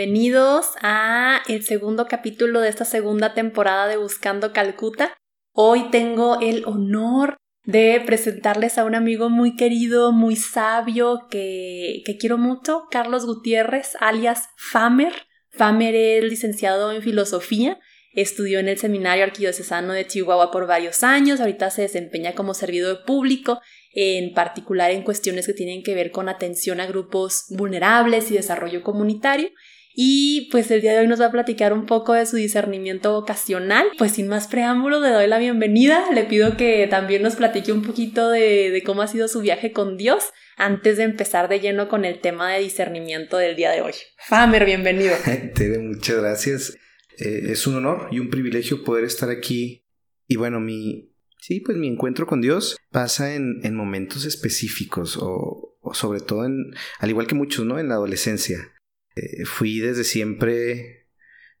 Bienvenidos 0.00 0.76
a 0.80 1.42
el 1.46 1.62
segundo 1.62 2.06
capítulo 2.06 2.62
de 2.62 2.70
esta 2.70 2.86
segunda 2.86 3.34
temporada 3.34 3.86
de 3.86 3.98
Buscando 3.98 4.50
Calcuta. 4.54 5.14
Hoy 5.52 5.90
tengo 5.90 6.40
el 6.40 6.64
honor 6.64 7.36
de 7.64 8.02
presentarles 8.06 8.78
a 8.78 8.86
un 8.86 8.94
amigo 8.94 9.28
muy 9.28 9.56
querido, 9.56 10.10
muy 10.10 10.36
sabio, 10.36 11.26
que, 11.30 12.00
que 12.06 12.16
quiero 12.16 12.38
mucho, 12.38 12.84
Carlos 12.90 13.26
Gutiérrez, 13.26 13.94
alias 14.00 14.48
Famer. 14.56 15.12
Famer 15.50 15.94
es 15.94 16.24
licenciado 16.24 16.92
en 16.92 17.02
filosofía, 17.02 17.78
estudió 18.14 18.58
en 18.58 18.68
el 18.68 18.78
Seminario 18.78 19.24
Arquidiocesano 19.24 19.92
de 19.92 20.06
Chihuahua 20.06 20.50
por 20.50 20.66
varios 20.66 21.04
años, 21.04 21.40
ahorita 21.40 21.68
se 21.68 21.82
desempeña 21.82 22.34
como 22.34 22.54
servidor 22.54 23.04
público, 23.04 23.60
en 23.92 24.32
particular 24.32 24.92
en 24.92 25.02
cuestiones 25.02 25.46
que 25.46 25.52
tienen 25.52 25.82
que 25.82 25.94
ver 25.94 26.10
con 26.10 26.30
atención 26.30 26.80
a 26.80 26.86
grupos 26.86 27.44
vulnerables 27.50 28.30
y 28.30 28.34
desarrollo 28.34 28.82
comunitario. 28.82 29.50
Y 29.94 30.48
pues 30.52 30.70
el 30.70 30.80
día 30.80 30.92
de 30.92 31.00
hoy 31.00 31.08
nos 31.08 31.20
va 31.20 31.26
a 31.26 31.32
platicar 31.32 31.72
un 31.72 31.86
poco 31.86 32.12
de 32.12 32.26
su 32.26 32.36
discernimiento 32.36 33.12
vocacional. 33.12 33.88
Pues 33.98 34.12
sin 34.12 34.28
más 34.28 34.46
preámbulo, 34.46 35.00
le 35.00 35.10
doy 35.10 35.26
la 35.26 35.38
bienvenida. 35.38 36.04
Le 36.12 36.24
pido 36.24 36.56
que 36.56 36.86
también 36.88 37.22
nos 37.22 37.36
platique 37.36 37.72
un 37.72 37.82
poquito 37.82 38.30
de, 38.30 38.82
cómo 38.86 39.02
ha 39.02 39.08
sido 39.08 39.26
su 39.28 39.40
viaje 39.40 39.72
con 39.72 39.96
Dios 39.96 40.30
antes 40.56 40.96
de 40.96 41.04
empezar 41.04 41.48
de 41.48 41.60
lleno 41.60 41.88
con 41.88 42.04
el 42.04 42.20
tema 42.20 42.52
de 42.52 42.60
discernimiento 42.60 43.36
del 43.36 43.56
día 43.56 43.70
de 43.70 43.82
hoy. 43.82 43.92
Famer, 44.28 44.64
bienvenido. 44.64 45.14
Tere, 45.54 45.78
muchas 45.78 46.18
gracias. 46.18 46.78
Eh, 47.18 47.50
es 47.50 47.66
un 47.66 47.76
honor 47.76 48.08
y 48.12 48.20
un 48.20 48.30
privilegio 48.30 48.84
poder 48.84 49.04
estar 49.04 49.30
aquí. 49.30 49.84
Y 50.26 50.36
bueno, 50.36 50.60
mi, 50.60 51.12
sí, 51.38 51.60
pues 51.60 51.76
mi 51.76 51.88
encuentro 51.88 52.26
con 52.26 52.40
Dios 52.40 52.76
pasa 52.90 53.34
en, 53.34 53.60
en 53.64 53.74
momentos 53.74 54.24
específicos 54.24 55.18
o, 55.20 55.76
o 55.80 55.94
sobre 55.94 56.20
todo 56.20 56.44
en, 56.44 56.72
al 57.00 57.10
igual 57.10 57.26
que 57.26 57.34
muchos, 57.34 57.66
¿no? 57.66 57.80
En 57.80 57.88
la 57.88 57.94
adolescencia. 57.94 58.72
Eh, 59.20 59.44
fui 59.44 59.80
desde 59.80 60.04
siempre 60.04 61.06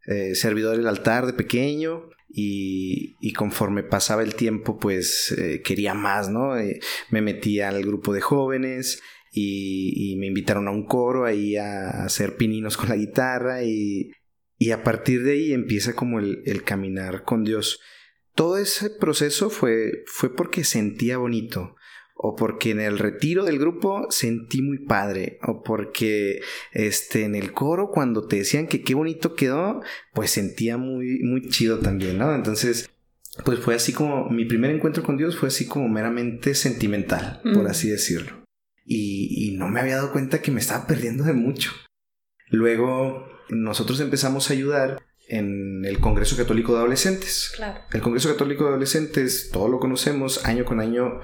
eh, 0.06 0.34
servidor 0.34 0.76
del 0.76 0.86
altar 0.86 1.26
de 1.26 1.34
pequeño 1.34 2.08
y, 2.28 3.32
conforme 3.34 3.82
pasaba 3.82 4.22
el 4.22 4.34
tiempo 4.34 4.78
pues 4.78 5.34
eh, 5.36 5.62
quería 5.62 5.94
más, 5.94 6.28
¿no? 6.28 6.54
me 7.10 7.22
metí 7.22 7.60
al 7.60 7.82
grupo 7.82 8.12
de 8.12 8.20
jóvenes 8.20 9.02
y, 9.32 10.12
y, 10.12 10.16
me 10.16 10.26
invitaron 10.26 10.68
a 10.68 10.70
un 10.70 10.86
coro 10.86 11.24
ahí 11.24 11.56
a 11.56 12.04
hacer 12.04 12.36
pininos 12.36 12.76
con 12.76 12.88
la 12.88 12.96
guitarra 12.96 13.62
y, 13.62 14.10
y 14.58 14.70
a 14.70 14.82
partir 14.82 15.22
de 15.22 15.32
ahí 15.32 15.52
empieza 15.52 15.94
como 15.94 16.18
el, 16.18 16.42
el, 16.46 16.62
caminar 16.62 17.24
con 17.24 17.44
Dios. 17.44 17.80
Todo 18.34 18.58
ese 18.58 18.90
proceso 18.90 19.50
fue, 19.50 20.04
fue 20.06 20.34
porque 20.34 20.64
sentía 20.64 21.18
bonito 21.18 21.76
o 22.22 22.36
porque 22.36 22.70
en 22.70 22.80
el 22.80 22.98
retiro 22.98 23.44
del 23.44 23.58
grupo 23.58 24.06
sentí 24.10 24.60
muy 24.60 24.78
padre, 24.78 25.38
o 25.42 25.62
porque 25.62 26.40
este 26.72 27.24
en 27.24 27.34
el 27.34 27.52
coro 27.52 27.90
cuando 27.90 28.26
te 28.26 28.36
decían 28.36 28.66
que 28.66 28.82
qué 28.82 28.94
bonito 28.94 29.34
quedó, 29.34 29.80
pues 30.12 30.30
sentía 30.30 30.76
muy 30.76 31.20
muy 31.22 31.48
chido 31.48 31.78
también, 31.78 32.18
¿no? 32.18 32.34
Entonces, 32.34 32.90
pues 33.44 33.58
fue 33.60 33.74
así 33.74 33.94
como 33.94 34.28
mi 34.28 34.44
primer 34.44 34.70
encuentro 34.70 35.02
con 35.02 35.16
Dios 35.16 35.38
fue 35.38 35.48
así 35.48 35.66
como 35.66 35.88
meramente 35.88 36.54
sentimental, 36.54 37.40
por 37.54 37.66
así 37.68 37.88
decirlo. 37.88 38.44
Y, 38.84 39.48
y 39.48 39.56
no 39.56 39.68
me 39.68 39.80
había 39.80 39.96
dado 39.96 40.12
cuenta 40.12 40.42
que 40.42 40.50
me 40.50 40.60
estaba 40.60 40.86
perdiendo 40.86 41.24
de 41.24 41.32
mucho. 41.32 41.70
Luego 42.48 43.28
nosotros 43.48 43.98
empezamos 44.00 44.50
a 44.50 44.52
ayudar 44.52 45.00
en 45.30 45.84
el 45.84 46.00
Congreso 46.00 46.36
Católico 46.36 46.72
de 46.72 46.80
Adolescentes. 46.80 47.52
Claro. 47.56 47.80
El 47.92 48.00
Congreso 48.02 48.28
Católico 48.28 48.64
de 48.64 48.70
Adolescentes, 48.70 49.50
todos 49.52 49.70
lo 49.70 49.78
conocemos, 49.78 50.44
año 50.44 50.64
con 50.64 50.80
año 50.80 51.20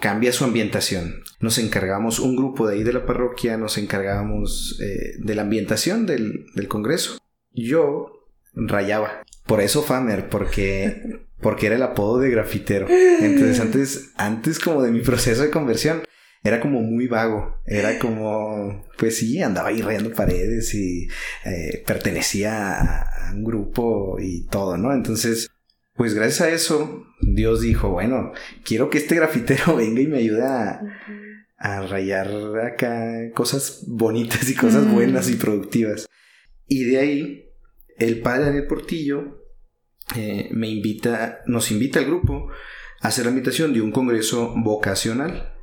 cambia 0.00 0.32
su 0.32 0.44
ambientación. 0.44 1.22
Nos 1.40 1.58
encargamos, 1.58 2.18
un 2.18 2.36
grupo 2.36 2.66
de 2.66 2.76
ahí 2.76 2.82
de 2.82 2.92
la 2.92 3.06
parroquia, 3.06 3.56
nos 3.56 3.78
encargábamos 3.78 4.78
eh, 4.80 5.14
de 5.18 5.34
la 5.34 5.42
ambientación 5.42 6.06
del, 6.06 6.46
del, 6.54 6.68
Congreso. 6.68 7.18
Yo 7.52 8.28
rayaba. 8.54 9.22
Por 9.46 9.60
eso 9.60 9.82
Famer, 9.82 10.28
porque, 10.28 11.20
porque 11.40 11.66
era 11.66 11.76
el 11.76 11.82
apodo 11.82 12.18
de 12.18 12.30
grafitero. 12.30 12.86
Entonces 12.88 13.60
antes, 13.60 14.10
antes 14.16 14.58
como 14.58 14.82
de 14.82 14.90
mi 14.90 15.00
proceso 15.00 15.42
de 15.42 15.50
conversión, 15.50 16.02
era 16.42 16.60
como 16.60 16.80
muy 16.80 17.08
vago, 17.08 17.60
era 17.66 17.98
como, 17.98 18.84
pues 18.96 19.18
sí, 19.18 19.42
andaba 19.42 19.68
ahí 19.68 19.82
rayando 19.82 20.12
paredes 20.12 20.74
y 20.74 21.08
eh, 21.44 21.82
pertenecía 21.86 22.80
a, 22.80 23.32
un 23.34 23.44
grupo 23.44 24.18
y 24.20 24.46
todo, 24.46 24.78
¿no? 24.78 24.92
Entonces, 24.94 25.50
pues 25.94 26.14
gracias 26.14 26.40
a 26.40 26.50
eso, 26.50 27.06
Dios 27.20 27.60
dijo, 27.60 27.90
bueno, 27.90 28.32
quiero 28.64 28.88
que 28.88 28.98
este 28.98 29.16
grafitero 29.16 29.76
venga 29.76 30.00
y 30.00 30.06
me 30.06 30.18
ayude 30.18 30.44
a, 30.44 30.80
rayar 31.88 32.30
acá 32.64 33.32
cosas 33.34 33.82
bonitas 33.88 34.48
y 34.48 34.54
cosas 34.54 34.88
buenas 34.88 35.28
y 35.28 35.34
productivas. 35.34 36.06
Y 36.68 36.84
de 36.84 36.98
ahí, 36.98 37.50
el 37.96 38.20
padre 38.20 38.44
Daniel 38.44 38.68
Portillo 38.68 39.44
eh, 40.14 40.48
me 40.52 40.68
invita, 40.68 41.40
nos 41.46 41.72
invita 41.72 41.98
al 41.98 42.04
grupo 42.04 42.48
a 43.00 43.08
hacer 43.08 43.24
la 43.24 43.32
invitación 43.32 43.72
de 43.72 43.80
un 43.80 43.90
congreso 43.90 44.54
vocacional 44.56 45.57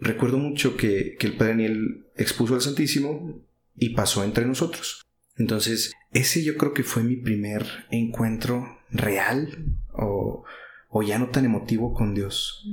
recuerdo 0.00 0.38
mucho 0.38 0.76
que, 0.76 1.16
el 1.20 1.36
Padre 1.36 1.52
Daniel 1.52 2.06
expuso 2.16 2.54
al 2.54 2.62
Santísimo 2.62 3.42
y 3.76 3.90
pasó 3.90 4.24
entre 4.24 4.46
nosotros. 4.46 5.02
Entonces, 5.36 5.92
ese 6.12 6.42
yo 6.42 6.56
creo 6.56 6.74
que 6.74 6.82
fue 6.82 7.02
mi 7.02 7.16
primer 7.16 7.64
encuentro 7.90 8.80
real 8.90 9.64
o, 9.92 10.44
o 10.88 11.02
ya 11.02 11.18
no 11.18 11.30
tan 11.30 11.44
emotivo 11.44 11.94
con 11.94 12.14
Dios. 12.14 12.66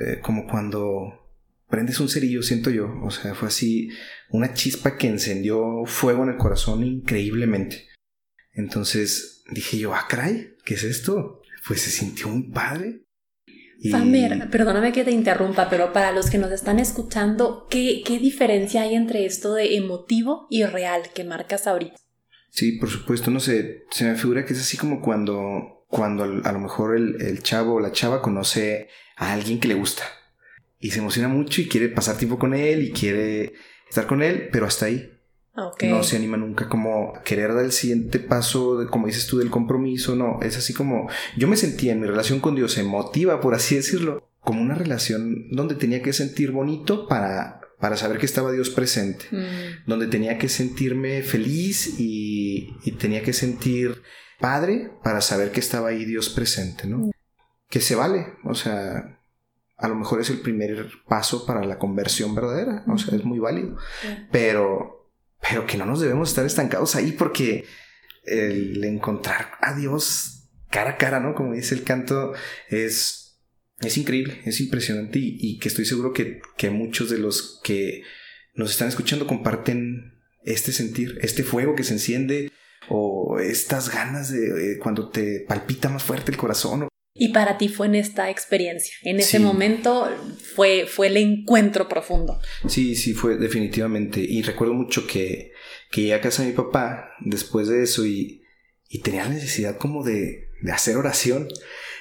Eh, 0.00 0.20
como 0.20 0.46
cuando 0.46 1.26
prendes 1.68 2.00
un 2.00 2.08
cerillo, 2.08 2.42
siento 2.42 2.70
yo. 2.70 3.00
O 3.02 3.10
sea, 3.10 3.34
fue 3.34 3.48
así 3.48 3.90
una 4.30 4.54
chispa 4.54 4.96
que 4.96 5.08
encendió 5.08 5.84
fuego 5.86 6.24
en 6.24 6.30
el 6.30 6.36
corazón 6.36 6.84
increíblemente. 6.84 7.86
Entonces 8.52 9.44
dije 9.50 9.78
yo, 9.78 9.94
ah, 9.94 10.06
caray, 10.08 10.54
¿qué 10.64 10.74
es 10.74 10.84
esto? 10.84 11.42
Pues 11.66 11.82
se 11.82 11.90
sintió 11.90 12.28
un 12.28 12.52
padre. 12.52 13.02
Famer, 13.90 14.48
perdóname 14.50 14.92
que 14.92 15.04
te 15.04 15.10
interrumpa, 15.10 15.68
pero 15.68 15.92
para 15.92 16.12
los 16.12 16.30
que 16.30 16.38
nos 16.38 16.50
están 16.50 16.78
escuchando, 16.78 17.66
¿qué, 17.68 18.02
¿qué, 18.04 18.18
diferencia 18.18 18.82
hay 18.82 18.94
entre 18.94 19.26
esto 19.26 19.54
de 19.54 19.76
emotivo 19.76 20.46
y 20.50 20.64
real 20.64 21.02
que 21.14 21.24
marcas 21.24 21.66
ahorita? 21.66 21.96
Sí, 22.50 22.72
por 22.72 22.88
supuesto, 22.88 23.30
no 23.30 23.38
sé, 23.38 23.84
se 23.90 24.04
me 24.04 24.16
figura 24.16 24.44
que 24.44 24.54
es 24.54 24.60
así 24.60 24.76
como 24.76 25.02
cuando, 25.02 25.84
cuando 25.88 26.24
a 26.24 26.52
lo 26.52 26.58
mejor 26.58 26.96
el, 26.96 27.20
el 27.20 27.42
chavo 27.42 27.74
o 27.74 27.80
la 27.80 27.92
chava 27.92 28.22
conoce 28.22 28.88
a 29.16 29.32
alguien 29.32 29.60
que 29.60 29.68
le 29.68 29.74
gusta 29.74 30.04
y 30.78 30.90
se 30.90 31.00
emociona 31.00 31.28
mucho 31.28 31.60
y 31.60 31.68
quiere 31.68 31.88
pasar 31.88 32.16
tiempo 32.16 32.38
con 32.38 32.54
él 32.54 32.82
y 32.82 32.92
quiere 32.92 33.54
estar 33.88 34.06
con 34.06 34.22
él, 34.22 34.48
pero 34.52 34.66
hasta 34.66 34.86
ahí. 34.86 35.10
No 35.82 36.02
se 36.02 36.16
anima 36.16 36.36
nunca 36.36 36.68
como 36.68 37.14
a 37.16 37.22
querer 37.22 37.54
dar 37.54 37.64
el 37.64 37.72
siguiente 37.72 38.18
paso, 38.18 38.78
de, 38.78 38.86
como 38.86 39.06
dices 39.06 39.26
tú, 39.26 39.38
del 39.38 39.50
compromiso. 39.50 40.14
No, 40.14 40.40
es 40.42 40.56
así 40.56 40.74
como 40.74 41.08
yo 41.36 41.48
me 41.48 41.56
sentía 41.56 41.92
en 41.92 42.00
mi 42.00 42.06
relación 42.06 42.40
con 42.40 42.54
Dios 42.54 42.76
emotiva, 42.78 43.40
por 43.40 43.54
así 43.54 43.76
decirlo, 43.76 44.28
como 44.40 44.62
una 44.62 44.74
relación 44.74 45.48
donde 45.50 45.74
tenía 45.74 46.02
que 46.02 46.12
sentir 46.12 46.52
bonito 46.52 47.08
para, 47.08 47.60
para 47.80 47.96
saber 47.96 48.18
que 48.18 48.26
estaba 48.26 48.52
Dios 48.52 48.70
presente, 48.70 49.26
mm. 49.30 49.88
donde 49.88 50.06
tenía 50.06 50.38
que 50.38 50.48
sentirme 50.48 51.22
feliz 51.22 51.98
y, 51.98 52.76
y, 52.84 52.92
tenía 52.92 53.22
que 53.22 53.32
sentir 53.32 54.02
padre 54.38 54.92
para 55.02 55.20
saber 55.20 55.50
que 55.52 55.60
estaba 55.60 55.88
ahí 55.88 56.04
Dios 56.04 56.28
presente, 56.28 56.86
¿no? 56.86 57.10
Que 57.68 57.80
se 57.80 57.96
vale, 57.96 58.34
o 58.44 58.54
sea, 58.54 59.18
a 59.76 59.88
lo 59.88 59.94
mejor 59.94 60.20
es 60.20 60.30
el 60.30 60.40
primer 60.40 60.90
paso 61.08 61.44
para 61.44 61.64
la 61.64 61.78
conversión 61.78 62.34
verdadera, 62.34 62.84
o 62.86 62.96
sea, 62.98 63.16
es 63.16 63.24
muy 63.24 63.38
válido, 63.38 63.76
pero 64.30 64.95
pero 65.40 65.66
que 65.66 65.76
no 65.76 65.86
nos 65.86 66.00
debemos 66.00 66.30
estar 66.30 66.44
estancados 66.44 66.96
ahí 66.96 67.12
porque 67.12 67.64
el 68.24 68.82
encontrar 68.84 69.52
a 69.60 69.74
Dios 69.74 70.36
cara 70.70 70.90
a 70.90 70.96
cara, 70.96 71.20
¿no? 71.20 71.34
Como 71.34 71.54
dice 71.54 71.74
el 71.74 71.84
canto, 71.84 72.32
es, 72.68 73.38
es 73.80 73.96
increíble, 73.96 74.40
es 74.44 74.60
impresionante 74.60 75.18
y, 75.20 75.58
que 75.58 75.68
estoy 75.68 75.84
seguro 75.84 76.12
que, 76.12 76.40
que, 76.56 76.70
muchos 76.70 77.08
de 77.10 77.18
los 77.18 77.60
que 77.62 78.02
nos 78.54 78.70
están 78.70 78.88
escuchando 78.88 79.26
comparten 79.26 80.14
este 80.44 80.72
sentir, 80.72 81.18
este 81.22 81.44
fuego 81.44 81.74
que 81.74 81.84
se 81.84 81.94
enciende 81.94 82.50
o 82.88 83.38
estas 83.40 83.92
ganas 83.92 84.30
de, 84.30 84.78
cuando 84.82 85.08
te 85.08 85.44
palpita 85.48 85.88
más 85.88 86.02
fuerte 86.02 86.30
el 86.30 86.36
corazón 86.36 86.88
y 87.18 87.28
para 87.28 87.58
ti 87.58 87.68
fue 87.68 87.86
en 87.86 87.94
esta 87.94 88.30
experiencia, 88.30 88.94
en 89.02 89.18
ese 89.18 89.38
momento 89.38 90.08
fue, 90.54 90.86
fue 90.86 91.06
el 91.06 91.16
encuentro 91.16 91.88
profundo. 91.88 92.40
Sí, 92.68 92.94
sí, 92.94 93.14
fue 93.14 93.36
definitivamente. 93.36 94.20
Y 94.20 94.42
recuerdo 94.42 94.74
mucho 94.74 95.06
que, 95.06 95.52
que 95.90 96.02
llegué 96.02 96.14
a 96.14 96.20
casa 96.20 96.42
de 96.42 96.50
mi 96.50 96.54
papá 96.54 97.10
después 97.20 97.68
de 97.68 97.82
eso 97.82 98.04
y, 98.04 98.42
y 98.88 99.00
tenía 99.00 99.24
la 99.24 99.30
necesidad 99.30 99.78
como 99.78 100.04
de, 100.04 100.50
de 100.60 100.72
hacer 100.72 100.96
oración. 100.96 101.48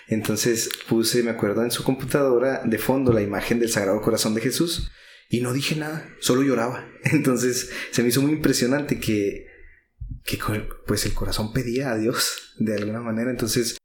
Entonces 0.07 0.69
puse, 0.87 1.23
me 1.23 1.31
acuerdo, 1.31 1.63
en 1.63 1.71
su 1.71 1.83
computadora 1.83 2.61
de 2.63 2.77
fondo 2.77 3.13
la 3.13 3.21
imagen 3.21 3.59
del 3.59 3.69
Sagrado 3.69 4.01
Corazón 4.01 4.35
de 4.35 4.41
Jesús 4.41 4.91
y 5.29 5.41
no 5.41 5.53
dije 5.53 5.75
nada, 5.75 6.09
solo 6.19 6.43
lloraba. 6.43 6.87
Entonces 7.05 7.71
se 7.91 8.03
me 8.03 8.09
hizo 8.09 8.21
muy 8.21 8.31
impresionante 8.31 8.99
que, 8.99 9.47
que 10.23 10.37
pues 10.85 11.05
el 11.05 11.13
corazón 11.13 11.53
pedía 11.53 11.91
a 11.91 11.97
Dios 11.97 12.53
de 12.59 12.75
alguna 12.75 13.01
manera. 13.01 13.31
Entonces 13.31 13.77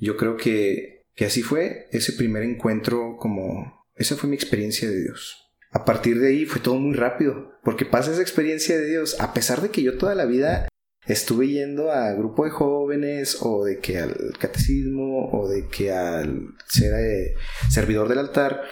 yo 0.00 0.16
creo 0.16 0.36
que, 0.36 1.04
que 1.14 1.26
así 1.26 1.42
fue 1.42 1.86
ese 1.92 2.12
primer 2.12 2.42
encuentro 2.42 3.16
como... 3.18 3.86
Esa 3.94 4.16
fue 4.16 4.30
mi 4.30 4.36
experiencia 4.36 4.88
de 4.88 5.02
Dios. 5.02 5.36
A 5.72 5.84
partir 5.84 6.18
de 6.18 6.28
ahí 6.28 6.46
fue 6.46 6.60
todo 6.60 6.76
muy 6.76 6.96
rápido, 6.96 7.52
porque 7.62 7.84
pasa 7.84 8.10
esa 8.10 8.22
experiencia 8.22 8.78
de 8.78 8.88
Dios, 8.88 9.20
a 9.20 9.34
pesar 9.34 9.60
de 9.60 9.68
que 9.68 9.82
yo 9.82 9.98
toda 9.98 10.14
la 10.14 10.24
vida 10.24 10.68
estuve 11.06 11.48
yendo 11.48 11.92
a 11.92 12.12
grupo 12.12 12.44
de 12.44 12.50
jóvenes 12.50 13.38
o 13.40 13.64
de 13.64 13.78
que 13.78 13.98
al 13.98 14.32
catecismo 14.38 15.30
o 15.30 15.48
de 15.48 15.68
que 15.68 15.92
al 15.92 16.48
ser 16.68 16.94
eh, 16.94 17.34
servidor 17.68 18.08
del 18.08 18.18
altar 18.18 18.62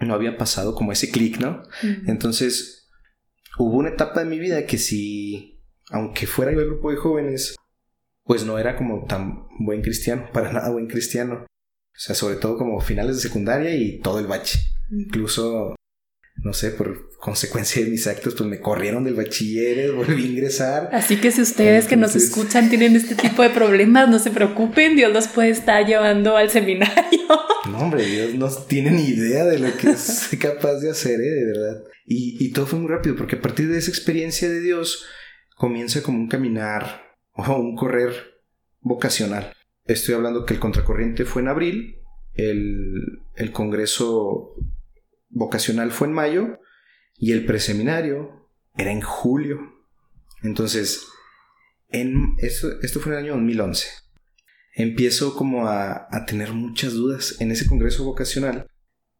no 0.00 0.14
había 0.14 0.36
pasado 0.36 0.74
como 0.74 0.92
ese 0.92 1.10
clic, 1.10 1.38
¿no? 1.38 1.62
Entonces 2.06 2.88
hubo 3.58 3.76
una 3.76 3.90
etapa 3.90 4.20
de 4.20 4.30
mi 4.30 4.38
vida 4.38 4.66
que 4.66 4.78
si, 4.78 5.60
aunque 5.90 6.26
fuera 6.26 6.52
yo 6.52 6.60
al 6.60 6.66
grupo 6.66 6.90
de 6.90 6.96
jóvenes, 6.96 7.56
pues 8.28 8.44
no 8.44 8.58
era 8.58 8.76
como 8.76 9.06
tan 9.06 9.48
buen 9.58 9.82
cristiano, 9.82 10.28
para 10.32 10.52
nada 10.52 10.70
buen 10.70 10.86
cristiano. 10.86 11.46
O 11.46 12.00
sea, 12.00 12.14
sobre 12.14 12.36
todo 12.36 12.56
como 12.56 12.80
finales 12.80 13.16
de 13.16 13.22
secundaria 13.22 13.74
y 13.74 13.98
todo 13.98 14.20
el 14.20 14.28
bache. 14.28 14.60
Incluso 14.92 15.74
no 16.44 16.52
sé, 16.52 16.70
por 16.70 17.16
consecuencia 17.18 17.82
de 17.82 17.90
mis 17.90 18.06
actos, 18.06 18.34
pues 18.34 18.48
me 18.48 18.60
corrieron 18.60 19.02
del 19.02 19.14
bachiller, 19.14 19.92
volví 19.96 20.24
a 20.24 20.26
ingresar. 20.26 20.90
Así 20.92 21.16
que 21.16 21.32
si 21.32 21.42
ustedes 21.42 21.86
que 21.86 21.96
nos 21.96 22.14
escuchan 22.14 22.68
tienen 22.68 22.94
este 22.94 23.16
tipo 23.16 23.42
de 23.42 23.50
problemas, 23.50 24.08
no 24.08 24.18
se 24.18 24.30
preocupen, 24.30 24.94
Dios 24.94 25.12
los 25.12 25.26
puede 25.26 25.50
estar 25.50 25.84
llevando 25.84 26.36
al 26.36 26.50
seminario. 26.50 26.96
No, 27.68 27.80
hombre, 27.80 28.06
Dios 28.06 28.34
no 28.34 28.48
tiene 28.48 28.92
ni 28.92 29.02
idea 29.02 29.44
de 29.44 29.58
lo 29.58 29.76
que 29.76 29.90
es 29.90 30.30
capaz 30.40 30.76
de 30.76 30.90
hacer, 30.90 31.20
¿eh? 31.20 31.28
de 31.28 31.44
verdad. 31.44 31.82
Y, 32.06 32.42
y 32.42 32.52
todo 32.52 32.66
fue 32.66 32.78
muy 32.78 32.88
rápido, 32.88 33.14
porque 33.14 33.36
a 33.36 33.42
partir 33.42 33.68
de 33.68 33.76
esa 33.76 33.90
experiencia 33.90 34.48
de 34.48 34.60
Dios 34.60 35.04
comienza 35.54 36.02
como 36.02 36.18
un 36.18 36.28
caminar 36.28 37.07
o 37.46 37.56
un 37.56 37.76
correr 37.76 38.40
vocacional. 38.80 39.54
Estoy 39.84 40.14
hablando 40.14 40.44
que 40.44 40.54
el 40.54 40.60
contracorriente 40.60 41.24
fue 41.24 41.42
en 41.42 41.48
abril, 41.48 42.00
el, 42.34 43.22
el 43.36 43.52
congreso 43.52 44.54
vocacional 45.30 45.90
fue 45.90 46.08
en 46.08 46.14
mayo 46.14 46.58
y 47.16 47.32
el 47.32 47.46
preseminario 47.46 48.48
era 48.76 48.92
en 48.92 49.00
julio. 49.00 49.58
Entonces, 50.42 51.06
en 51.88 52.34
esto, 52.38 52.80
esto 52.82 53.00
fue 53.00 53.12
en 53.12 53.18
el 53.18 53.24
año 53.24 53.34
2011. 53.34 53.88
Empiezo 54.74 55.34
como 55.34 55.66
a, 55.66 56.06
a 56.10 56.26
tener 56.26 56.52
muchas 56.52 56.92
dudas 56.92 57.40
en 57.40 57.50
ese 57.50 57.66
congreso 57.66 58.04
vocacional. 58.04 58.68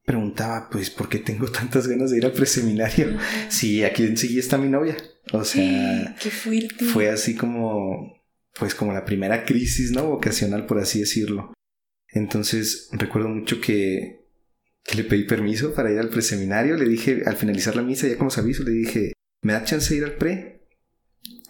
Preguntaba, 0.08 0.70
pues, 0.70 0.88
¿por 0.88 1.08
qué 1.08 1.18
tengo 1.18 1.46
tantas 1.52 1.86
ganas 1.86 2.10
de 2.10 2.16
ir 2.16 2.24
al 2.24 2.32
preseminario? 2.32 3.18
Si 3.50 3.84
aquí 3.84 4.04
enseguida 4.04 4.40
está 4.40 4.56
mi 4.56 4.68
novia. 4.68 4.96
O 5.32 5.44
sea, 5.44 6.16
qué 6.22 6.30
fuerte. 6.30 6.84
Fue 6.86 7.10
así 7.10 7.36
como, 7.36 8.18
pues, 8.58 8.74
como 8.74 8.94
la 8.94 9.04
primera 9.04 9.44
crisis, 9.44 9.90
¿no? 9.92 10.06
Vocacional, 10.06 10.64
por 10.64 10.78
así 10.78 11.00
decirlo. 11.00 11.52
Entonces, 12.10 12.88
recuerdo 12.92 13.28
mucho 13.28 13.60
que 13.60 14.18
que 14.88 14.96
le 14.96 15.04
pedí 15.04 15.24
permiso 15.24 15.74
para 15.74 15.92
ir 15.92 15.98
al 15.98 16.08
preseminario. 16.08 16.74
Le 16.76 16.88
dije, 16.88 17.22
al 17.26 17.36
finalizar 17.36 17.76
la 17.76 17.82
misa, 17.82 18.08
ya 18.08 18.16
como 18.16 18.30
se 18.30 18.40
aviso, 18.40 18.62
le 18.62 18.70
dije, 18.70 19.12
¿me 19.42 19.52
da 19.52 19.62
chance 19.62 19.92
de 19.92 19.98
ir 19.98 20.04
al 20.04 20.16
pre? 20.16 20.62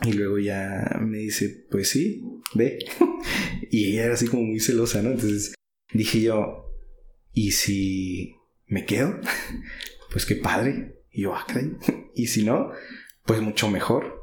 Y 0.03 0.13
luego 0.13 0.41
ya 0.41 0.99
me 1.01 1.19
dice, 1.19 1.67
pues 1.71 1.89
sí, 1.89 2.21
ve. 2.55 2.81
y 3.71 3.93
ella 3.93 4.07
era 4.07 4.15
así 4.15 4.27
como 4.27 4.43
muy 4.43 4.59
celosa, 4.59 5.03
¿no? 5.03 5.13
Entonces 5.13 5.55
dije 5.93 6.21
yo, 6.23 6.65
¿y 7.33 7.53
si 7.53 8.35
me 8.69 8.85
quedo? 8.85 9.19
pues 10.13 10.27
qué 10.27 10.37
padre. 10.37 11.03
Y 11.11 11.23
yo, 11.23 11.35
ah, 11.35 11.47
Y 12.15 12.27
si 12.29 12.45
no, 12.45 12.71
pues 13.25 13.41
mucho 13.41 13.69
mejor. 13.71 14.23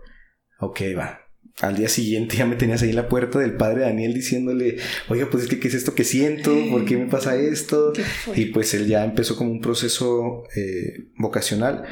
Ok, 0.60 0.82
va 0.98 1.26
al 1.62 1.78
día 1.78 1.88
siguiente 1.88 2.36
ya 2.36 2.46
me 2.46 2.58
tenías 2.58 2.82
ahí 2.82 2.90
en 2.90 2.98
la 2.98 3.08
puerta 3.08 3.40
del 3.40 3.54
padre 3.54 3.82
Daniel 3.82 4.14
diciéndole, 4.14 4.78
oiga, 5.08 5.30
pues 5.32 5.44
es 5.44 5.50
que, 5.50 5.60
¿qué 5.60 5.70
es 5.70 5.74
esto 5.74 5.96
que 5.96 6.04
siento? 6.04 6.54
¿Por 6.70 6.84
qué 6.84 6.98
me 6.98 7.06
pasa 7.06 7.38
esto? 7.38 7.94
Y 8.36 8.48
pues 8.48 8.74
él 8.74 8.88
ya 8.88 9.06
empezó 9.06 9.38
como 9.38 9.52
un 9.52 9.62
proceso 9.62 10.44
eh, 10.56 11.08
vocacional. 11.18 11.86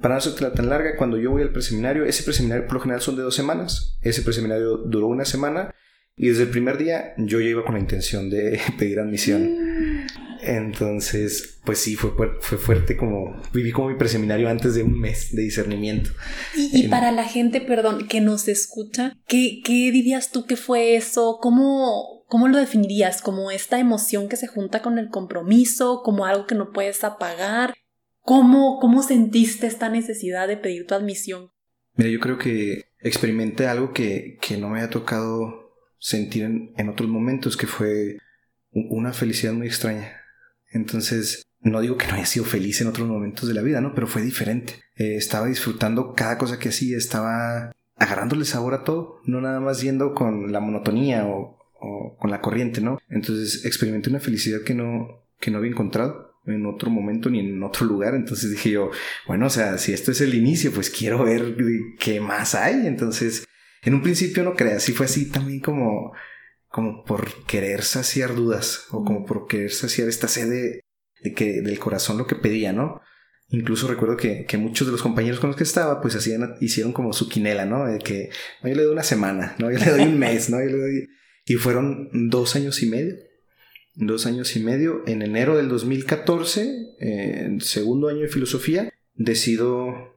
Para 0.00 0.16
no 0.16 0.20
ser 0.20 0.34
tan 0.52 0.68
larga, 0.68 0.96
cuando 0.96 1.16
yo 1.16 1.30
voy 1.30 1.42
al 1.42 1.52
preseminario, 1.52 2.04
ese 2.04 2.24
preseminario 2.24 2.66
por 2.66 2.74
lo 2.74 2.80
general 2.80 3.00
son 3.00 3.16
de 3.16 3.22
dos 3.22 3.36
semanas. 3.36 3.96
Ese 4.02 4.22
preseminario 4.22 4.78
duró 4.78 5.06
una 5.06 5.24
semana 5.24 5.72
y 6.16 6.28
desde 6.28 6.44
el 6.44 6.48
primer 6.48 6.76
día 6.78 7.14
yo 7.16 7.40
ya 7.40 7.48
iba 7.48 7.64
con 7.64 7.74
la 7.74 7.80
intención 7.80 8.30
de 8.30 8.60
pedir 8.78 8.98
admisión. 8.98 9.42
Mm. 9.42 9.73
Entonces, 10.46 11.60
pues 11.64 11.78
sí, 11.78 11.96
fue, 11.96 12.12
fue 12.40 12.58
fuerte 12.58 12.96
como 12.96 13.40
viví 13.52 13.72
como 13.72 13.88
mi 13.88 13.96
preseminario 13.96 14.48
antes 14.48 14.74
de 14.74 14.82
un 14.82 14.98
mes 14.98 15.34
de 15.34 15.42
discernimiento. 15.42 16.10
Y, 16.54 16.88
para 16.88 17.12
la 17.12 17.24
gente, 17.24 17.60
perdón, 17.60 18.06
que 18.08 18.20
nos 18.20 18.48
escucha, 18.48 19.16
¿qué, 19.26 19.62
¿qué, 19.64 19.90
dirías 19.90 20.30
tú 20.30 20.44
que 20.44 20.56
fue 20.56 20.96
eso? 20.96 21.38
¿Cómo, 21.40 22.24
¿Cómo 22.28 22.48
lo 22.48 22.58
definirías? 22.58 23.22
¿Como 23.22 23.50
esta 23.50 23.78
emoción 23.78 24.28
que 24.28 24.36
se 24.36 24.46
junta 24.46 24.82
con 24.82 24.98
el 24.98 25.08
compromiso? 25.08 26.02
¿Como 26.04 26.26
algo 26.26 26.46
que 26.46 26.54
no 26.54 26.72
puedes 26.72 27.02
apagar? 27.04 27.72
¿Cómo, 28.20 28.78
cómo 28.80 29.02
sentiste 29.02 29.66
esta 29.66 29.88
necesidad 29.88 30.48
de 30.48 30.58
pedir 30.58 30.86
tu 30.86 30.94
admisión? 30.94 31.50
Mira, 31.94 32.10
yo 32.10 32.20
creo 32.20 32.38
que 32.38 32.84
experimenté 33.00 33.66
algo 33.66 33.92
que, 33.92 34.38
que 34.42 34.58
no 34.58 34.68
me 34.68 34.80
ha 34.82 34.90
tocado 34.90 35.72
sentir 35.98 36.42
en, 36.42 36.74
en 36.76 36.88
otros 36.90 37.08
momentos, 37.08 37.56
que 37.56 37.66
fue 37.66 38.18
una 38.72 39.12
felicidad 39.12 39.52
muy 39.52 39.68
extraña 39.68 40.23
entonces, 40.74 41.46
no 41.62 41.80
digo 41.80 41.96
que 41.96 42.08
no 42.08 42.14
haya 42.14 42.26
sido 42.26 42.44
feliz 42.44 42.80
en 42.80 42.88
otros 42.88 43.08
momentos 43.08 43.48
de 43.48 43.54
la 43.54 43.62
vida, 43.62 43.80
¿no? 43.80 43.94
Pero 43.94 44.08
fue 44.08 44.22
diferente. 44.22 44.74
Eh, 44.96 45.14
estaba 45.16 45.46
disfrutando 45.46 46.14
cada 46.14 46.36
cosa 46.36 46.58
que 46.58 46.68
hacía, 46.68 46.98
estaba 46.98 47.72
agarrándole 47.96 48.44
sabor 48.44 48.74
a 48.74 48.82
todo, 48.82 49.20
no 49.24 49.40
nada 49.40 49.60
más 49.60 49.80
yendo 49.80 50.14
con 50.14 50.52
la 50.52 50.58
monotonía 50.58 51.26
o, 51.26 51.58
con 52.18 52.30
la 52.30 52.40
corriente, 52.40 52.80
¿no? 52.80 52.98
Entonces 53.08 53.64
experimenté 53.66 54.08
una 54.10 54.18
felicidad 54.18 54.62
que 54.64 54.74
no, 54.74 55.26
que 55.38 55.50
no 55.50 55.58
había 55.58 55.70
encontrado 55.70 56.32
en 56.46 56.64
otro 56.66 56.90
momento 56.90 57.30
ni 57.30 57.40
en 57.40 57.62
otro 57.62 57.86
lugar. 57.86 58.14
Entonces 58.14 58.50
dije 58.50 58.70
yo, 58.70 58.90
bueno, 59.26 59.46
o 59.46 59.50
sea, 59.50 59.78
si 59.78 59.92
esto 59.92 60.10
es 60.10 60.20
el 60.22 60.34
inicio, 60.34 60.72
pues 60.72 60.90
quiero 60.90 61.24
ver 61.24 61.54
qué 61.98 62.20
más 62.20 62.54
hay. 62.54 62.86
Entonces, 62.86 63.46
en 63.82 63.94
un 63.94 64.02
principio 64.02 64.42
no 64.42 64.54
creas, 64.54 64.82
sí 64.82 64.92
fue 64.92 65.06
así 65.06 65.30
también 65.30 65.60
como 65.60 66.14
como 66.74 67.04
por 67.04 67.44
querer 67.44 67.84
saciar 67.84 68.34
dudas 68.34 68.86
o 68.90 69.04
como 69.04 69.24
por 69.24 69.46
querer 69.46 69.70
saciar 69.70 70.08
esta 70.08 70.26
sed 70.26 70.50
de, 71.22 71.32
que 71.32 71.62
del 71.62 71.78
corazón 71.78 72.18
lo 72.18 72.26
que 72.26 72.34
pedía, 72.34 72.72
¿no? 72.72 73.00
Incluso 73.46 73.86
recuerdo 73.86 74.16
que, 74.16 74.44
muchos 74.58 74.88
de 74.88 74.90
los 74.90 75.00
compañeros 75.00 75.38
con 75.38 75.50
los 75.50 75.56
que 75.56 75.62
estaba, 75.62 76.00
pues 76.00 76.16
hacían, 76.16 76.56
hicieron 76.60 76.92
como 76.92 77.12
su 77.12 77.28
quinela, 77.28 77.64
¿no? 77.64 77.86
De 77.86 78.00
que 78.00 78.30
yo 78.64 78.74
le 78.74 78.82
doy 78.82 78.92
una 78.92 79.04
semana, 79.04 79.54
¿no? 79.60 79.70
Yo 79.70 79.78
le 79.78 79.88
doy 79.88 80.02
un 80.02 80.18
mes, 80.18 80.50
¿no? 80.50 80.58
Yo 80.58 80.66
le 80.66 80.78
doy... 80.78 81.08
Y 81.46 81.54
fueron 81.54 82.08
dos 82.28 82.56
años 82.56 82.82
y 82.82 82.86
medio. 82.86 83.14
Dos 83.94 84.26
años 84.26 84.56
y 84.56 84.60
medio. 84.60 85.04
En 85.06 85.22
enero 85.22 85.56
del 85.56 85.68
2014, 85.68 86.96
en 86.98 87.60
segundo 87.60 88.08
año 88.08 88.22
de 88.22 88.28
filosofía, 88.28 88.92
decido 89.14 90.16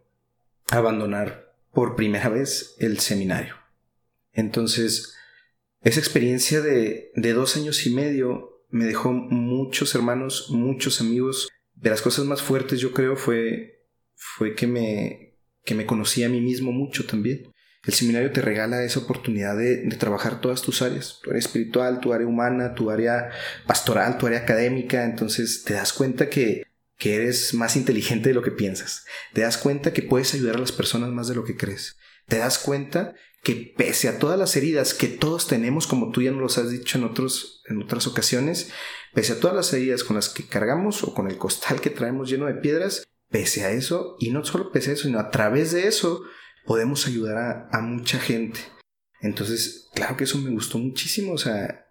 abandonar 0.72 1.54
por 1.72 1.96
primera 1.96 2.30
vez 2.30 2.74
el 2.80 2.98
seminario. 2.98 3.54
Entonces, 4.34 5.14
esa 5.88 6.02
experiencia 6.02 6.60
de, 6.60 7.12
dos 7.16 7.56
años 7.56 7.86
y 7.86 7.92
medio 7.92 8.62
me 8.70 8.84
dejó 8.84 9.14
muchos 9.14 9.96
hermanos, 9.96 10.48
muchos 10.50 11.00
amigos. 11.00 11.50
De 11.76 11.90
las 11.90 12.02
cosas 12.02 12.26
más 12.26 12.42
fuertes 12.42 12.82
yo 12.82 12.92
creo 12.92 13.16
fue, 13.16 13.86
fue 14.16 14.54
que, 14.54 14.68
me, 14.68 15.38
que 15.64 15.76
me 15.76 15.86
conocí 15.86 16.24
a 16.24 16.30
mí 16.30 16.42
mismo 16.42 16.74
mucho 16.74 17.06
también. 17.06 17.54
El 17.86 17.94
seminario 17.94 18.34
te 18.34 18.42
regala 18.42 18.84
esa 18.84 19.00
oportunidad 19.00 19.56
de, 19.56 19.78
trabajar 19.98 20.42
todas 20.42 20.62
tus 20.62 20.82
áreas, 20.82 21.20
tu 21.24 21.30
área 21.30 21.40
espiritual, 21.40 22.02
tu 22.02 22.12
área 22.12 22.28
humana, 22.28 22.76
tu 22.76 22.92
área 22.92 23.30
pastoral, 23.66 24.18
tu 24.18 24.28
área 24.28 24.40
académica, 24.40 25.06
entonces 25.06 25.64
te 25.64 25.76
das 25.76 25.94
cuenta 25.94 26.30
que, 26.30 26.64
que 26.98 27.16
eres 27.16 27.54
más 27.54 27.78
inteligente 27.78 28.28
de 28.28 28.36
lo 28.36 28.42
que 28.42 28.52
piensas, 28.52 29.06
te 29.32 29.42
das 29.42 29.58
cuenta 29.58 29.94
que 29.94 30.02
puedes 30.02 30.34
ayudar 30.34 30.58
a 30.58 30.60
las 30.60 30.74
personas 30.74 31.12
más 31.12 31.30
de 31.30 31.36
lo 31.36 31.46
que 31.46 31.56
crees, 31.56 31.96
te 32.28 32.40
das 32.40 32.58
cuenta 32.58 33.16
que 33.44 33.74
pese 33.78 34.10
a 34.10 34.20
todas 34.20 34.38
las 34.38 34.56
heridas 34.56 34.94
que 34.94 35.08
todos 35.08 35.48
tenemos, 35.48 35.88
como 35.88 36.12
tú 36.12 36.22
ya 36.22 36.32
nos 36.32 36.42
los 36.42 36.58
has 36.58 36.70
dicho 36.70 36.98
en, 36.98 37.06
otros, 37.06 37.64
en 37.70 37.82
otras 37.82 38.08
ocasiones, 38.08 38.72
pese 39.14 39.34
a 39.34 39.40
todas 39.40 39.56
las 39.56 39.72
heridas 39.74 40.04
con 40.04 40.16
las 40.16 40.30
que 40.30 40.48
cargamos 40.48 41.04
o 41.04 41.14
con 41.14 41.30
el 41.30 41.38
costal 41.38 41.80
que 41.82 41.90
traemos 41.90 42.30
lleno 42.30 42.46
de 42.46 42.56
piedras, 42.56 43.04
pese 43.30 43.66
a 43.66 43.72
eso, 43.72 44.16
y 44.20 44.32
no 44.32 44.44
solo 44.44 44.72
pese 44.72 44.92
a 44.92 44.94
eso, 44.94 45.04
sino 45.04 45.20
a 45.20 45.32
través 45.32 45.72
de 45.72 45.88
eso, 45.88 46.24
podemos 46.66 47.08
ayudar 47.08 47.70
a, 47.72 47.82
mucha 47.82 48.20
gente. 48.20 48.60
Entonces, 49.22 49.88
claro 49.94 50.18
que 50.18 50.26
eso 50.26 50.38
me 50.38 50.52
gustó 50.52 50.78
muchísimo, 50.78 51.34
o 51.34 51.38
sea, 51.38 51.88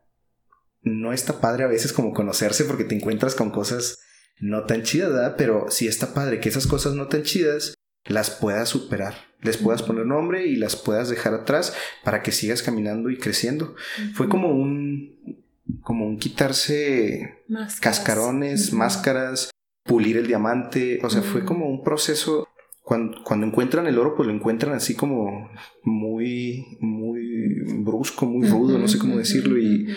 no 0.83 1.13
está 1.13 1.41
padre 1.41 1.65
a 1.65 1.69
veces 1.69 1.93
como 1.93 2.13
conocerse 2.13 2.65
porque 2.65 2.85
te 2.85 2.95
encuentras 2.95 3.35
con 3.35 3.51
cosas 3.51 3.99
no 4.39 4.65
tan 4.67 4.83
chidas, 4.83 5.11
¿verdad? 5.11 5.35
Pero 5.37 5.67
sí 5.71 5.89
está 5.89 6.15
padre 6.15 6.39
que 6.39 6.49
esas 6.49 6.67
cosas 6.67 6.95
no 6.95 7.09
tan 7.09 7.23
chidas 7.23 7.75
las 8.05 8.31
puedas 8.31 8.69
superar, 8.69 9.15
les 9.47 9.57
puedas 9.57 9.83
poner 9.83 10.05
nombre 10.05 10.47
y 10.47 10.57
las 10.57 10.77
puedas 10.77 11.09
dejar 11.09 11.35
atrás 11.35 11.75
para 12.05 12.23
que 12.23 12.33
sigas 12.33 12.63
caminando 12.63 13.11
y 13.11 13.19
creciendo. 13.19 13.75
Fue 14.15 14.29
como 14.29 14.49
un 14.49 15.45
como 15.83 16.07
un 16.07 16.19
quitarse 16.19 17.45
cascarones, 17.81 18.73
máscaras, 18.73 19.51
pulir 19.85 20.17
el 20.17 20.27
diamante, 20.27 21.01
o 21.03 21.11
sea, 21.11 21.23
fue 21.23 21.45
como 21.45 21.69
un 21.69 21.83
proceso. 21.83 22.49
Cuando, 22.83 23.25
cuando, 23.25 23.47
encuentran 23.47 23.89
el 23.89 23.99
oro, 23.99 24.15
pues 24.15 24.29
lo 24.29 24.33
encuentran 24.33 24.73
así 24.75 24.95
como 24.95 25.51
muy, 25.83 26.79
muy 26.79 27.61
brusco, 27.79 28.27
muy 28.27 28.47
rudo, 28.47 28.79
no 28.79 28.87
sé 28.87 28.97
cómo 28.99 29.17
decirlo, 29.17 29.59
y, 29.59 29.97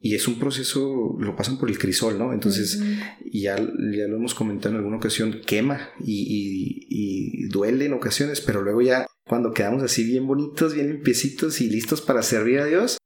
y, 0.00 0.14
es 0.14 0.26
un 0.28 0.38
proceso, 0.38 1.16
lo 1.18 1.36
pasan 1.36 1.58
por 1.58 1.70
el 1.70 1.78
crisol, 1.78 2.18
¿no? 2.18 2.32
Entonces, 2.32 2.82
ya, 3.32 3.56
ya 3.56 4.08
lo 4.08 4.16
hemos 4.16 4.34
comentado 4.34 4.70
en 4.70 4.76
alguna 4.76 4.96
ocasión, 4.96 5.40
quema 5.46 5.90
y, 6.04 6.86
y, 6.88 7.48
duele 7.48 7.86
en 7.86 7.92
ocasiones, 7.92 8.40
pero 8.40 8.62
luego 8.62 8.82
ya 8.82 9.06
cuando 9.26 9.52
quedamos 9.52 9.82
así 9.82 10.04
bien 10.04 10.26
bonitos, 10.26 10.74
bien 10.74 10.88
limpiecitos 10.88 11.60
y 11.60 11.68
listos 11.68 12.00
para 12.00 12.22
servir 12.22 12.60
a 12.60 12.66
Dios, 12.66 12.98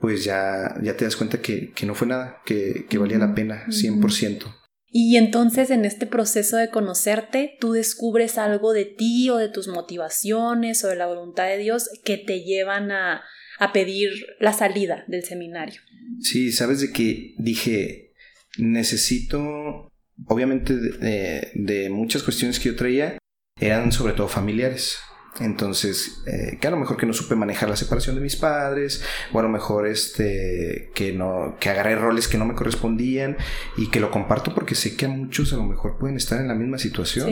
pues 0.00 0.24
ya, 0.24 0.74
ya 0.82 0.96
te 0.96 1.04
das 1.04 1.16
cuenta 1.16 1.40
que, 1.40 1.72
que 1.72 1.86
no 1.86 1.94
fue 1.94 2.06
nada, 2.06 2.42
que, 2.44 2.86
que 2.88 2.98
valía 2.98 3.18
la 3.18 3.34
pena, 3.34 3.66
100%. 3.68 4.54
Y 4.88 5.16
entonces 5.16 5.70
en 5.70 5.84
este 5.84 6.06
proceso 6.06 6.56
de 6.56 6.70
conocerte, 6.70 7.56
tú 7.60 7.72
descubres 7.72 8.38
algo 8.38 8.72
de 8.72 8.84
ti 8.84 9.28
o 9.30 9.36
de 9.36 9.48
tus 9.48 9.68
motivaciones 9.68 10.84
o 10.84 10.88
de 10.88 10.96
la 10.96 11.06
voluntad 11.06 11.48
de 11.48 11.58
Dios 11.58 11.90
que 12.04 12.16
te 12.16 12.44
llevan 12.44 12.90
a, 12.92 13.22
a 13.58 13.72
pedir 13.72 14.10
la 14.40 14.52
salida 14.52 15.04
del 15.08 15.24
seminario. 15.24 15.80
Sí, 16.20 16.52
sabes 16.52 16.80
de 16.80 16.92
que 16.92 17.34
dije, 17.38 18.12
necesito, 18.58 19.92
obviamente 20.26 20.76
de, 20.76 21.50
de 21.54 21.90
muchas 21.90 22.22
cuestiones 22.22 22.58
que 22.58 22.70
yo 22.70 22.76
traía, 22.76 23.18
eran 23.58 23.92
sobre 23.92 24.12
todo 24.12 24.28
familiares. 24.28 24.98
Entonces, 25.40 26.22
eh, 26.26 26.58
que 26.60 26.66
a 26.66 26.70
lo 26.70 26.78
mejor 26.78 26.96
que 26.96 27.06
no 27.06 27.12
supe 27.12 27.34
manejar 27.34 27.68
la 27.68 27.76
separación 27.76 28.16
de 28.16 28.22
mis 28.22 28.36
padres, 28.36 29.02
o 29.32 29.38
a 29.38 29.42
lo 29.42 29.48
mejor 29.48 29.86
este, 29.86 30.90
que 30.94 31.12
no, 31.12 31.56
que 31.60 31.68
agarré 31.68 31.96
roles 31.96 32.28
que 32.28 32.38
no 32.38 32.46
me 32.46 32.54
correspondían 32.54 33.36
y 33.76 33.90
que 33.90 34.00
lo 34.00 34.10
comparto 34.10 34.54
porque 34.54 34.74
sé 34.74 34.96
que 34.96 35.06
a 35.06 35.08
muchos 35.08 35.52
a 35.52 35.56
lo 35.56 35.64
mejor 35.64 35.98
pueden 35.98 36.16
estar 36.16 36.40
en 36.40 36.48
la 36.48 36.54
misma 36.54 36.78
situación. 36.78 37.30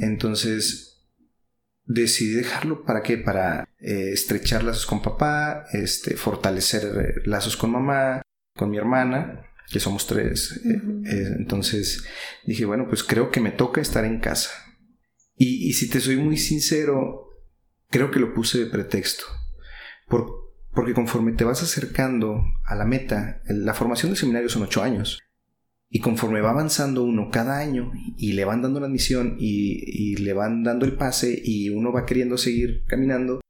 Entonces, 0.00 0.93
decidí 1.84 2.34
dejarlo 2.34 2.84
para 2.84 3.02
qué? 3.02 3.18
Para 3.18 3.68
eh, 3.78 4.10
estrechar 4.12 4.64
lazos 4.64 4.86
con 4.86 5.02
papá, 5.02 5.66
este, 5.72 6.16
fortalecer 6.16 7.22
lazos 7.26 7.56
con 7.56 7.70
mamá, 7.70 8.22
con 8.56 8.70
mi 8.70 8.78
hermana, 8.78 9.46
que 9.70 9.80
somos 9.80 10.06
tres. 10.06 10.60
Eh, 10.64 11.34
entonces 11.38 12.04
dije, 12.46 12.64
bueno, 12.64 12.86
pues 12.88 13.02
creo 13.02 13.30
que 13.30 13.40
me 13.40 13.50
toca 13.50 13.80
estar 13.80 14.04
en 14.04 14.20
casa. 14.20 14.50
Y, 15.36 15.68
y, 15.68 15.72
si 15.72 15.90
te 15.90 16.00
soy 16.00 16.16
muy 16.16 16.36
sincero, 16.36 17.28
creo 17.90 18.10
que 18.10 18.20
lo 18.20 18.34
puse 18.34 18.58
de 18.58 18.66
pretexto. 18.66 19.24
porque 20.06 20.94
conforme 20.94 21.32
te 21.32 21.44
vas 21.44 21.62
acercando 21.62 22.40
a 22.64 22.74
la 22.74 22.84
meta, 22.84 23.42
la 23.46 23.74
formación 23.74 24.10
del 24.10 24.18
seminario 24.18 24.48
son 24.48 24.62
ocho 24.62 24.82
años. 24.82 25.20
Y 25.90 26.00
conforme 26.00 26.40
va 26.40 26.50
avanzando 26.50 27.04
uno 27.04 27.30
cada 27.30 27.58
año 27.58 27.92
y 28.16 28.32
le 28.32 28.44
van 28.44 28.62
dando 28.62 28.80
la 28.80 28.88
misión 28.88 29.36
y, 29.38 30.16
le 30.16 30.32
van 30.32 30.64
dando 30.64 30.86
el 30.86 30.94
pase 30.94 31.40
y 31.44 31.68
uno 31.70 31.92
va 31.92 32.06
queriendo 32.06 32.36
seguir 32.36 32.84
caminando, 32.86 33.40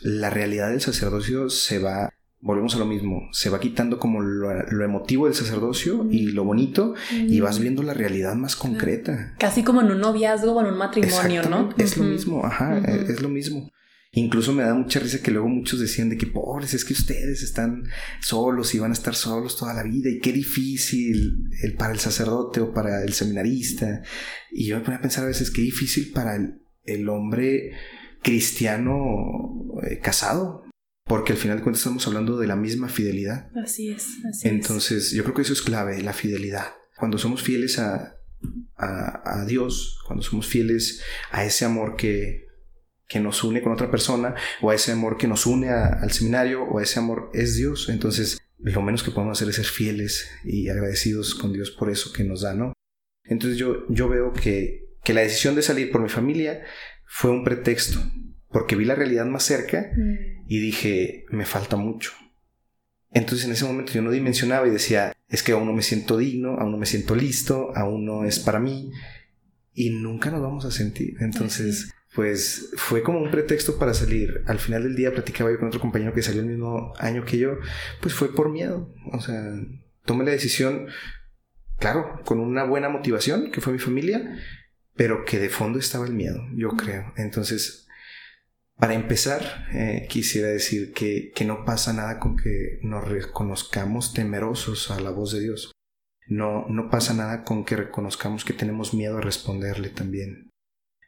la 0.00 0.30
realidad 0.30 0.70
del 0.70 0.80
sacerdocio 0.80 1.50
se 1.50 1.78
va, 1.78 2.10
volvemos 2.40 2.74
a 2.76 2.78
lo 2.78 2.86
mismo, 2.86 3.28
se 3.32 3.50
va 3.50 3.60
quitando 3.60 3.98
como 3.98 4.22
lo, 4.22 4.84
emotivo 4.84 5.26
del 5.26 5.34
sacerdocio 5.34 6.06
y 6.10 6.28
lo 6.28 6.44
bonito 6.44 6.94
y 7.12 7.40
vas 7.40 7.58
viendo 7.58 7.82
la 7.82 7.94
realidad 7.94 8.34
más 8.36 8.56
concreta. 8.56 9.34
Casi 9.38 9.62
como 9.62 9.82
en 9.82 9.90
un 9.90 10.00
noviazgo 10.00 10.52
o 10.52 10.60
en 10.60 10.68
un 10.68 10.78
matrimonio, 10.78 11.42
¿no? 11.48 11.70
Es 11.76 11.96
lo 11.96 12.04
mismo, 12.04 12.44
ajá, 12.44 12.78
es 12.78 13.20
lo 13.20 13.28
mismo. 13.28 13.70
Incluso 14.12 14.52
me 14.52 14.62
da 14.62 14.72
mucha 14.72 14.98
risa 14.98 15.20
que 15.20 15.30
luego 15.30 15.48
muchos 15.48 15.78
decían 15.78 16.08
de 16.08 16.16
que 16.16 16.26
pobres, 16.26 16.72
es 16.72 16.84
que 16.84 16.94
ustedes 16.94 17.42
están 17.42 17.84
solos 18.22 18.74
y 18.74 18.78
van 18.78 18.90
a 18.90 18.94
estar 18.94 19.14
solos 19.14 19.56
toda 19.56 19.74
la 19.74 19.82
vida 19.82 20.08
y 20.08 20.20
qué 20.20 20.32
difícil 20.32 21.50
el, 21.62 21.74
para 21.74 21.92
el 21.92 21.98
sacerdote 21.98 22.60
o 22.60 22.72
para 22.72 23.04
el 23.04 23.12
seminarista. 23.12 24.02
Y 24.50 24.68
yo 24.68 24.76
me 24.76 24.84
ponía 24.84 24.98
a 24.98 25.02
pensar 25.02 25.24
a 25.24 25.28
veces 25.28 25.50
qué 25.50 25.60
difícil 25.60 26.12
para 26.12 26.36
el, 26.84 27.08
hombre 27.08 27.72
cristiano 28.22 28.94
eh, 29.82 29.98
casado, 29.98 30.64
porque 31.04 31.32
al 31.32 31.38
final 31.38 31.58
de 31.58 31.62
cuentas 31.62 31.80
estamos 31.80 32.06
hablando 32.06 32.38
de 32.38 32.46
la 32.46 32.56
misma 32.56 32.88
fidelidad. 32.88 33.50
Así 33.62 33.90
es, 33.90 34.08
así 34.24 34.48
Entonces, 34.48 35.10
yo 35.10 35.24
creo 35.24 35.34
que 35.34 35.42
eso 35.42 35.52
es 35.52 35.62
clave, 35.62 36.00
la 36.02 36.12
fidelidad. 36.12 36.68
Cuando 36.96 37.18
somos 37.18 37.42
fieles 37.42 37.78
a, 37.78 38.16
a, 38.76 39.40
a 39.40 39.44
Dios, 39.44 39.98
cuando 40.06 40.22
somos 40.22 40.46
fieles 40.46 41.02
a 41.30 41.44
ese 41.44 41.66
amor 41.66 41.96
que, 41.96 42.45
que 43.08 43.20
nos 43.20 43.44
une 43.44 43.62
con 43.62 43.72
otra 43.72 43.90
persona, 43.90 44.34
o 44.60 44.70
a 44.70 44.74
ese 44.74 44.92
amor 44.92 45.16
que 45.16 45.28
nos 45.28 45.46
une 45.46 45.70
al 45.70 46.10
seminario, 46.10 46.64
o 46.64 46.78
a 46.78 46.82
ese 46.82 46.98
amor 46.98 47.30
es 47.32 47.56
Dios. 47.56 47.88
Entonces, 47.88 48.38
lo 48.58 48.82
menos 48.82 49.02
que 49.02 49.10
podemos 49.10 49.38
hacer 49.38 49.48
es 49.48 49.56
ser 49.56 49.66
fieles 49.66 50.28
y 50.44 50.68
agradecidos 50.68 51.34
con 51.34 51.52
Dios 51.52 51.70
por 51.70 51.90
eso 51.90 52.12
que 52.12 52.24
nos 52.24 52.42
da, 52.42 52.54
¿no? 52.54 52.72
Entonces 53.24 53.58
yo, 53.58 53.84
yo 53.88 54.08
veo 54.08 54.32
que, 54.32 54.88
que 55.02 55.14
la 55.14 55.20
decisión 55.20 55.54
de 55.54 55.62
salir 55.62 55.90
por 55.90 56.00
mi 56.00 56.08
familia 56.08 56.62
fue 57.04 57.30
un 57.30 57.44
pretexto, 57.44 58.00
porque 58.48 58.76
vi 58.76 58.84
la 58.84 58.94
realidad 58.94 59.26
más 59.26 59.42
cerca 59.42 59.90
mm. 59.96 60.44
y 60.48 60.58
dije, 60.60 61.26
me 61.30 61.44
falta 61.44 61.76
mucho. 61.76 62.12
Entonces 63.12 63.46
en 63.46 63.52
ese 63.52 63.64
momento 63.64 63.92
yo 63.92 64.02
no 64.02 64.10
dimensionaba 64.10 64.66
y 64.68 64.70
decía, 64.70 65.12
es 65.28 65.42
que 65.42 65.52
aún 65.52 65.66
no 65.66 65.72
me 65.72 65.82
siento 65.82 66.16
digno, 66.16 66.56
aún 66.58 66.72
no 66.72 66.78
me 66.78 66.86
siento 66.86 67.14
listo, 67.14 67.72
aún 67.74 68.04
no 68.04 68.24
es 68.24 68.38
para 68.38 68.60
mí 68.60 68.90
y 69.72 69.90
nunca 69.90 70.30
nos 70.30 70.42
vamos 70.42 70.64
a 70.64 70.70
sentir. 70.70 71.14
Entonces 71.20 71.92
pues 72.16 72.70
fue 72.76 73.02
como 73.02 73.20
un 73.20 73.30
pretexto 73.30 73.78
para 73.78 73.92
salir. 73.92 74.42
Al 74.46 74.58
final 74.58 74.84
del 74.84 74.96
día 74.96 75.12
platicaba 75.12 75.50
yo 75.52 75.58
con 75.58 75.68
otro 75.68 75.80
compañero 75.80 76.14
que 76.14 76.22
salió 76.22 76.40
el 76.40 76.48
mismo 76.48 76.94
año 76.98 77.26
que 77.26 77.36
yo, 77.36 77.58
pues 78.00 78.14
fue 78.14 78.34
por 78.34 78.50
miedo. 78.50 78.90
O 79.12 79.20
sea, 79.20 79.52
tomé 80.06 80.24
la 80.24 80.30
decisión, 80.30 80.86
claro, 81.78 82.22
con 82.24 82.40
una 82.40 82.64
buena 82.64 82.88
motivación, 82.88 83.50
que 83.50 83.60
fue 83.60 83.74
mi 83.74 83.78
familia, 83.78 84.34
pero 84.94 85.26
que 85.26 85.38
de 85.38 85.50
fondo 85.50 85.78
estaba 85.78 86.06
el 86.06 86.14
miedo, 86.14 86.42
yo 86.54 86.70
creo. 86.70 87.12
Entonces, 87.18 87.86
para 88.76 88.94
empezar, 88.94 89.66
eh, 89.74 90.06
quisiera 90.08 90.48
decir 90.48 90.94
que, 90.94 91.32
que 91.34 91.44
no 91.44 91.66
pasa 91.66 91.92
nada 91.92 92.18
con 92.18 92.38
que 92.38 92.78
nos 92.82 93.06
reconozcamos 93.06 94.14
temerosos 94.14 94.90
a 94.90 94.98
la 95.00 95.10
voz 95.10 95.32
de 95.32 95.40
Dios. 95.40 95.70
No, 96.28 96.66
no 96.70 96.88
pasa 96.88 97.12
nada 97.12 97.44
con 97.44 97.66
que 97.66 97.76
reconozcamos 97.76 98.46
que 98.46 98.54
tenemos 98.54 98.94
miedo 98.94 99.18
a 99.18 99.20
responderle 99.20 99.90
también. 99.90 100.45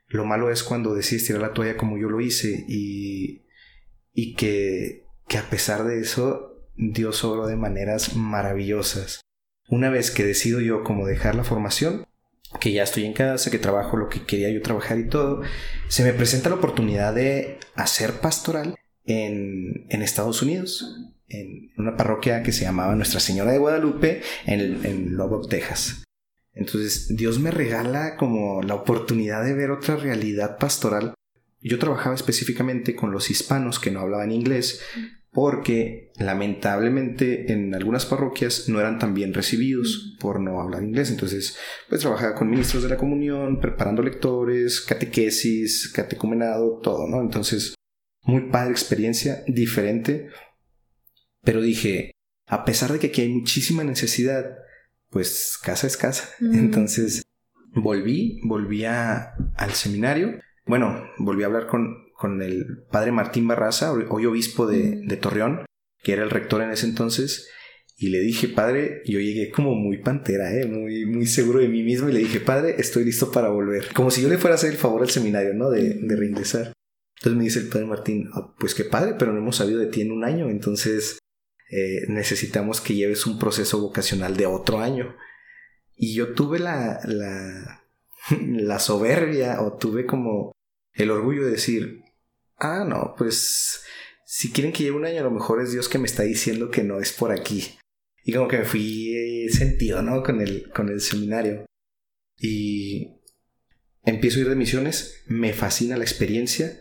Lo 0.09 0.25
malo 0.25 0.51
es 0.51 0.63
cuando 0.63 0.95
decides 0.95 1.27
tirar 1.27 1.43
la 1.43 1.53
toalla 1.53 1.77
como 1.77 1.99
yo 1.99 2.09
lo 2.09 2.21
hice 2.21 2.65
y, 2.67 3.45
y 4.15 4.35
que, 4.35 5.05
que 5.29 5.39
a 5.39 5.49
pesar 5.51 5.85
de 5.85 6.01
eso 6.01 6.67
Dios 6.77 7.23
obró 7.25 7.47
de 7.47 7.57
maneras 7.57 8.17
maravillosas. 8.17 9.21
Una 9.69 9.91
vez 9.91 10.11
que 10.11 10.25
decido 10.25 10.61
yo 10.61 10.83
como 10.83 11.07
dejar 11.07 11.35
la 11.35 11.45
formación, 11.45 12.07
que 12.61 12.73
ya 12.73 12.83
estoy 12.83 13.05
en 13.05 13.13
casa, 13.13 13.51
que 13.51 13.59
trabajo 13.59 13.99
lo 13.99 14.09
que 14.09 14.25
quería 14.25 14.51
yo 14.51 14.63
trabajar 14.63 14.99
y 14.99 15.09
todo, 15.09 15.43
se 15.89 16.03
me 16.03 16.15
presenta 16.15 16.49
la 16.49 16.57
oportunidad 16.57 17.15
de 17.15 17.59
hacer 17.75 18.15
pastoral 18.15 18.77
en, 19.05 19.87
en 19.91 20.03
Estados 20.03 20.41
Unidos, 20.41 20.97
en 21.29 21.71
una 21.77 21.97
parroquia 21.97 22.43
que 22.43 22.53
se 22.53 22.65
llamaba 22.65 22.95
Nuestra 22.95 23.21
Señora 23.21 23.53
de 23.53 23.59
Guadalupe, 23.59 24.23
en, 24.47 24.85
en 24.87 25.19
Texas. 25.51 26.05
Entonces 26.59 27.17
Dios 27.17 27.39
me 27.39 27.51
regala 27.51 28.17
como 28.17 28.63
la 28.63 28.75
oportunidad 28.75 29.45
de 29.45 29.55
ver 29.55 29.71
otra 29.71 29.97
realidad 29.97 30.59
pastoral. 30.59 31.15
Yo 31.61 31.79
trabajaba 31.79 32.15
específicamente 32.15 32.95
con 32.95 33.11
los 33.11 33.31
hispanos 33.31 33.79
que 33.79 33.91
no 33.91 34.01
hablaban 34.01 34.33
inglés 34.33 34.81
porque 35.31 36.11
lamentablemente 36.17 37.53
en 37.53 37.75
algunas 37.75 38.07
parroquias 38.07 38.69
no 38.69 38.81
eran 38.81 38.99
tan 38.99 39.15
bien 39.15 39.35
recibidos 39.35 40.17
por 40.19 40.41
no 40.41 40.61
hablar 40.61 40.83
inglés. 40.83 41.11
Entonces, 41.11 41.57
pues 41.89 42.01
trabajaba 42.01 42.35
con 42.35 42.51
ministros 42.51 42.83
de 42.83 42.89
la 42.89 42.97
comunión, 42.97 43.61
preparando 43.61 44.03
lectores, 44.03 44.81
catequesis, 44.81 45.93
catecumenado, 45.95 46.81
todo, 46.83 47.07
¿no? 47.07 47.21
Entonces, 47.21 47.75
muy 48.25 48.51
padre 48.51 48.73
experiencia, 48.73 49.45
diferente. 49.47 50.29
Pero 51.43 51.61
dije, 51.61 52.11
a 52.49 52.65
pesar 52.65 52.93
de 52.93 52.99
que 52.99 53.09
aquí 53.09 53.21
hay 53.21 53.29
muchísima 53.29 53.85
necesidad, 53.85 54.57
pues 55.11 55.59
casa 55.63 55.87
es 55.87 55.97
casa. 55.97 56.29
Entonces 56.41 57.23
volví, 57.75 58.41
volví 58.45 58.85
al 58.85 59.73
seminario. 59.73 60.41
Bueno, 60.67 61.03
volví 61.19 61.43
a 61.43 61.47
hablar 61.47 61.67
con, 61.67 62.09
con 62.15 62.43
el 62.43 62.85
padre 62.91 63.13
Martín 63.13 63.49
Barraza, 63.49 63.93
hoy 63.93 64.27
obispo 64.27 64.67
de, 64.67 65.03
de, 65.05 65.17
Torreón, 65.17 65.65
que 66.03 66.13
era 66.13 66.23
el 66.23 66.31
rector 66.31 66.63
en 66.63 66.71
ese 66.71 66.87
entonces. 66.87 67.49
Y 67.97 68.11
le 68.11 68.21
dije, 68.21 68.49
padre, 68.49 69.03
yo 69.07 69.19
llegué 69.19 69.51
como 69.51 69.75
muy 69.75 69.99
pantera, 69.99 70.55
¿eh? 70.55 70.67
muy, 70.67 71.05
muy 71.05 71.27
seguro 71.27 71.59
de 71.59 71.69
mí 71.69 71.83
mismo. 71.83 72.09
Y 72.09 72.13
le 72.13 72.21
dije, 72.21 72.39
padre, 72.39 72.77
estoy 72.79 73.05
listo 73.05 73.33
para 73.33 73.49
volver. 73.49 73.93
Como 73.93 74.13
si 74.13 74.23
yo 74.23 74.29
le 74.29 74.39
fuera 74.39 74.55
a 74.55 74.57
hacer 74.57 74.71
el 74.71 74.77
favor 74.77 75.03
al 75.03 75.11
seminario, 75.11 75.53
¿no? 75.55 75.69
De, 75.71 75.95
de 75.95 76.17
reingresar. 76.17 76.73
Entonces 77.17 77.37
me 77.37 77.45
dice 77.45 77.59
el 77.59 77.69
padre 77.69 77.87
Martín, 77.87 78.29
ah, 78.35 78.55
pues 78.61 78.75
qué 78.75 78.85
padre, 78.85 79.17
pero 79.19 79.33
no 79.33 79.41
hemos 79.41 79.57
sabido 79.57 79.81
de 79.81 79.87
ti 79.87 80.03
en 80.03 80.13
un 80.13 80.23
año. 80.23 80.49
Entonces 80.49 81.19
eh, 81.71 82.07
necesitamos 82.09 82.81
que 82.81 82.95
lleves 82.95 83.27
un 83.27 83.39
proceso 83.39 83.81
vocacional 83.81 84.37
de 84.37 84.47
otro 84.47 84.81
año. 84.81 85.17
Y 85.95 86.15
yo 86.15 86.35
tuve 86.35 86.59
la, 86.59 87.01
la, 87.05 87.85
la 88.41 88.79
soberbia 88.79 89.61
o 89.61 89.77
tuve 89.77 90.07
como 90.07 90.53
el 90.93 91.11
orgullo 91.11 91.45
de 91.45 91.53
decir, 91.53 92.03
ah, 92.57 92.85
no, 92.89 93.15
pues 93.17 93.83
si 94.25 94.53
quieren 94.53 94.73
que 94.73 94.83
lleve 94.83 94.97
un 94.97 95.07
año, 95.07 95.21
a 95.21 95.25
lo 95.25 95.31
mejor 95.31 95.63
es 95.63 95.73
Dios 95.73 95.89
que 95.89 95.99
me 95.99 96.07
está 96.07 96.23
diciendo 96.23 96.71
que 96.71 96.85
no 96.85 97.01
es 97.01 97.13
por 97.13 97.33
aquí. 97.33 97.79
Y 98.25 98.33
como 98.33 98.49
que 98.49 98.59
me 98.59 98.65
fui 98.65 99.49
sentido, 99.51 100.03
¿no? 100.03 100.23
Con 100.23 100.41
el, 100.41 100.71
con 100.71 100.89
el 100.89 101.01
seminario. 101.01 101.65
Y 102.37 103.21
empiezo 104.05 104.39
a 104.39 104.43
ir 104.43 104.49
de 104.49 104.57
misiones, 104.57 105.23
me 105.27 105.53
fascina 105.53 105.97
la 105.97 106.05
experiencia. 106.05 106.79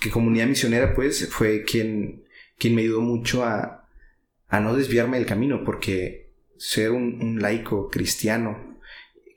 Que 0.00 0.10
comunidad 0.10 0.46
misionera, 0.46 0.94
pues, 0.94 1.28
fue 1.28 1.64
quien, 1.64 2.24
quien 2.56 2.74
me 2.74 2.82
ayudó 2.82 3.00
mucho 3.00 3.44
a, 3.44 3.79
a 4.50 4.60
no 4.60 4.74
desviarme 4.74 5.16
del 5.16 5.26
camino, 5.26 5.62
porque 5.64 6.32
ser 6.58 6.90
un, 6.90 7.40
laico 7.40 7.88
cristiano 7.88 8.78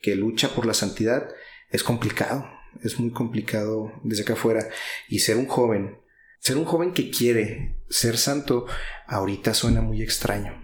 que 0.02 0.16
lucha 0.16 0.50
por 0.50 0.66
la 0.66 0.74
santidad 0.74 1.30
es 1.70 1.84
complicado, 1.84 2.50
es 2.84 3.00
muy 3.00 3.12
complicado 3.12 3.94
desde 4.04 4.24
acá 4.24 4.34
afuera. 4.34 4.68
Y 5.08 5.20
ser 5.20 5.38
un 5.38 5.46
joven, 5.46 6.00
ser 6.40 6.58
un 6.58 6.66
joven 6.66 6.94
que 6.94 7.12
quiere 7.12 7.78
ser 7.90 8.18
santo, 8.18 8.66
ahorita 9.08 9.54
suena 9.54 9.82
muy 9.82 10.02
extraño. 10.02 10.62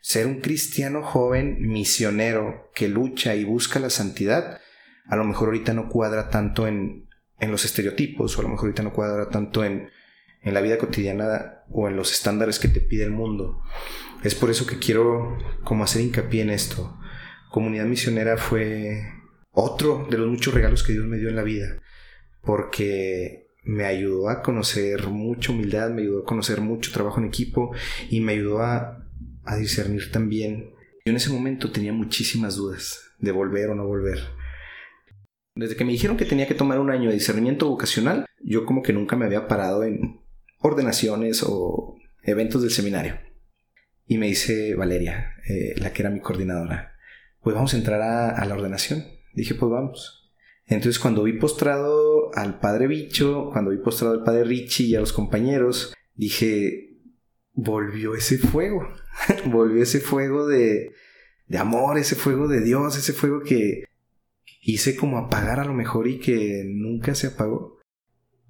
Ser 0.00 0.26
un 0.26 0.40
cristiano 0.40 1.02
joven 1.02 1.58
misionero 1.60 2.70
que 2.74 2.88
lucha 2.88 3.36
y 3.36 3.44
busca 3.44 3.78
la 3.78 3.90
santidad, 3.90 4.60
a 5.06 5.16
lo 5.16 5.24
mejor 5.24 5.48
ahorita 5.48 5.74
no 5.74 5.88
cuadra 5.88 6.30
tanto 6.30 6.66
en, 6.66 7.08
en 7.38 7.50
los 7.52 7.64
estereotipos, 7.64 8.36
o 8.36 8.40
a 8.40 8.42
lo 8.42 8.48
mejor 8.48 8.64
ahorita 8.64 8.82
no 8.82 8.92
cuadra 8.92 9.28
tanto 9.28 9.64
en, 9.64 9.90
en 10.42 10.54
la 10.54 10.60
vida 10.60 10.78
cotidiana 10.78 11.64
o 11.70 11.88
en 11.88 11.96
los 11.96 12.12
estándares 12.12 12.58
que 12.58 12.68
te 12.68 12.80
pide 12.80 13.04
el 13.04 13.10
mundo. 13.10 13.62
Es 14.22 14.34
por 14.34 14.50
eso 14.50 14.66
que 14.66 14.78
quiero 14.78 15.38
como 15.64 15.84
hacer 15.84 16.02
hincapié 16.02 16.42
en 16.42 16.50
esto. 16.50 16.98
Comunidad 17.50 17.86
misionera 17.86 18.36
fue 18.36 19.02
otro 19.50 20.06
de 20.10 20.18
los 20.18 20.28
muchos 20.28 20.54
regalos 20.54 20.82
que 20.82 20.92
Dios 20.92 21.06
me 21.06 21.18
dio 21.18 21.28
en 21.28 21.36
la 21.36 21.42
vida, 21.42 21.80
porque 22.42 23.46
me 23.64 23.84
ayudó 23.84 24.28
a 24.28 24.42
conocer 24.42 25.06
mucha 25.08 25.52
humildad, 25.52 25.90
me 25.90 26.02
ayudó 26.02 26.22
a 26.22 26.24
conocer 26.24 26.60
mucho 26.60 26.92
trabajo 26.92 27.20
en 27.20 27.26
equipo 27.26 27.72
y 28.10 28.20
me 28.20 28.32
ayudó 28.32 28.62
a, 28.62 29.04
a 29.44 29.56
discernir 29.56 30.10
también. 30.10 30.70
Yo 31.04 31.10
en 31.10 31.16
ese 31.16 31.30
momento 31.30 31.70
tenía 31.70 31.92
muchísimas 31.92 32.56
dudas 32.56 33.12
de 33.18 33.32
volver 33.32 33.70
o 33.70 33.74
no 33.74 33.86
volver. 33.86 34.18
Desde 35.54 35.76
que 35.76 35.84
me 35.84 35.92
dijeron 35.92 36.16
que 36.16 36.24
tenía 36.24 36.48
que 36.48 36.54
tomar 36.54 36.80
un 36.80 36.90
año 36.90 37.08
de 37.08 37.14
discernimiento 37.14 37.68
vocacional, 37.68 38.24
yo 38.42 38.64
como 38.64 38.82
que 38.82 38.92
nunca 38.92 39.16
me 39.16 39.26
había 39.26 39.46
parado 39.46 39.84
en 39.84 40.21
ordenaciones 40.62 41.44
o 41.46 41.96
eventos 42.22 42.62
del 42.62 42.70
seminario. 42.70 43.18
Y 44.06 44.18
me 44.18 44.28
dice 44.28 44.74
Valeria, 44.74 45.34
eh, 45.48 45.74
la 45.76 45.92
que 45.92 46.02
era 46.02 46.10
mi 46.10 46.20
coordinadora, 46.20 46.96
pues 47.40 47.54
vamos 47.54 47.74
a 47.74 47.76
entrar 47.76 48.00
a, 48.02 48.30
a 48.30 48.44
la 48.44 48.54
ordenación. 48.54 49.04
Dije, 49.34 49.54
pues 49.54 49.70
vamos. 49.70 50.22
Entonces 50.66 50.98
cuando 50.98 51.24
vi 51.24 51.34
postrado 51.34 52.34
al 52.34 52.60
padre 52.60 52.86
Bicho, 52.86 53.50
cuando 53.52 53.70
vi 53.70 53.78
postrado 53.78 54.14
al 54.14 54.24
padre 54.24 54.44
Richie 54.44 54.86
y 54.86 54.94
a 54.94 55.00
los 55.00 55.12
compañeros, 55.12 55.94
dije, 56.14 56.98
volvió 57.52 58.14
ese 58.14 58.38
fuego, 58.38 58.88
volvió 59.46 59.82
ese 59.82 60.00
fuego 60.00 60.46
de, 60.46 60.92
de 61.46 61.58
amor, 61.58 61.98
ese 61.98 62.14
fuego 62.14 62.48
de 62.48 62.60
Dios, 62.60 62.96
ese 62.96 63.12
fuego 63.12 63.40
que 63.42 63.84
hice 64.62 64.96
como 64.96 65.18
apagar 65.18 65.60
a 65.60 65.64
lo 65.64 65.74
mejor 65.74 66.08
y 66.08 66.18
que 66.18 66.64
nunca 66.66 67.14
se 67.14 67.28
apagó. 67.28 67.78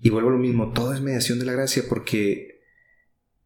Y 0.04 0.10
vuelvo 0.10 0.30
a 0.30 0.32
lo 0.32 0.38
mismo, 0.38 0.72
todo 0.72 0.92
es 0.92 1.00
mediación 1.00 1.38
de 1.38 1.44
la 1.44 1.52
gracia 1.52 1.84
porque 1.88 2.60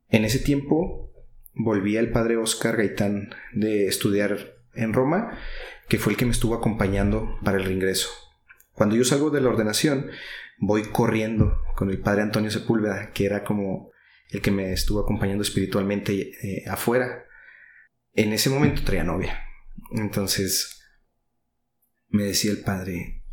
en 0.09 0.25
ese 0.25 0.39
tiempo 0.39 1.13
volvía 1.53 2.01
el 2.01 2.11
padre 2.11 2.39
Oscar 2.39 2.79
Gaitán 2.79 3.29
de 3.53 3.87
estudiar 3.87 4.57
en 4.75 4.95
Roma 4.95 5.39
que 5.87 5.99
fue 5.99 6.15
el 6.15 6.19
que 6.19 6.25
me 6.25 6.31
estuvo 6.31 6.55
acompañando 6.55 7.39
para 7.45 7.59
el 7.59 7.65
reingreso. 7.65 8.09
Cuando 8.73 8.97
yo 8.97 9.05
salgo 9.05 9.29
de 9.29 9.43
la 9.43 9.51
ordenación, 9.51 10.11
voy 10.57 10.85
corriendo 10.85 11.61
con 11.77 11.91
el 11.91 12.01
padre 12.01 12.23
Antonio 12.23 12.51
Sepúlveda, 12.51 13.13
que 13.13 13.27
era 13.27 13.45
como 13.45 13.91
el 14.31 14.41
que 14.41 14.51
me 14.51 14.73
estuvo 14.73 15.01
acompañando 15.01 15.43
espiritualmente 15.43 16.33
eh, 16.43 16.65
afuera. 16.69 17.27
En 18.15 18.33
ese 18.33 18.49
momento 18.49 18.83
traía 18.83 19.05
novia. 19.05 19.45
Entonces 19.93 20.83
me 22.09 22.25
decía 22.25 22.51
el 22.51 22.63
padre, 22.63 23.25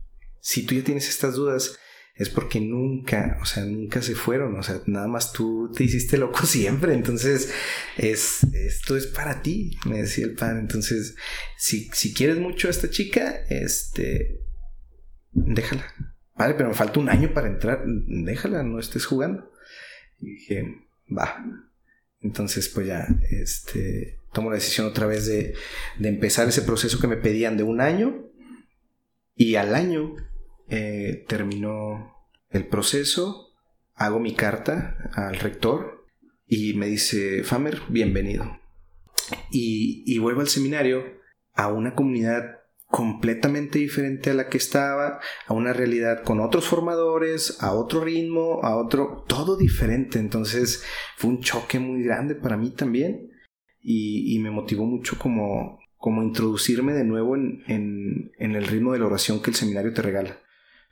si 0.41 0.65
tú 0.65 0.75
ya 0.75 0.83
tienes 0.83 1.07
estas 1.07 1.35
dudas, 1.35 1.79
es 2.15 2.29
porque 2.29 2.59
nunca, 2.59 3.39
o 3.41 3.45
sea, 3.45 3.65
nunca 3.65 4.01
se 4.01 4.13
fueron, 4.13 4.55
o 4.55 4.63
sea, 4.63 4.81
nada 4.85 5.07
más 5.07 5.33
tú 5.33 5.71
te 5.75 5.83
hiciste 5.83 6.17
loco 6.17 6.45
siempre, 6.45 6.93
entonces 6.93 7.51
es, 7.97 8.43
esto 8.53 8.95
es 8.95 9.07
para 9.07 9.41
ti, 9.41 9.77
me 9.85 10.01
decía 10.01 10.25
el 10.25 10.35
padre, 10.35 10.59
entonces, 10.59 11.15
si, 11.57 11.89
si 11.93 12.13
quieres 12.13 12.37
mucho 12.37 12.67
a 12.67 12.71
esta 12.71 12.89
chica, 12.89 13.43
este, 13.49 14.41
déjala, 15.31 15.85
padre, 16.35 16.53
pero 16.55 16.69
me 16.69 16.75
falta 16.75 16.99
un 16.99 17.09
año 17.09 17.33
para 17.33 17.47
entrar, 17.47 17.83
déjala, 17.85 18.63
no 18.63 18.79
estés 18.79 19.05
jugando. 19.05 19.51
Y 20.19 20.33
dije, 20.33 20.87
va, 21.15 21.43
entonces 22.21 22.69
pues 22.69 22.87
ya, 22.87 23.07
este, 23.31 24.19
tomo 24.31 24.49
la 24.49 24.55
decisión 24.55 24.87
otra 24.87 25.07
vez 25.07 25.25
de, 25.25 25.55
de 25.97 26.09
empezar 26.09 26.47
ese 26.47 26.61
proceso 26.61 26.99
que 26.99 27.07
me 27.07 27.17
pedían 27.17 27.57
de 27.57 27.63
un 27.63 27.81
año, 27.81 28.29
y 29.35 29.55
al 29.55 29.73
año 29.73 30.15
eh, 30.69 31.25
terminó 31.27 32.13
el 32.49 32.67
proceso, 32.67 33.53
hago 33.95 34.19
mi 34.19 34.35
carta 34.35 34.97
al 35.13 35.35
rector 35.39 36.05
y 36.45 36.73
me 36.73 36.87
dice, 36.87 37.43
Famer, 37.43 37.81
bienvenido. 37.89 38.59
Y, 39.51 40.17
vuelvo 40.19 40.41
al 40.41 40.47
seminario 40.47 41.03
a 41.53 41.71
una 41.71 41.95
comunidad 41.95 42.59
completamente 42.87 43.79
diferente 43.79 44.29
a 44.29 44.33
la 44.35 44.49
que 44.49 44.57
estaba, 44.57 45.19
a 45.47 45.53
una 45.53 45.73
realidad 45.73 46.23
con 46.23 46.39
otros 46.39 46.67
formadores, 46.67 47.57
a 47.61 47.73
otro 47.73 48.03
ritmo, 48.03 48.59
a 48.63 48.75
otro, 48.75 49.25
todo 49.27 49.57
diferente. 49.57 50.19
Entonces 50.19 50.83
fue 51.17 51.31
un 51.31 51.41
choque 51.41 51.79
muy 51.79 52.03
grande 52.03 52.35
para 52.35 52.57
mí 52.57 52.71
también 52.71 53.31
y, 53.81 54.39
me 54.39 54.51
motivó 54.51 54.85
mucho 54.85 55.17
como, 55.17 55.79
como 55.97 56.23
introducirme 56.23 56.93
de 56.93 57.03
nuevo 57.03 57.35
en, 57.35 57.63
en, 57.67 58.55
el 58.55 58.67
ritmo 58.67 58.93
de 58.93 58.99
la 58.99 59.07
oración 59.07 59.41
que 59.41 59.49
el 59.49 59.55
seminario 59.55 59.93
te 59.93 60.01
regala. 60.01 60.39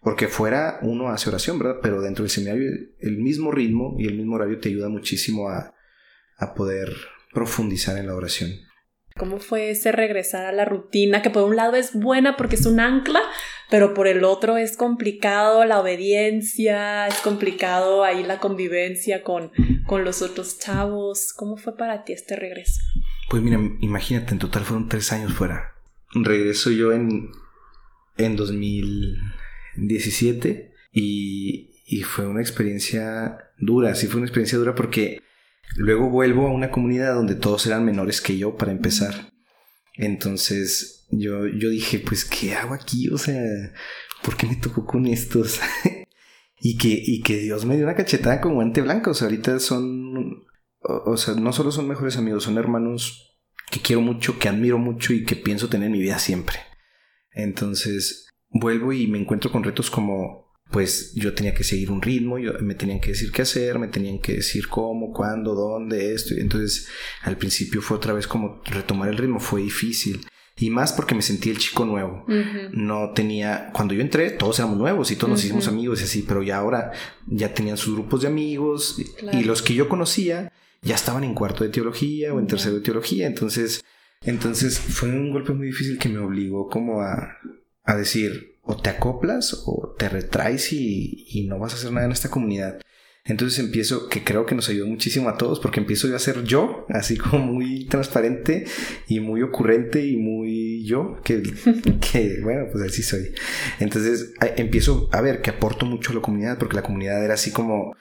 Porque 0.01 0.27
fuera 0.27 0.79
uno 0.81 1.09
hace 1.09 1.29
oración, 1.29 1.59
¿verdad? 1.59 1.79
Pero 1.81 2.01
dentro 2.01 2.23
del 2.23 2.31
seminario 2.31 2.69
el 2.99 3.17
mismo 3.17 3.51
ritmo 3.51 3.95
y 3.99 4.07
el 4.07 4.17
mismo 4.17 4.35
horario 4.35 4.59
te 4.59 4.69
ayuda 4.69 4.89
muchísimo 4.89 5.49
a, 5.49 5.73
a 6.37 6.53
poder 6.53 6.89
profundizar 7.33 7.97
en 7.97 8.07
la 8.07 8.15
oración. 8.15 8.51
¿Cómo 9.17 9.39
fue 9.39 9.71
ese 9.71 9.91
regresar 9.91 10.45
a 10.45 10.51
la 10.51 10.65
rutina? 10.65 11.21
Que 11.21 11.29
por 11.29 11.43
un 11.43 11.55
lado 11.55 11.75
es 11.75 11.93
buena 11.93 12.37
porque 12.37 12.55
es 12.55 12.65
un 12.65 12.79
ancla, 12.79 13.21
pero 13.69 13.93
por 13.93 14.07
el 14.07 14.23
otro 14.23 14.57
es 14.57 14.77
complicado 14.77 15.65
la 15.65 15.79
obediencia, 15.79 17.07
es 17.07 17.15
complicado 17.15 18.03
ahí 18.03 18.23
la 18.23 18.39
convivencia 18.39 19.21
con, 19.21 19.51
con 19.85 20.03
los 20.05 20.21
otros 20.21 20.57
chavos. 20.59 21.33
¿Cómo 21.33 21.57
fue 21.57 21.77
para 21.77 22.03
ti 22.03 22.13
este 22.13 22.35
regreso? 22.35 22.81
Pues 23.29 23.43
mira, 23.43 23.59
imagínate, 23.81 24.31
en 24.31 24.39
total 24.39 24.63
fueron 24.63 24.89
tres 24.89 25.11
años 25.11 25.33
fuera. 25.33 25.75
Regreso 26.13 26.71
yo 26.71 26.91
en, 26.91 27.31
en 28.17 28.35
2000. 28.35 29.17
17 29.75 30.73
y, 30.91 31.83
y 31.85 32.03
fue 32.03 32.27
una 32.27 32.41
experiencia 32.41 33.37
dura, 33.57 33.95
sí 33.95 34.07
fue 34.07 34.17
una 34.17 34.27
experiencia 34.27 34.57
dura 34.57 34.75
porque 34.75 35.21
luego 35.75 36.09
vuelvo 36.09 36.47
a 36.47 36.51
una 36.51 36.71
comunidad 36.71 37.13
donde 37.13 37.35
todos 37.35 37.65
eran 37.67 37.85
menores 37.85 38.21
que 38.21 38.37
yo 38.37 38.57
para 38.57 38.71
empezar. 38.71 39.31
Entonces 39.95 41.01
yo, 41.11 41.47
yo 41.47 41.69
dije, 41.69 41.99
pues, 41.99 42.25
¿qué 42.25 42.55
hago 42.55 42.73
aquí? 42.73 43.09
O 43.09 43.17
sea, 43.17 43.41
¿por 44.23 44.37
qué 44.37 44.47
me 44.47 44.55
tocó 44.55 44.85
con 44.85 45.05
estos? 45.05 45.59
y, 46.59 46.77
que, 46.77 46.89
y 46.89 47.21
que 47.21 47.37
Dios 47.37 47.65
me 47.65 47.75
dio 47.75 47.85
una 47.85 47.95
cachetada 47.95 48.41
con 48.41 48.55
guante 48.55 48.81
blanco. 48.81 49.11
O 49.11 49.13
sea, 49.13 49.27
ahorita 49.27 49.59
son, 49.59 50.45
o, 50.79 51.11
o, 51.11 51.17
sea, 51.17 51.35
no 51.35 51.51
solo 51.53 51.71
son 51.71 51.87
mejores 51.87 52.17
amigos, 52.17 52.43
son 52.43 52.57
hermanos 52.57 53.37
que 53.69 53.81
quiero 53.81 54.01
mucho, 54.01 54.39
que 54.39 54.49
admiro 54.49 54.77
mucho 54.77 55.13
y 55.13 55.25
que 55.25 55.35
pienso 55.35 55.69
tener 55.69 55.87
en 55.87 55.93
mi 55.93 56.01
vida 56.01 56.19
siempre. 56.19 56.57
Entonces, 57.33 58.27
vuelvo 58.51 58.93
y 58.93 59.07
me 59.07 59.19
encuentro 59.19 59.51
con 59.51 59.63
retos 59.63 59.89
como 59.89 60.51
pues 60.71 61.13
yo 61.15 61.33
tenía 61.33 61.53
que 61.53 61.65
seguir 61.65 61.91
un 61.91 62.01
ritmo, 62.01 62.39
yo, 62.39 62.53
me 62.61 62.75
tenían 62.75 63.01
que 63.01 63.09
decir 63.09 63.31
qué 63.31 63.41
hacer, 63.41 63.77
me 63.77 63.89
tenían 63.89 64.19
que 64.19 64.35
decir 64.35 64.69
cómo, 64.69 65.11
cuándo, 65.11 65.53
dónde, 65.53 66.13
esto. 66.13 66.33
Entonces 66.33 66.87
al 67.23 67.37
principio 67.37 67.81
fue 67.81 67.97
otra 67.97 68.13
vez 68.13 68.25
como 68.25 68.61
retomar 68.65 69.09
el 69.09 69.17
ritmo, 69.17 69.39
fue 69.39 69.61
difícil. 69.61 70.25
Y 70.57 70.69
más 70.69 70.93
porque 70.93 71.15
me 71.15 71.21
sentí 71.21 71.49
el 71.49 71.57
chico 71.57 71.85
nuevo. 71.85 72.23
Uh 72.27 72.31
-huh. 72.31 72.69
No 72.71 73.11
tenía, 73.13 73.71
cuando 73.73 73.93
yo 73.93 74.01
entré, 74.01 74.31
todos 74.31 74.59
éramos 74.59 74.77
nuevos 74.77 75.11
y 75.11 75.15
todos 75.15 75.23
uh 75.23 75.27
-huh. 75.27 75.35
nos 75.35 75.43
hicimos 75.43 75.67
amigos 75.67 76.01
y 76.01 76.03
así, 76.05 76.23
pero 76.25 76.43
ya 76.43 76.57
ahora 76.57 76.91
ya 77.27 77.53
tenían 77.53 77.77
sus 77.77 77.93
grupos 77.95 78.21
de 78.21 78.27
amigos 78.27 78.97
claro. 79.17 79.39
y 79.39 79.43
los 79.43 79.61
que 79.61 79.73
yo 79.73 79.89
conocía 79.89 80.51
ya 80.81 80.95
estaban 80.95 81.23
en 81.23 81.33
cuarto 81.33 81.63
de 81.63 81.69
teología 81.69 82.33
o 82.33 82.39
en 82.39 82.47
tercero 82.47 82.75
de 82.75 82.81
teología. 82.81 83.27
Entonces, 83.27 83.83
entonces 84.23 84.79
fue 84.79 85.09
un 85.09 85.31
golpe 85.31 85.51
muy 85.53 85.67
difícil 85.67 85.97
que 85.97 86.09
me 86.09 86.19
obligó 86.19 86.69
como 86.69 87.01
a, 87.01 87.37
a 87.83 87.95
decir, 87.95 88.59
o 88.63 88.77
te 88.77 88.89
acoplas 88.89 89.63
o 89.65 89.95
te 89.97 90.09
retraes 90.09 90.71
y, 90.73 91.25
y, 91.29 91.47
no 91.47 91.59
vas 91.59 91.73
a 91.73 91.75
hacer 91.77 91.91
nada 91.91 92.05
en 92.05 92.11
esta 92.11 92.29
comunidad. 92.29 92.79
Entonces 93.23 93.59
empiezo, 93.59 94.09
que 94.09 94.23
creo 94.23 94.47
que 94.47 94.55
nos 94.55 94.67
ayudó 94.69 94.87
muchísimo 94.87 95.29
a 95.29 95.37
todos, 95.37 95.59
porque 95.59 95.79
empiezo 95.79 96.07
yo 96.07 96.15
a 96.15 96.19
ser 96.19 96.43
yo, 96.43 96.87
así 96.89 97.17
como 97.17 97.45
muy 97.45 97.85
transparente 97.85 98.65
y 99.07 99.19
muy 99.19 99.43
ocurrente 99.43 100.03
y 100.05 100.17
muy 100.17 100.83
yo, 100.85 101.19
que, 101.23 101.41
que 102.11 102.39
bueno, 102.41 102.67
pues 102.71 102.83
así 102.85 103.03
soy. 103.03 103.33
Entonces 103.79 104.33
empiezo 104.57 105.07
a 105.11 105.21
ver 105.21 105.41
que 105.41 105.51
aporto 105.51 105.85
mucho 105.85 106.11
a 106.11 106.15
la 106.15 106.21
comunidad, 106.21 106.57
porque 106.57 106.75
la 106.75 106.83
comunidad 106.83 107.23
era 107.23 107.35
así 107.35 107.51
como 107.51 107.95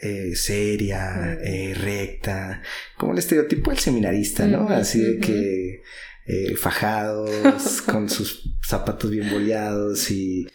eh, 0.00 0.34
seria, 0.34 1.38
eh, 1.40 1.72
recta, 1.74 2.60
como 2.96 3.12
el 3.12 3.18
estereotipo 3.20 3.70
del 3.70 3.78
seminarista, 3.78 4.44
¿no? 4.46 4.68
Así 4.68 5.00
de 5.00 5.18
que 5.18 5.82
eh, 6.26 6.56
fajados, 6.56 7.82
con 7.86 8.08
sus 8.08 8.56
zapatos 8.66 9.10
bien 9.10 9.30
boleados 9.30 10.10
y 10.10 10.48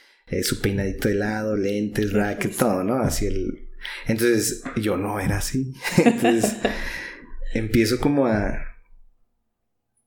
su 0.44 0.62
peinadito 0.62 1.08
de 1.08 1.16
lado, 1.16 1.56
lentes, 1.56 2.14
racket, 2.14 2.56
todo, 2.56 2.84
¿no? 2.84 3.02
Así 3.02 3.26
el 3.26 3.70
entonces 4.08 4.64
yo 4.76 4.98
no 4.98 5.20
era 5.20 5.38
así. 5.38 5.74
Entonces 5.98 6.56
empiezo 7.54 8.00
como 8.00 8.28
a 8.28 8.66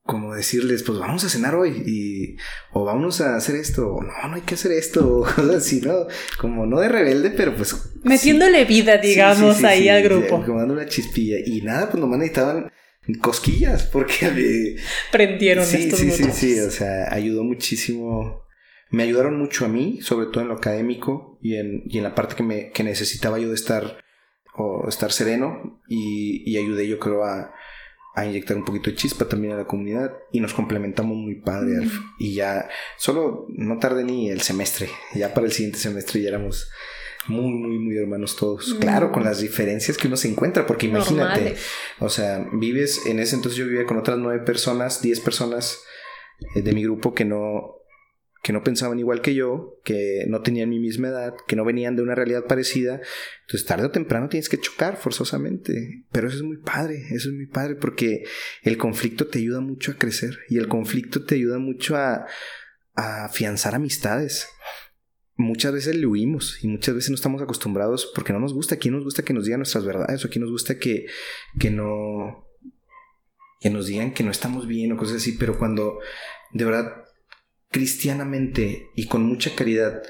como 0.04 0.34
decirles, 0.34 0.82
pues 0.82 0.98
vamos 0.98 1.22
a 1.22 1.28
cenar 1.28 1.54
hoy 1.54 1.70
y 1.86 2.36
o 2.72 2.84
vamos 2.84 3.20
a 3.20 3.36
hacer 3.36 3.54
esto, 3.54 3.86
o 3.86 4.02
no, 4.02 4.12
no 4.28 4.34
hay 4.34 4.42
que 4.42 4.54
hacer 4.54 4.72
esto, 4.72 5.06
o 5.20 5.22
cosas 5.22 5.54
así, 5.56 5.80
¿no? 5.80 6.06
Como 6.38 6.66
no 6.66 6.80
de 6.80 6.88
rebelde, 6.88 7.30
pero 7.30 7.54
pues 7.54 7.74
metiéndole 8.02 8.64
vida, 8.64 8.98
digamos, 8.98 9.62
ahí 9.62 9.88
al 9.88 10.02
grupo. 10.02 10.44
Como 10.44 10.58
dando 10.58 10.74
una 10.74 10.86
chispilla 10.86 11.36
y 11.46 11.62
nada, 11.62 11.88
pues 11.88 12.00
nomás 12.00 12.18
necesitaban 12.18 12.72
cosquillas 13.20 13.84
porque 13.84 14.76
prendieron 15.12 15.64
sí, 15.64 15.84
estos 15.84 15.98
sí, 15.98 16.10
sí, 16.10 16.30
sí, 16.32 16.60
o 16.60 16.70
sea, 16.70 17.12
ayudó 17.12 17.44
muchísimo. 17.44 18.42
Me 18.90 19.04
ayudaron 19.04 19.38
mucho 19.38 19.64
a 19.64 19.68
mí, 19.68 20.00
sobre 20.02 20.26
todo 20.26 20.42
en 20.42 20.48
lo 20.48 20.54
académico 20.54 21.38
y 21.40 21.56
en, 21.56 21.82
y 21.86 21.98
en 21.98 22.04
la 22.04 22.14
parte 22.14 22.34
que, 22.36 22.42
me, 22.42 22.70
que 22.70 22.84
necesitaba 22.84 23.38
yo 23.38 23.48
de 23.48 23.54
estar, 23.54 24.04
o 24.54 24.86
estar 24.88 25.12
sereno 25.12 25.80
y, 25.88 26.42
y 26.50 26.58
ayudé 26.58 26.86
yo 26.86 26.98
creo 26.98 27.24
a, 27.24 27.54
a, 28.14 28.26
inyectar 28.26 28.54
un 28.54 28.66
poquito 28.66 28.90
de 28.90 28.96
chispa 28.96 29.26
también 29.26 29.54
a 29.54 29.56
la 29.56 29.64
comunidad 29.64 30.12
y 30.30 30.40
nos 30.40 30.52
complementamos 30.52 31.16
muy 31.16 31.36
padre 31.36 31.86
mm. 31.86 31.90
y 32.18 32.34
ya 32.34 32.68
solo 32.98 33.46
no 33.48 33.78
tardé 33.78 34.04
ni 34.04 34.28
el 34.28 34.42
semestre, 34.42 34.90
ya 35.14 35.32
para 35.32 35.46
el 35.46 35.52
siguiente 35.52 35.78
semestre 35.78 36.20
ya 36.20 36.28
éramos 36.28 36.70
muy, 37.28 37.52
muy, 37.52 37.78
muy 37.78 37.96
hermanos 37.96 38.36
todos. 38.36 38.74
Mm. 38.74 38.78
Claro, 38.80 39.12
con 39.12 39.24
las 39.24 39.40
diferencias 39.40 39.96
que 39.96 40.08
uno 40.08 40.16
se 40.16 40.28
encuentra, 40.28 40.66
porque 40.66 40.86
imagínate, 40.86 41.56
o 41.98 42.08
sea, 42.08 42.46
vives, 42.52 43.06
en 43.06 43.18
ese 43.18 43.36
entonces 43.36 43.58
yo 43.58 43.66
vivía 43.66 43.86
con 43.86 43.98
otras 43.98 44.18
nueve 44.18 44.44
personas, 44.44 45.02
diez 45.02 45.20
personas 45.20 45.82
eh, 46.54 46.62
de 46.62 46.72
mi 46.72 46.82
grupo 46.82 47.14
que 47.14 47.24
no, 47.24 47.82
que 48.42 48.52
no 48.52 48.64
pensaban 48.64 48.98
igual 48.98 49.20
que 49.20 49.34
yo, 49.34 49.78
que 49.84 50.24
no 50.26 50.42
tenían 50.42 50.68
mi 50.68 50.80
misma 50.80 51.08
edad, 51.08 51.34
que 51.46 51.54
no 51.54 51.64
venían 51.64 51.94
de 51.94 52.02
una 52.02 52.16
realidad 52.16 52.44
parecida. 52.46 53.00
Entonces 53.42 53.66
tarde 53.66 53.86
o 53.86 53.90
temprano 53.92 54.28
tienes 54.28 54.48
que 54.48 54.58
chocar 54.58 54.96
forzosamente. 54.96 56.04
Pero 56.10 56.26
eso 56.26 56.38
es 56.38 56.42
muy 56.42 56.56
padre, 56.56 56.96
eso 57.10 57.28
es 57.28 57.34
muy 57.34 57.46
padre 57.46 57.76
porque 57.76 58.24
el 58.62 58.76
conflicto 58.78 59.28
te 59.28 59.38
ayuda 59.38 59.60
mucho 59.60 59.92
a 59.92 59.94
crecer 59.94 60.40
y 60.48 60.58
el 60.58 60.66
conflicto 60.66 61.24
te 61.24 61.36
ayuda 61.36 61.58
mucho 61.58 61.96
a, 61.96 62.26
a 62.96 63.26
afianzar 63.26 63.76
amistades. 63.76 64.48
Muchas 65.36 65.72
veces 65.72 65.96
le 65.96 66.06
huimos 66.06 66.62
y 66.62 66.68
muchas 66.68 66.94
veces 66.94 67.10
no 67.10 67.16
estamos 67.16 67.40
acostumbrados 67.40 68.10
porque 68.14 68.32
no 68.32 68.40
nos 68.40 68.52
gusta. 68.52 68.74
Aquí 68.74 68.90
nos 68.90 69.04
gusta 69.04 69.22
que 69.22 69.32
nos 69.32 69.44
digan 69.44 69.60
nuestras 69.60 69.84
verdades 69.84 70.24
o 70.24 70.28
aquí 70.28 70.38
nos 70.38 70.50
gusta 70.50 70.78
que, 70.78 71.06
que 71.58 71.70
no 71.70 72.48
que 73.60 73.70
nos 73.70 73.86
digan 73.86 74.12
que 74.12 74.24
no 74.24 74.30
estamos 74.32 74.66
bien 74.66 74.92
o 74.92 74.96
cosas 74.96 75.18
así, 75.18 75.32
pero 75.38 75.56
cuando 75.56 76.00
de 76.52 76.64
verdad 76.64 77.04
cristianamente 77.70 78.90
y 78.96 79.06
con 79.06 79.22
mucha 79.22 79.54
caridad, 79.54 80.02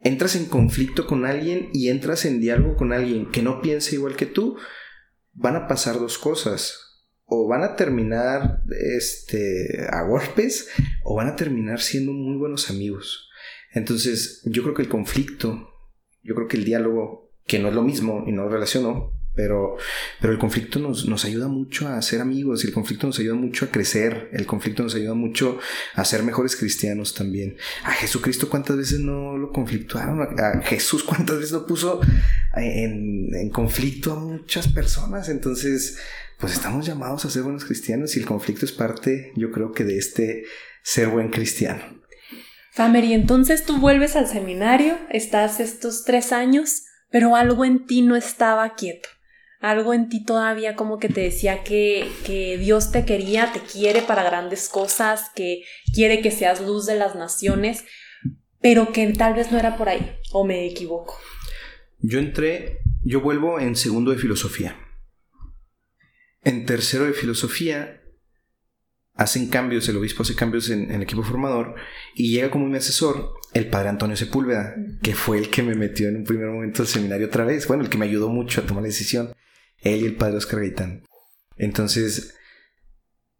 entras 0.00 0.36
en 0.36 0.46
conflicto 0.46 1.06
con 1.06 1.24
alguien 1.24 1.70
y 1.72 1.88
entras 1.88 2.24
en 2.24 2.40
diálogo 2.40 2.76
con 2.76 2.92
alguien 2.92 3.30
que 3.30 3.42
no 3.42 3.62
piensa 3.62 3.94
igual 3.94 4.16
que 4.16 4.26
tú, 4.26 4.58
van 5.32 5.56
a 5.56 5.68
pasar 5.68 5.98
dos 5.98 6.18
cosas. 6.18 6.82
O 7.28 7.48
van 7.48 7.64
a 7.64 7.74
terminar 7.74 8.62
este, 8.96 9.84
a 9.90 10.02
golpes 10.02 10.68
o 11.02 11.16
van 11.16 11.26
a 11.26 11.34
terminar 11.34 11.80
siendo 11.80 12.12
muy 12.12 12.36
buenos 12.36 12.70
amigos. 12.70 13.28
Entonces, 13.76 14.40
yo 14.46 14.62
creo 14.62 14.74
que 14.74 14.80
el 14.80 14.88
conflicto, 14.88 15.68
yo 16.22 16.34
creo 16.34 16.48
que 16.48 16.56
el 16.56 16.64
diálogo, 16.64 17.30
que 17.46 17.58
no 17.58 17.68
es 17.68 17.74
lo 17.74 17.82
mismo 17.82 18.24
y 18.26 18.32
no 18.32 18.48
relaciono, 18.48 19.12
pero, 19.34 19.76
pero 20.18 20.32
el 20.32 20.38
conflicto 20.38 20.78
nos, 20.78 21.06
nos, 21.06 21.26
ayuda 21.26 21.46
mucho 21.46 21.86
a 21.86 22.00
ser 22.00 22.22
amigos, 22.22 22.64
el 22.64 22.72
conflicto 22.72 23.06
nos 23.06 23.18
ayuda 23.18 23.34
mucho 23.34 23.66
a 23.66 23.68
crecer, 23.68 24.30
el 24.32 24.46
conflicto 24.46 24.82
nos 24.82 24.94
ayuda 24.94 25.12
mucho 25.12 25.58
a 25.94 26.06
ser 26.06 26.22
mejores 26.22 26.56
cristianos 26.56 27.12
también. 27.12 27.58
A 27.84 27.92
Jesucristo 27.92 28.48
cuántas 28.48 28.78
veces 28.78 29.00
no 29.00 29.36
lo 29.36 29.52
conflictuaron, 29.52 30.22
a 30.22 30.62
Jesús 30.62 31.04
cuántas 31.04 31.36
veces 31.36 31.52
no 31.52 31.66
puso 31.66 32.00
en, 32.56 33.28
en 33.34 33.50
conflicto 33.50 34.14
a 34.14 34.18
muchas 34.18 34.68
personas. 34.68 35.28
Entonces, 35.28 35.98
pues 36.38 36.54
estamos 36.54 36.86
llamados 36.86 37.26
a 37.26 37.30
ser 37.30 37.42
buenos 37.42 37.66
cristianos 37.66 38.16
y 38.16 38.20
el 38.20 38.26
conflicto 38.26 38.64
es 38.64 38.72
parte, 38.72 39.32
yo 39.36 39.50
creo 39.50 39.72
que 39.72 39.84
de 39.84 39.98
este 39.98 40.44
ser 40.82 41.08
buen 41.08 41.28
cristiano. 41.28 42.05
Famer, 42.76 43.04
y 43.04 43.14
entonces 43.14 43.64
tú 43.64 43.78
vuelves 43.78 44.16
al 44.16 44.28
seminario, 44.28 44.98
estás 45.08 45.60
estos 45.60 46.04
tres 46.04 46.30
años, 46.30 46.84
pero 47.10 47.34
algo 47.34 47.64
en 47.64 47.86
ti 47.86 48.02
no 48.02 48.14
estaba 48.14 48.74
quieto 48.74 49.08
algo 49.60 49.94
en 49.94 50.08
ti 50.08 50.24
todavía 50.24 50.76
como 50.76 50.98
que 50.98 51.08
te 51.08 51.22
decía 51.22 51.64
que, 51.64 52.08
que, 52.24 52.58
Dios 52.58 52.92
te 52.92 53.04
quería, 53.04 53.52
te 53.52 53.60
quiere 53.60 54.02
para 54.02 54.22
grandes 54.22 54.68
cosas, 54.68 55.30
que 55.34 55.62
quiere 55.94 56.20
que 56.20 56.30
seas 56.30 56.60
luz 56.60 56.86
de 56.86 56.96
las 56.96 57.14
naciones, 57.14 57.84
pero 58.60 58.92
que 58.92 59.06
tal 59.12 59.34
vez 59.34 59.50
no 59.50 59.58
era 59.58 59.76
por 59.76 59.88
ahí, 59.88 60.18
o 60.32 60.44
me 60.44 60.66
equivoco. 60.66 61.18
Yo 61.98 62.18
entré, 62.18 62.80
yo 63.02 63.20
vuelvo 63.20 63.58
en 63.58 63.76
segundo 63.76 64.10
de 64.10 64.18
filosofía. 64.18 64.76
En 66.42 66.64
tercero 66.64 67.04
de 67.04 67.12
filosofía 67.12 68.02
hacen 69.16 69.48
cambios, 69.48 69.88
el 69.88 69.96
obispo 69.96 70.22
hace 70.22 70.34
cambios 70.34 70.70
en, 70.70 70.90
el 70.90 71.02
equipo 71.02 71.22
formador 71.22 71.74
y 72.14 72.30
llega 72.30 72.50
como 72.50 72.66
mi 72.66 72.76
asesor 72.76 73.34
el 73.54 73.68
padre 73.68 73.88
Antonio 73.88 74.16
Sepúlveda, 74.16 74.74
que 75.02 75.14
fue 75.14 75.38
el 75.38 75.50
que 75.50 75.62
me 75.62 75.74
metió 75.74 76.08
en 76.08 76.16
un 76.16 76.24
primer 76.24 76.48
momento 76.48 76.82
al 76.82 76.88
seminario 76.88 77.26
otra 77.26 77.44
vez, 77.44 77.66
bueno, 77.66 77.82
el 77.82 77.88
que 77.88 77.98
me 77.98 78.06
ayudó 78.06 78.28
mucho 78.28 78.60
a 78.60 78.66
tomar 78.66 78.82
la 78.82 78.88
decisión 78.88 79.32
él 79.80 80.02
y 80.02 80.06
el 80.06 80.16
padre 80.16 80.36
Oscar 80.36 80.60
Gaitán. 80.60 81.02
Entonces, 81.56 82.34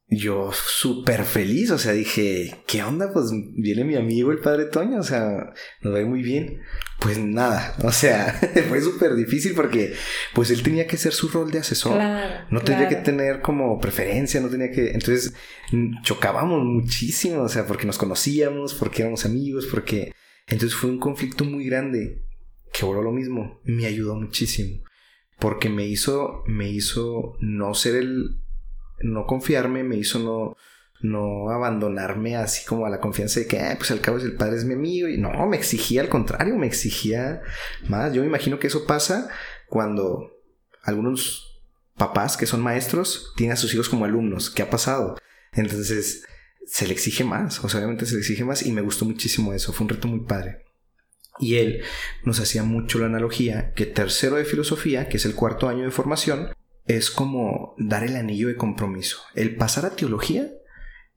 yo 0.09 0.51
súper 0.53 1.25
feliz, 1.25 1.73
o 1.73 1.79
sea, 1.79 1.92
dije, 1.92 2.55
¿qué 2.66 2.83
onda? 2.85 3.12
Pues 3.12 3.31
viene 3.57 3.85
mi 3.85 3.97
amigo 3.97 4.31
el 4.31 4.38
padre 4.38 4.66
Toño, 4.66 5.01
o 5.01 5.03
sea, 5.03 5.53
nos 5.81 5.95
va 5.95 6.01
muy 6.07 6.23
bien. 6.23 6.61
Pues 7.01 7.19
nada, 7.19 7.75
o 7.83 7.90
sea, 7.90 8.40
fue 8.69 8.81
súper 8.81 9.16
difícil 9.16 9.55
porque 9.55 9.95
pues 10.33 10.51
él 10.51 10.62
tenía 10.62 10.87
que 10.87 10.97
ser 10.97 11.12
su 11.12 11.29
rol 11.29 11.51
de 11.51 11.59
asesor. 11.59 12.01
no 12.51 12.61
tenía 12.62 12.88
que 12.88 12.97
tener 12.97 13.40
como 13.40 13.81
preferencia, 13.81 14.40
no 14.40 14.49
tenía 14.49 14.71
que... 14.71 14.92
Entonces 14.92 15.35
chocábamos 16.03 16.64
muchísimo, 16.64 17.42
o 17.42 17.49
sea, 17.49 17.66
porque 17.66 17.87
nos 17.87 17.99
conocíamos, 17.99 18.75
porque 18.75 19.03
éramos 19.03 19.25
amigos, 19.25 19.66
porque... 19.66 20.12
Entonces 20.47 20.79
fue 20.79 20.90
un 20.90 21.01
conflicto 21.01 21.45
muy 21.45 21.64
grande 21.64 22.23
que 22.73 22.85
voló 22.85 23.03
lo 23.03 23.11
mismo, 23.11 23.61
me 23.64 23.87
ayudó 23.87 24.14
muchísimo 24.14 24.85
porque 25.38 25.69
me 25.69 25.87
hizo, 25.87 26.45
me 26.47 26.71
hizo 26.71 27.37
no 27.40 27.75
ser 27.75 27.97
el, 27.97 28.40
no 29.00 29.26
confiarme, 29.26 29.85
me 29.85 29.96
hizo 29.96 30.18
no, 30.18 30.56
no 31.00 31.50
abandonarme 31.50 32.37
así 32.37 32.64
como 32.66 32.87
a 32.87 32.90
la 32.90 33.00
confianza 33.00 33.40
de 33.40 33.46
que, 33.46 33.61
ah, 33.61 33.74
pues 33.76 33.90
al 33.90 34.00
cabo 34.00 34.18
el 34.18 34.37
padre 34.37 34.56
es 34.56 34.64
mi 34.64 34.74
amigo. 34.74 35.09
Y 35.09 35.18
no, 35.18 35.46
me 35.46 35.56
exigía 35.56 36.00
al 36.00 36.09
contrario, 36.09 36.56
me 36.56 36.66
exigía 36.66 37.42
más. 37.88 38.12
Yo 38.12 38.22
me 38.22 38.28
imagino 38.28 38.59
que 38.59 38.66
eso 38.66 38.87
pasa 38.87 39.28
cuando 39.68 40.32
algunos 40.82 41.62
papás 41.96 42.37
que 42.37 42.46
son 42.46 42.62
maestros 42.62 43.32
tienen 43.37 43.54
a 43.54 43.56
sus 43.56 43.72
hijos 43.74 43.88
como 43.88 44.04
alumnos. 44.04 44.50
¿Qué 44.50 44.62
ha 44.62 44.70
pasado? 44.70 45.16
Entonces 45.52 46.24
se 46.66 46.87
le 46.87 46.92
exige 46.92 47.22
más, 47.22 47.62
o 47.62 47.68
sea, 47.68 47.78
obviamente 47.78 48.06
se 48.06 48.14
le 48.14 48.20
exige 48.20 48.44
más 48.44 48.66
y 48.66 48.72
me 48.72 48.80
gustó 48.80 49.04
muchísimo 49.04 49.52
eso, 49.52 49.72
fue 49.72 49.85
un 49.85 49.90
reto 49.90 50.09
muy 50.09 50.20
padre. 50.26 50.64
Y 51.38 51.56
él 51.56 51.82
nos 52.24 52.40
hacía 52.40 52.64
mucho 52.64 52.98
la 52.98 53.06
analogía 53.06 53.72
que 53.74 53.87
tercero 53.87 54.37
de 54.37 54.44
filosofía, 54.44 55.09
que 55.09 55.18
es 55.18 55.26
el 55.26 55.35
cuarto 55.35 55.68
año 55.68 55.85
de 55.85 55.90
formación, 55.90 56.50
es 56.87 57.11
como 57.11 57.75
dar 57.79 58.05
el 58.05 58.16
anillo 58.16 58.49
de 58.49 58.57
compromiso. 58.57 59.18
El 59.35 59.57
pasar 59.57 59.85
a 59.87 59.96
teología 59.96 60.51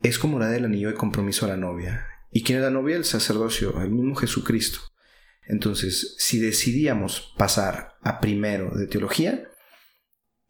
es 0.01 0.19
como 0.19 0.39
dar 0.39 0.53
el 0.53 0.65
anillo 0.65 0.89
de 0.89 0.95
compromiso 0.95 1.45
a 1.45 1.49
la 1.49 1.57
novia. 1.57 2.07
¿Y 2.31 2.43
quién 2.43 2.57
es 2.57 2.63
la 2.63 2.71
novia? 2.71 2.95
El 2.95 3.05
sacerdocio, 3.05 3.81
el 3.81 3.91
mismo 3.91 4.15
Jesucristo. 4.15 4.79
Entonces, 5.47 6.15
si 6.19 6.39
decidíamos 6.39 7.33
pasar 7.37 7.97
a 8.01 8.19
primero 8.19 8.75
de 8.75 8.87
teología, 8.87 9.49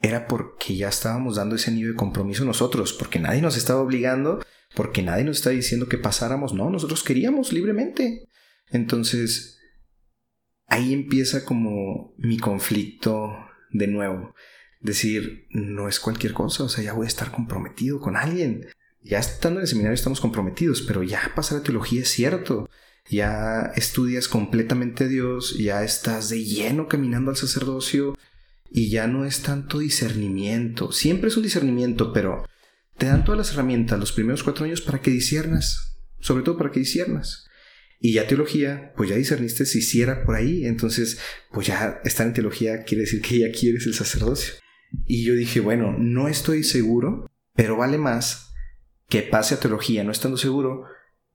era 0.01 0.27
porque 0.27 0.75
ya 0.75 0.89
estábamos 0.89 1.35
dando 1.35 1.55
ese 1.55 1.71
anillo 1.71 1.89
de 1.89 1.95
compromiso 1.95 2.45
nosotros, 2.45 2.93
porque 2.93 3.19
nadie 3.19 3.41
nos 3.41 3.57
estaba 3.57 3.81
obligando, 3.81 4.43
porque 4.75 5.01
nadie 5.01 5.23
nos 5.23 5.37
está 5.37 5.49
diciendo 5.51 5.87
que 5.87 5.97
pasáramos, 5.97 6.53
no, 6.53 6.69
nosotros 6.69 7.03
queríamos 7.03 7.51
libremente. 7.51 8.27
Entonces, 8.71 9.57
ahí 10.67 10.93
empieza 10.93 11.43
como 11.43 12.13
mi 12.17 12.37
conflicto 12.37 13.33
de 13.71 13.87
nuevo. 13.87 14.35
Decir, 14.79 15.47
no 15.49 15.89
es 15.89 15.99
cualquier 15.99 16.33
cosa, 16.33 16.63
o 16.63 16.69
sea, 16.69 16.83
ya 16.83 16.93
voy 16.93 17.05
a 17.05 17.07
estar 17.07 17.31
comprometido 17.31 17.99
con 17.99 18.15
alguien. 18.15 18.67
Ya 19.01 19.19
estando 19.19 19.59
en 19.59 19.63
el 19.63 19.67
seminario 19.67 19.95
estamos 19.95 20.21
comprometidos, 20.21 20.81
pero 20.81 21.03
ya 21.03 21.31
pasar 21.35 21.59
a 21.59 21.63
teología 21.63 22.01
es 22.01 22.09
cierto. 22.09 22.69
ya 23.09 23.71
estudias 23.75 24.27
completamente 24.27 25.07
Dios, 25.07 25.57
ya 25.57 25.83
estás 25.83 26.29
de 26.29 26.43
lleno 26.43 26.87
caminando 26.87 27.31
al 27.31 27.37
sacerdocio 27.37 28.15
y 28.69 28.89
ya 28.89 29.07
no 29.07 29.25
es 29.25 29.41
tanto 29.41 29.79
discernimiento. 29.79 30.91
Siempre 30.91 31.29
es 31.29 31.37
un 31.37 31.43
discernimiento, 31.43 32.13
pero 32.13 32.45
te 32.97 33.07
dan 33.07 33.25
todas 33.25 33.37
las 33.37 33.51
herramientas 33.53 33.99
los 33.99 34.11
primeros 34.11 34.43
cuatro 34.43 34.65
años 34.65 34.81
para 34.81 35.01
que 35.01 35.09
disiernas, 35.09 35.97
sobre 36.19 36.43
todo 36.43 36.57
para 36.57 36.71
que 36.71 36.81
disiernas. 36.81 37.47
Y 37.99 38.13
ya 38.13 38.27
teología, 38.27 38.93
pues 38.95 39.09
ya 39.09 39.15
discerniste 39.15 39.65
si 39.65 39.79
hiciera 39.79 40.23
por 40.23 40.35
ahí, 40.35 40.65
entonces, 40.65 41.19
pues 41.51 41.67
ya 41.67 41.99
estar 42.05 42.27
en 42.27 42.33
teología 42.33 42.83
quiere 42.83 43.01
decir 43.01 43.21
que 43.21 43.39
ya 43.39 43.51
quieres 43.51 43.87
el 43.87 43.93
sacerdocio. 43.93 44.53
Y 45.05 45.25
yo 45.25 45.33
dije, 45.35 45.59
bueno, 45.59 45.95
no 45.97 46.27
estoy 46.27 46.63
seguro, 46.63 47.29
pero 47.53 47.77
vale 47.77 47.97
más 47.97 48.53
que 49.07 49.23
pase 49.23 49.55
a 49.55 49.59
teología 49.59 50.03
no 50.03 50.11
estando 50.11 50.37
seguro 50.37 50.85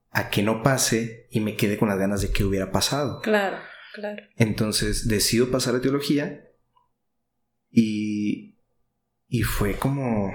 a 0.09 0.29
que 0.29 0.41
no 0.41 0.63
pase 0.63 1.27
y 1.29 1.41
me 1.41 1.57
quede 1.57 1.77
con 1.77 1.89
las 1.89 1.99
ganas 1.99 2.21
de 2.21 2.31
que 2.31 2.45
hubiera 2.45 2.71
pasado. 2.71 3.19
Claro, 3.21 3.57
claro. 3.93 4.23
Entonces 4.37 5.07
decido 5.07 5.51
pasar 5.51 5.75
a 5.75 5.81
teología 5.81 6.45
y, 7.69 8.57
y 9.27 9.41
fue 9.43 9.73
como, 9.73 10.33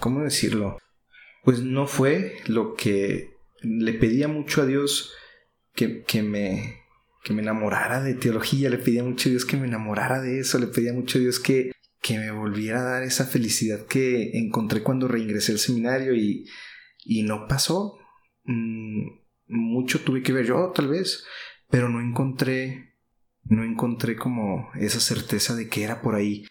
¿cómo 0.00 0.24
decirlo? 0.24 0.78
Pues 1.44 1.60
no 1.60 1.86
fue 1.86 2.38
lo 2.46 2.74
que 2.74 3.30
le 3.62 3.92
pedía 3.92 4.26
mucho 4.26 4.62
a 4.62 4.66
Dios 4.66 5.14
que, 5.72 6.02
que 6.02 6.22
me, 6.22 6.83
que 7.24 7.32
me 7.32 7.40
enamorara 7.40 8.02
de 8.02 8.14
teología, 8.14 8.68
le 8.68 8.76
pedía 8.76 9.02
mucho 9.02 9.28
a 9.28 9.30
Dios 9.30 9.46
que 9.46 9.56
me 9.56 9.66
enamorara 9.66 10.20
de 10.20 10.40
eso, 10.40 10.58
le 10.58 10.66
pedía 10.66 10.92
mucho 10.92 11.18
a 11.18 11.22
Dios 11.22 11.40
que, 11.40 11.72
que 12.02 12.18
me 12.18 12.30
volviera 12.30 12.82
a 12.82 12.84
dar 12.84 13.02
esa 13.02 13.24
felicidad 13.24 13.86
que 13.86 14.38
encontré 14.38 14.82
cuando 14.82 15.08
reingresé 15.08 15.52
al 15.52 15.58
seminario 15.58 16.14
y, 16.14 16.46
y 17.02 17.22
no 17.22 17.48
pasó. 17.48 17.98
Mm, 18.44 19.08
mucho 19.46 20.00
tuve 20.00 20.22
que 20.22 20.34
ver 20.34 20.44
yo, 20.44 20.70
tal 20.74 20.88
vez, 20.88 21.24
pero 21.70 21.88
no 21.88 22.02
encontré, 22.02 22.94
no 23.44 23.64
encontré 23.64 24.16
como 24.16 24.70
esa 24.74 25.00
certeza 25.00 25.56
de 25.56 25.70
que 25.70 25.82
era 25.82 26.02
por 26.02 26.16
ahí. 26.16 26.46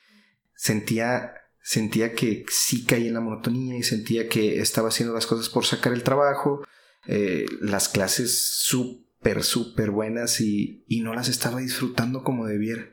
Sentía, 0.55 1.35
sentía 1.61 2.13
que 2.13 2.45
sí 2.49 2.83
caí 2.83 3.07
en 3.07 3.13
la 3.13 3.21
monotonía 3.21 3.77
y 3.77 3.83
sentía 3.83 4.27
que 4.27 4.59
estaba 4.59 4.87
haciendo 4.87 5.13
las 5.13 5.27
cosas 5.27 5.49
por 5.49 5.67
sacar 5.67 5.93
el 5.93 6.01
trabajo, 6.01 6.65
eh, 7.05 7.45
las 7.61 7.89
clases 7.89 8.43
súper, 8.43 9.02
súper 9.43 9.91
buenas 9.91 10.41
y, 10.41 10.83
y 10.87 11.01
no 11.01 11.13
las 11.13 11.29
estaba 11.29 11.59
disfrutando 11.59 12.23
como 12.23 12.45
debiera. 12.45 12.89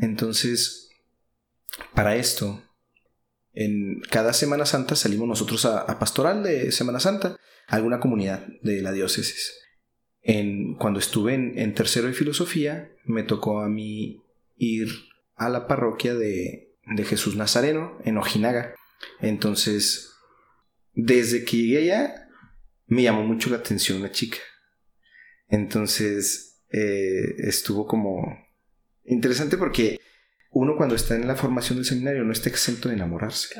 Entonces, 0.00 0.90
para 1.94 2.16
esto, 2.16 2.62
en 3.52 4.00
cada 4.10 4.32
Semana 4.32 4.66
Santa 4.66 4.96
salimos 4.96 5.28
nosotros 5.28 5.64
a, 5.66 5.98
pastoral 5.98 6.42
de 6.42 6.72
Semana 6.72 7.00
Santa, 7.00 7.36
a 7.68 7.76
alguna 7.76 8.00
comunidad 8.00 8.46
de 8.62 8.80
la 8.82 8.92
diócesis. 8.92 9.58
En, 10.22 10.76
cuando 10.76 11.00
estuve 11.00 11.34
en, 11.34 11.74
tercero 11.74 12.06
de 12.06 12.14
filosofía, 12.14 12.92
me 13.04 13.22
tocó 13.22 13.60
a 13.60 13.68
mí 13.68 14.22
ir 14.56 14.88
a 15.34 15.48
la 15.48 15.66
parroquia 15.66 16.14
de, 16.14 16.74
de 16.86 17.04
Jesús 17.04 17.36
Nazareno 17.36 17.98
en 18.04 18.16
Ojinaga. 18.16 18.74
Entonces, 19.20 20.12
desde 20.94 21.44
que 21.44 21.56
llegué 21.56 21.78
allá, 21.78 22.28
me 22.86 23.02
llamó 23.02 23.24
mucho 23.24 23.50
la 23.50 23.56
atención 23.56 23.98
una 23.98 24.12
chica. 24.12 24.38
Entonces, 25.52 26.62
eh, 26.70 27.34
estuvo 27.46 27.86
como 27.86 28.24
interesante 29.04 29.58
porque 29.58 30.00
uno 30.50 30.76
cuando 30.78 30.94
está 30.94 31.14
en 31.14 31.26
la 31.26 31.36
formación 31.36 31.76
del 31.76 31.84
seminario 31.84 32.24
no 32.24 32.32
está 32.32 32.48
exento 32.48 32.88
de 32.88 32.94
enamorarse. 32.94 33.54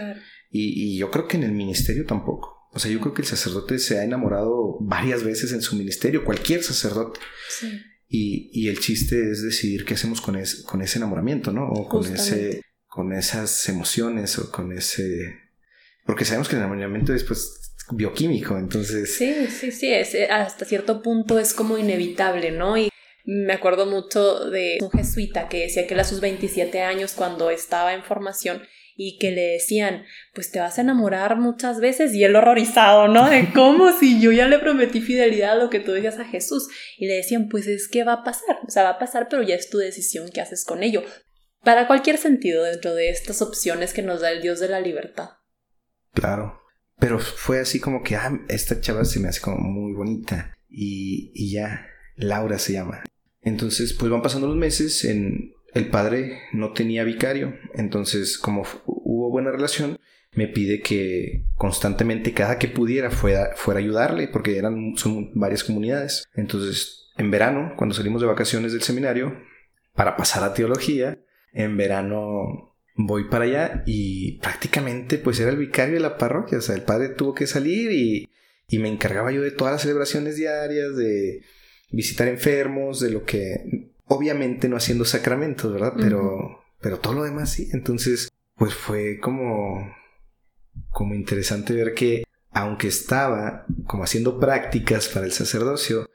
Y, 0.50 0.96
yo 0.96 1.10
creo 1.10 1.28
que 1.28 1.36
en 1.36 1.44
el 1.44 1.52
ministerio 1.52 2.06
tampoco. 2.06 2.70
O 2.72 2.78
sea, 2.78 2.90
yo 2.90 2.98
creo 3.00 3.12
que 3.12 3.20
el 3.20 3.28
sacerdote 3.28 3.78
se 3.78 3.98
ha 3.98 4.04
enamorado 4.04 4.78
varias 4.80 5.22
veces 5.22 5.52
en 5.52 5.60
su 5.60 5.76
ministerio, 5.76 6.24
cualquier 6.24 6.62
sacerdote. 6.62 7.20
Y, 8.08 8.68
el 8.68 8.80
chiste 8.80 9.30
es 9.30 9.42
decidir 9.42 9.84
qué 9.84 9.92
hacemos 9.92 10.22
con, 10.22 10.38
con 10.64 10.80
ese 10.80 10.98
enamoramiento, 10.98 11.52
¿no? 11.52 11.68
O 11.68 11.86
con, 11.90 12.06
ese, 12.10 12.62
con 12.86 13.12
esas 13.12 13.68
emociones 13.68 14.38
o 14.38 14.50
con 14.50 14.72
ese... 14.72 15.40
Porque 16.06 16.24
sabemos 16.24 16.48
que 16.48 16.56
el 16.56 16.62
enamoramiento 16.62 17.12
es 17.12 17.22
pues 17.22 17.71
bioquímico, 17.90 18.58
entonces... 18.58 19.14
Sí, 19.14 19.46
sí, 19.48 19.72
sí, 19.72 19.92
es, 19.92 20.14
hasta 20.30 20.64
cierto 20.64 21.02
punto 21.02 21.38
es 21.38 21.54
como 21.54 21.78
inevitable, 21.78 22.50
¿no? 22.50 22.76
Y 22.76 22.90
me 23.24 23.52
acuerdo 23.52 23.86
mucho 23.86 24.50
de 24.50 24.78
un 24.80 24.90
jesuita 24.90 25.48
que 25.48 25.62
decía 25.62 25.86
que 25.86 25.94
era 25.94 26.04
sus 26.04 26.20
27 26.20 26.80
años 26.82 27.12
cuando 27.12 27.50
estaba 27.50 27.94
en 27.94 28.02
formación 28.02 28.62
y 28.96 29.18
que 29.18 29.30
le 29.30 29.42
decían, 29.42 30.04
pues 30.34 30.50
te 30.50 30.60
vas 30.60 30.78
a 30.78 30.82
enamorar 30.82 31.36
muchas 31.36 31.80
veces 31.80 32.14
y 32.14 32.24
él 32.24 32.36
horrorizado, 32.36 33.08
¿no? 33.08 33.28
De 33.28 33.48
cómo 33.54 33.92
si 33.98 34.20
yo 34.20 34.32
ya 34.32 34.48
le 34.48 34.58
prometí 34.58 35.00
fidelidad 35.00 35.52
a 35.52 35.56
lo 35.56 35.70
que 35.70 35.80
tú 35.80 35.92
decías 35.92 36.18
a 36.18 36.24
Jesús 36.24 36.68
y 36.98 37.06
le 37.06 37.14
decían, 37.14 37.48
pues 37.48 37.66
es 37.66 37.88
que 37.88 38.04
va 38.04 38.14
a 38.14 38.24
pasar, 38.24 38.58
o 38.66 38.70
sea, 38.70 38.82
va 38.82 38.90
a 38.90 38.98
pasar, 38.98 39.28
pero 39.30 39.42
ya 39.42 39.54
es 39.54 39.70
tu 39.70 39.78
decisión 39.78 40.28
qué 40.32 40.40
haces 40.40 40.64
con 40.64 40.82
ello. 40.82 41.02
Para 41.62 41.86
cualquier 41.86 42.18
sentido 42.18 42.64
dentro 42.64 42.94
de 42.94 43.10
estas 43.10 43.40
opciones 43.40 43.92
que 43.92 44.02
nos 44.02 44.20
da 44.20 44.30
el 44.30 44.42
Dios 44.42 44.58
de 44.58 44.68
la 44.68 44.80
libertad. 44.80 45.30
Claro, 46.12 46.61
pero 47.02 47.18
fue 47.18 47.58
así 47.58 47.80
como 47.80 48.04
que, 48.04 48.14
ah, 48.14 48.40
esta 48.48 48.80
chava 48.80 49.04
se 49.04 49.18
me 49.18 49.26
hace 49.26 49.40
como 49.40 49.58
muy 49.58 49.92
bonita 49.92 50.54
y, 50.70 51.32
y 51.34 51.50
ya, 51.50 51.84
Laura 52.14 52.60
se 52.60 52.74
llama. 52.74 53.02
Entonces, 53.40 53.92
pues 53.92 54.08
van 54.08 54.22
pasando 54.22 54.46
los 54.46 54.56
meses, 54.56 55.04
en, 55.04 55.52
el 55.74 55.88
padre 55.88 56.42
no 56.52 56.72
tenía 56.72 57.02
vicario, 57.02 57.56
entonces 57.74 58.38
como 58.38 58.62
hubo 58.84 59.30
buena 59.30 59.50
relación, 59.50 59.98
me 60.36 60.46
pide 60.46 60.80
que 60.80 61.46
constantemente, 61.56 62.34
cada 62.34 62.60
que 62.60 62.68
pudiera, 62.68 63.10
fuera, 63.10 63.50
fuera 63.56 63.80
a 63.80 63.82
ayudarle, 63.82 64.28
porque 64.28 64.56
eran 64.56 64.94
son 64.96 65.32
varias 65.34 65.64
comunidades. 65.64 66.28
Entonces, 66.34 67.10
en 67.16 67.32
verano, 67.32 67.72
cuando 67.76 67.96
salimos 67.96 68.20
de 68.20 68.28
vacaciones 68.28 68.70
del 68.70 68.82
seminario, 68.82 69.42
para 69.92 70.16
pasar 70.16 70.44
a 70.44 70.54
teología, 70.54 71.18
en 71.52 71.76
verano 71.76 72.71
voy 72.94 73.28
para 73.28 73.44
allá 73.44 73.82
y 73.86 74.38
prácticamente 74.38 75.18
pues 75.18 75.40
era 75.40 75.50
el 75.50 75.56
vicario 75.56 75.94
de 75.94 76.00
la 76.00 76.18
parroquia, 76.18 76.58
o 76.58 76.60
sea, 76.60 76.74
el 76.74 76.82
padre 76.82 77.10
tuvo 77.10 77.34
que 77.34 77.46
salir 77.46 77.90
y, 77.92 78.28
y 78.68 78.78
me 78.78 78.88
encargaba 78.88 79.32
yo 79.32 79.42
de 79.42 79.50
todas 79.50 79.72
las 79.72 79.82
celebraciones 79.82 80.36
diarias, 80.36 80.96
de 80.96 81.42
visitar 81.90 82.28
enfermos, 82.28 83.00
de 83.00 83.10
lo 83.10 83.24
que 83.24 83.90
obviamente 84.06 84.68
no 84.68 84.76
haciendo 84.76 85.04
sacramentos, 85.04 85.72
¿verdad? 85.72 85.94
Pero, 85.96 86.64
pero 86.80 86.98
todo 86.98 87.14
lo 87.14 87.24
demás 87.24 87.50
sí. 87.50 87.68
Entonces, 87.72 88.30
pues 88.56 88.74
fue 88.74 89.18
como, 89.20 89.94
como 90.90 91.14
interesante 91.14 91.74
ver 91.74 91.94
que 91.94 92.24
aunque 92.50 92.88
estaba 92.88 93.64
como 93.86 94.04
haciendo 94.04 94.38
prácticas 94.38 95.08
para 95.08 95.24
el 95.24 95.32
sacerdocio, 95.32 96.06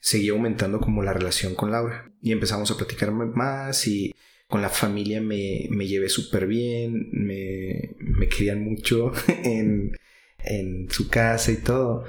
seguía 0.00 0.32
aumentando 0.32 0.80
como 0.80 1.02
la 1.02 1.12
relación 1.12 1.54
con 1.54 1.72
Laura. 1.72 2.12
Y 2.22 2.32
empezamos 2.32 2.70
a 2.70 2.76
platicar 2.76 3.10
más 3.10 3.86
y 3.86 4.14
con 4.50 4.62
la 4.62 4.68
familia 4.68 5.20
me, 5.20 5.68
me 5.70 5.86
llevé 5.86 6.08
súper 6.08 6.46
bien, 6.46 7.08
me, 7.12 7.94
me 7.98 8.28
querían 8.28 8.62
mucho 8.62 9.12
en, 9.44 9.96
en 10.44 10.90
su 10.90 11.08
casa 11.08 11.52
y 11.52 11.58
todo. 11.58 12.04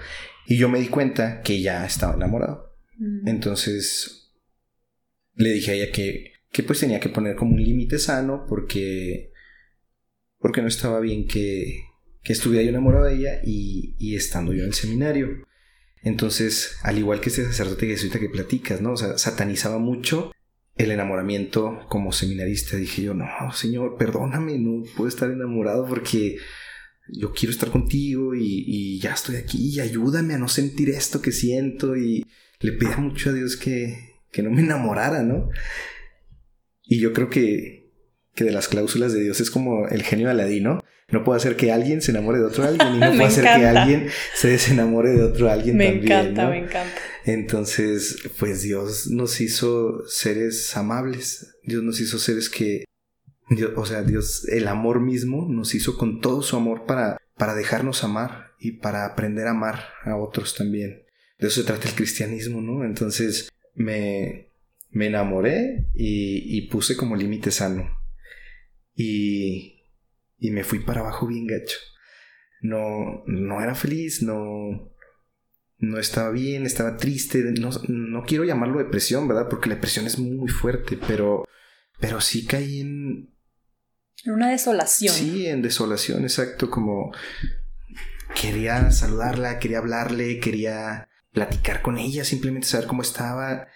Y 0.48 0.58
yo 0.58 0.68
me 0.68 0.80
di 0.80 0.88
cuenta 0.88 1.42
que 1.44 1.62
ya 1.62 1.86
estaba 1.86 2.16
enamorado. 2.16 2.76
Entonces 3.26 4.32
le 5.34 5.54
dije 5.54 5.72
a 5.72 5.74
ella 5.76 5.92
que, 5.92 6.34
que 6.52 6.64
pues 6.64 6.80
tenía 6.80 7.00
que 7.00 7.10
poner 7.10 7.36
como 7.36 7.54
un 7.54 7.64
límite 7.64 7.98
sano 7.98 8.46
porque, 8.48 9.32
porque 10.38 10.62
no 10.62 10.68
estaba 10.68 11.00
bien 11.00 11.28
que, 11.28 11.84
que 12.22 12.34
estuviera 12.34 12.64
yo 12.64 12.70
enamorado 12.70 13.06
de 13.06 13.16
ella 13.16 13.42
y, 13.44 13.96
y, 13.98 14.16
estando 14.16 14.54
yo 14.54 14.62
en 14.62 14.68
el 14.68 14.74
seminario. 14.74 15.48
Entonces, 16.04 16.78
al 16.84 16.98
igual 16.98 17.22
que 17.22 17.30
este 17.30 17.46
sacerdote 17.46 17.88
jesuita 17.88 18.20
que 18.20 18.30
platicas, 18.30 18.82
¿no? 18.82 18.94
O 18.94 18.98
sea, 18.98 19.18
satanizaba 19.18 19.80
mucho 19.80 20.32
el 20.84 20.92
enamoramiento 20.92 21.86
como 21.90 22.12
seminarista. 22.12 22.78
Dije 22.78 23.04
yo, 23.04 23.14
no, 23.14 23.28
señor, 23.54 23.98
perdóname, 23.98 24.58
no 24.58 24.84
puedo 24.96 25.08
estar 25.08 25.30
enamorado 25.30 25.86
porque 25.86 26.38
yo 27.08 27.34
quiero 27.34 27.52
estar 27.52 27.70
contigo 27.70 28.36
y, 28.36 28.64
y 28.68 29.00
ya 29.00 29.14
estoy 29.14 29.36
aquí 29.36 29.70
y 29.76 29.80
ayúdame 29.80 30.34
a 30.34 30.38
no 30.38 30.48
sentir 30.48 30.90
esto 30.90 31.22
que 31.22 31.32
siento 31.32 31.98
y 31.98 32.26
le 32.60 32.72
pedía 32.74 32.98
mucho 32.98 33.32
a 33.32 33.34
Dios 33.34 33.58
que, 33.58 34.12
que 34.32 34.42
no 34.42 34.52
me 34.52 34.62
enamorara, 34.62 35.24
¿no? 35.24 35.50
Y 36.84 37.00
yo 37.00 37.14
creo 37.14 37.30
que, 37.30 37.92
que 38.36 38.44
de 38.44 38.52
las 38.52 38.68
cláusulas 38.68 39.14
de 39.14 39.22
Dios 39.22 39.40
es 39.40 39.52
como 39.52 39.88
el 39.88 40.04
genio 40.04 40.28
de 40.28 40.32
Aladino. 40.32 40.84
No 41.10 41.24
puedo 41.24 41.36
hacer 41.36 41.58
que 41.58 41.72
alguien 41.72 42.02
se 42.02 42.12
enamore 42.12 42.40
de 42.40 42.46
otro 42.46 42.64
alguien 42.64 42.96
y 42.96 43.00
no 43.00 43.12
puedo 43.12 43.26
hacer 43.26 43.44
que 43.44 43.66
alguien 43.66 44.08
se 44.34 44.50
desenamore 44.50 45.12
de 45.12 45.24
otro 45.24 45.50
alguien 45.50 45.76
me 45.78 45.92
también. 45.92 46.06
Me 46.06 46.20
encanta, 46.20 46.50
me 46.50 46.58
encanta. 46.60 47.02
Entonces, 47.26 48.18
pues 48.40 48.62
Dios 48.62 49.08
nos 49.08 49.42
hizo 49.42 50.08
seres 50.08 50.76
amables. 50.76 51.56
Dios 51.64 51.84
nos 51.84 52.00
hizo 52.00 52.20
seres 52.20 52.50
que, 52.50 52.86
o 53.76 53.86
sea, 53.86 54.04
Dios, 54.04 54.48
el 54.48 54.68
amor 54.68 55.00
mismo 55.02 55.48
nos 55.50 55.76
hizo 55.76 55.98
con 55.98 56.22
todo 56.22 56.42
su 56.42 56.56
amor 56.56 56.86
para, 56.86 57.18
para 57.38 57.56
dejarnos 57.56 58.04
amar 58.04 58.52
y 58.60 58.74
para 58.74 59.06
aprender 59.06 59.48
a 59.48 59.52
amar 59.52 59.86
a 60.04 60.16
otros 60.16 60.56
también 60.56 61.06
de 61.42 61.48
eso 61.48 61.62
se 61.62 61.68
trata 61.68 61.90
el 61.90 61.96
cristianismo, 61.96 62.62
¿no? 62.62 62.86
Entonces 62.86 63.50
me, 63.74 64.52
me 64.92 65.08
enamoré 65.08 65.88
y, 65.96 66.62
puse 66.70 66.96
como 66.96 67.16
límite 67.16 67.50
sano. 67.50 67.90
Y, 68.96 69.88
y 70.38 70.52
me 70.52 70.64
fui 70.64 70.80
para 70.80 71.02
abajo 71.02 71.26
bien 71.26 71.48
gacho. 71.48 71.78
No, 72.62 73.24
no 73.26 73.60
era 73.60 73.74
feliz, 73.74 74.22
no, 74.22 74.91
no 75.82 75.98
estaba 75.98 76.30
bien, 76.30 76.66
estaba 76.66 76.96
triste, 76.96 77.44
no, 77.60 77.72
no 77.88 78.24
quiero 78.24 78.44
llamarlo 78.44 78.78
depresión, 78.78 79.28
¿verdad? 79.28 79.48
Porque 79.50 79.68
la 79.68 79.76
depresión 79.76 80.06
es 80.06 80.20
muy 80.20 80.48
fuerte, 80.48 80.98
pero, 81.08 81.44
pero 82.00 82.22
sí 82.22 82.46
caí 82.46 82.82
en... 82.82 83.34
En 84.24 84.34
una 84.34 84.52
desolación. 84.52 85.14
Sí, 85.14 85.48
en 85.48 85.64
desolación, 85.64 86.22
exacto, 86.22 86.70
como 86.70 87.12
quería 88.40 88.92
saludarla, 88.92 89.58
quería 89.58 89.80
hablarle, 89.80 90.40
quería 90.40 91.10
platicar 91.32 91.82
con 91.82 91.98
ella, 91.98 92.24
simplemente 92.24 92.68
saber 92.68 92.86
cómo 92.86 93.02
estaba. 93.02 93.68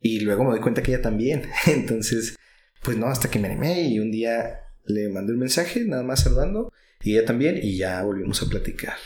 Y 0.00 0.20
luego 0.20 0.42
me 0.42 0.50
doy 0.50 0.60
cuenta 0.60 0.82
que 0.82 0.92
ella 0.92 1.02
también. 1.02 1.48
Entonces, 1.66 2.36
pues 2.82 2.96
no, 2.96 3.06
hasta 3.06 3.30
que 3.30 3.38
me 3.38 3.46
animé 3.46 3.82
y 3.82 4.00
un 4.00 4.10
día 4.10 4.60
le 4.84 5.08
mandé 5.08 5.34
un 5.34 5.38
mensaje, 5.38 5.84
nada 5.84 6.02
más 6.02 6.24
saludando, 6.24 6.72
y 7.00 7.16
ella 7.16 7.26
también, 7.26 7.60
y 7.62 7.76
ya 7.76 8.02
volvimos 8.02 8.42
a 8.42 8.48
platicar. 8.48 8.96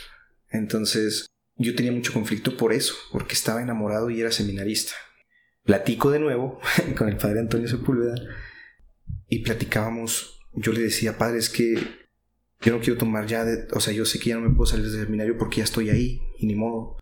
Entonces, 0.49 1.27
yo 1.55 1.75
tenía 1.75 1.91
mucho 1.91 2.13
conflicto 2.13 2.57
por 2.57 2.73
eso, 2.73 2.95
porque 3.11 3.33
estaba 3.33 3.61
enamorado 3.61 4.09
y 4.09 4.19
era 4.19 4.31
seminarista. 4.31 4.93
Platico 5.63 6.11
de 6.11 6.19
nuevo 6.19 6.59
con 6.97 7.09
el 7.09 7.17
padre 7.17 7.39
Antonio 7.39 7.67
Sepúlveda 7.67 8.15
y 9.27 9.39
platicábamos. 9.39 10.39
Yo 10.53 10.71
le 10.71 10.81
decía, 10.81 11.17
padre, 11.17 11.39
es 11.39 11.49
que 11.49 11.75
yo 12.61 12.73
no 12.73 12.79
quiero 12.79 12.97
tomar 12.97 13.27
ya, 13.27 13.43
de, 13.43 13.67
o 13.73 13.79
sea, 13.79 13.93
yo 13.93 14.05
sé 14.05 14.19
que 14.19 14.29
ya 14.29 14.35
no 14.35 14.47
me 14.47 14.55
puedo 14.55 14.65
salir 14.65 14.89
del 14.89 15.05
seminario 15.05 15.37
porque 15.37 15.57
ya 15.57 15.63
estoy 15.63 15.89
ahí 15.89 16.21
y 16.37 16.45
ni 16.45 16.55
modo. 16.55 16.97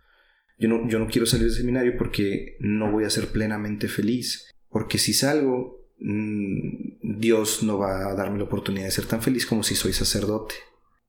Yo 0.57 0.69
no, 0.69 0.87
yo 0.87 0.99
no 0.99 1.07
quiero 1.07 1.25
salir 1.25 1.47
del 1.47 1.55
seminario 1.55 1.95
porque 1.97 2.57
no 2.59 2.91
voy 2.91 3.03
a 3.03 3.09
ser 3.09 3.27
plenamente 3.27 3.87
feliz. 3.87 4.47
Porque 4.69 4.97
si 4.97 5.13
salgo, 5.13 5.87
mmm, 5.99 7.17
Dios 7.19 7.63
no 7.63 7.77
va 7.77 8.09
a 8.09 8.15
darme 8.15 8.37
la 8.37 8.45
oportunidad 8.45 8.85
de 8.85 8.91
ser 8.91 9.05
tan 9.05 9.21
feliz 9.21 9.45
como 9.45 9.63
si 9.63 9.75
soy 9.75 9.93
sacerdote. 9.93 10.55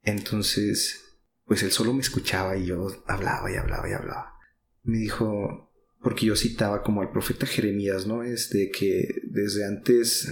Entonces, 0.03 1.12
pues 1.45 1.63
él 1.63 1.71
solo 1.71 1.93
me 1.93 2.01
escuchaba 2.01 2.57
y 2.57 2.67
yo 2.67 2.89
hablaba 3.07 3.51
y 3.51 3.57
hablaba 3.57 3.89
y 3.89 3.93
hablaba. 3.93 4.35
Me 4.83 4.99
dijo, 4.99 5.73
porque 6.01 6.27
yo 6.27 6.37
citaba 6.37 6.83
como 6.83 7.03
al 7.03 7.11
profeta 7.11 7.47
Jeremías, 7.47 8.07
¿no? 8.07 8.23
Es 8.23 8.51
de 8.51 8.71
que 8.71 9.09
desde 9.25 9.65
antes 9.65 10.29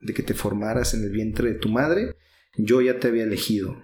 de 0.00 0.12
que 0.12 0.22
te 0.22 0.34
formaras 0.34 0.94
en 0.94 1.02
el 1.02 1.10
vientre 1.10 1.52
de 1.52 1.58
tu 1.58 1.68
madre, 1.68 2.14
yo 2.56 2.80
ya 2.80 2.98
te 2.98 3.08
había 3.08 3.24
elegido 3.24 3.82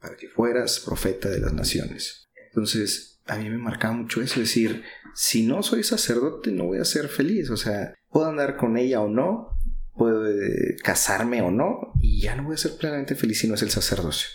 para 0.00 0.16
que 0.16 0.28
fueras 0.28 0.80
profeta 0.80 1.28
de 1.28 1.40
las 1.40 1.52
naciones. 1.52 2.28
Entonces, 2.48 3.20
a 3.26 3.36
mí 3.36 3.50
me 3.50 3.58
marcaba 3.58 3.94
mucho 3.94 4.22
eso, 4.22 4.40
decir, 4.40 4.84
si 5.14 5.44
no 5.44 5.62
soy 5.62 5.82
sacerdote 5.82 6.52
no 6.52 6.64
voy 6.64 6.78
a 6.78 6.84
ser 6.84 7.08
feliz, 7.08 7.50
o 7.50 7.56
sea, 7.56 7.94
puedo 8.08 8.26
andar 8.26 8.56
con 8.56 8.76
ella 8.76 9.00
o 9.00 9.08
no, 9.08 9.58
puedo 9.94 10.26
eh, 10.28 10.76
casarme 10.82 11.42
o 11.42 11.50
no, 11.50 11.92
y 12.00 12.20
ya 12.20 12.36
no 12.36 12.44
voy 12.44 12.54
a 12.54 12.58
ser 12.58 12.76
plenamente 12.76 13.16
feliz 13.16 13.40
si 13.40 13.48
no 13.48 13.54
es 13.54 13.62
el 13.62 13.70
sacerdocio. 13.70 14.28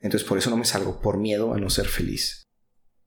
Entonces 0.00 0.28
por 0.28 0.38
eso 0.38 0.50
no 0.50 0.56
me 0.56 0.64
salgo, 0.64 1.00
por 1.00 1.18
miedo 1.18 1.54
a 1.54 1.58
no 1.58 1.70
ser 1.70 1.86
feliz. 1.86 2.42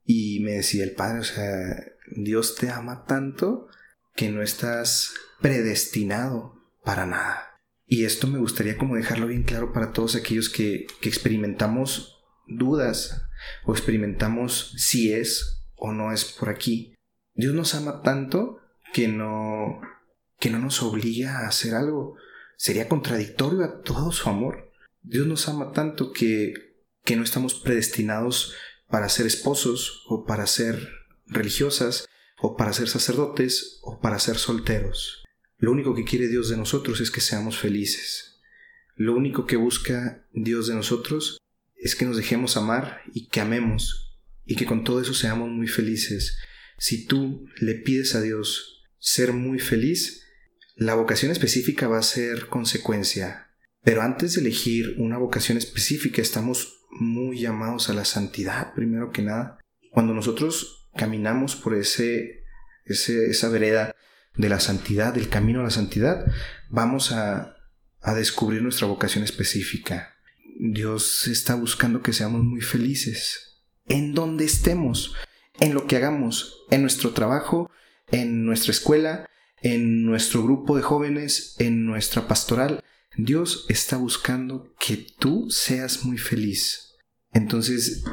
Y 0.03 0.39
me 0.41 0.53
decía 0.53 0.83
el 0.83 0.93
padre, 0.93 1.19
o 1.19 1.23
sea, 1.23 1.83
Dios 2.15 2.55
te 2.55 2.69
ama 2.69 3.05
tanto 3.05 3.67
que 4.15 4.29
no 4.29 4.41
estás 4.41 5.13
predestinado 5.39 6.55
para 6.83 7.05
nada. 7.05 7.59
Y 7.85 8.05
esto 8.05 8.27
me 8.27 8.39
gustaría 8.39 8.77
como 8.77 8.95
dejarlo 8.95 9.27
bien 9.27 9.43
claro 9.43 9.73
para 9.73 9.91
todos 9.91 10.15
aquellos 10.15 10.49
que, 10.49 10.87
que 11.01 11.09
experimentamos 11.09 12.19
dudas 12.47 13.23
o 13.65 13.73
experimentamos 13.73 14.73
si 14.77 15.13
es 15.13 15.63
o 15.75 15.91
no 15.91 16.11
es 16.11 16.25
por 16.25 16.49
aquí. 16.49 16.95
Dios 17.33 17.53
nos 17.53 17.73
ama 17.75 18.01
tanto 18.01 18.59
que 18.93 19.07
no 19.07 19.81
que 20.39 20.49
no 20.49 20.59
nos 20.59 20.81
obliga 20.81 21.39
a 21.39 21.47
hacer 21.47 21.75
algo. 21.75 22.15
Sería 22.57 22.89
contradictorio 22.89 23.63
a 23.63 23.81
todo 23.81 24.11
su 24.11 24.29
amor. 24.29 24.71
Dios 25.01 25.27
nos 25.27 25.47
ama 25.47 25.71
tanto 25.71 26.11
que 26.11 26.68
que 27.09 27.15
no 27.15 27.23
estamos 27.23 27.55
predestinados 27.55 28.53
para 28.87 29.09
ser 29.09 29.25
esposos 29.25 30.03
o 30.05 30.27
para 30.27 30.45
ser 30.45 30.89
religiosas 31.25 32.05
o 32.37 32.55
para 32.55 32.71
ser 32.71 32.87
sacerdotes 32.87 33.79
o 33.81 33.99
para 33.99 34.19
ser 34.19 34.37
solteros. 34.37 35.23
Lo 35.57 35.71
único 35.71 35.95
que 35.95 36.03
quiere 36.03 36.27
Dios 36.27 36.49
de 36.49 36.57
nosotros 36.57 37.01
es 37.01 37.09
que 37.09 37.19
seamos 37.19 37.57
felices. 37.57 38.39
Lo 38.95 39.15
único 39.15 39.47
que 39.47 39.55
busca 39.55 40.23
Dios 40.33 40.67
de 40.67 40.75
nosotros 40.75 41.39
es 41.77 41.95
que 41.95 42.05
nos 42.05 42.15
dejemos 42.15 42.57
amar 42.57 43.01
y 43.11 43.27
que 43.29 43.41
amemos 43.41 44.19
y 44.45 44.55
que 44.55 44.67
con 44.67 44.83
todo 44.83 45.01
eso 45.01 45.15
seamos 45.15 45.49
muy 45.49 45.67
felices. 45.67 46.37
Si 46.77 47.07
tú 47.07 47.47
le 47.59 47.73
pides 47.73 48.13
a 48.13 48.21
Dios 48.21 48.87
ser 48.99 49.33
muy 49.33 49.57
feliz, 49.57 50.27
la 50.75 50.93
vocación 50.93 51.31
específica 51.31 51.87
va 51.87 51.97
a 51.97 52.03
ser 52.03 52.49
consecuencia. 52.49 53.49
Pero 53.81 54.03
antes 54.03 54.35
de 54.35 54.41
elegir 54.41 54.93
una 54.99 55.17
vocación 55.17 55.57
específica 55.57 56.21
estamos 56.21 56.78
muy 56.91 57.39
llamados 57.39 57.89
a 57.89 57.93
la 57.93 58.05
santidad, 58.05 58.73
primero 58.73 59.11
que 59.11 59.21
nada. 59.21 59.59
Cuando 59.91 60.13
nosotros 60.13 60.89
caminamos 60.95 61.55
por 61.55 61.75
ese, 61.75 62.43
esa 62.85 63.49
vereda 63.49 63.95
de 64.35 64.49
la 64.49 64.59
santidad, 64.59 65.13
del 65.13 65.29
camino 65.29 65.61
a 65.61 65.63
la 65.63 65.69
santidad, 65.69 66.25
vamos 66.69 67.11
a, 67.11 67.55
a 68.01 68.13
descubrir 68.13 68.61
nuestra 68.61 68.87
vocación 68.87 69.23
específica. 69.23 70.15
Dios 70.59 71.27
está 71.27 71.55
buscando 71.55 72.01
que 72.01 72.13
seamos 72.13 72.43
muy 72.43 72.61
felices 72.61 73.49
en 73.89 74.13
donde 74.13 74.45
estemos, 74.45 75.15
en 75.59 75.73
lo 75.73 75.87
que 75.87 75.97
hagamos, 75.97 76.65
en 76.69 76.81
nuestro 76.81 77.11
trabajo, 77.11 77.69
en 78.11 78.45
nuestra 78.45 78.71
escuela, 78.71 79.29
en 79.61 80.05
nuestro 80.05 80.43
grupo 80.43 80.77
de 80.77 80.83
jóvenes, 80.83 81.55
en 81.59 81.85
nuestra 81.85 82.27
pastoral, 82.27 82.83
Dios 83.17 83.65
está 83.69 83.97
buscando 83.97 84.73
que 84.79 84.97
tú 85.17 85.49
seas 85.49 86.05
muy 86.05 86.17
feliz. 86.17 86.95
Entonces, 87.31 88.03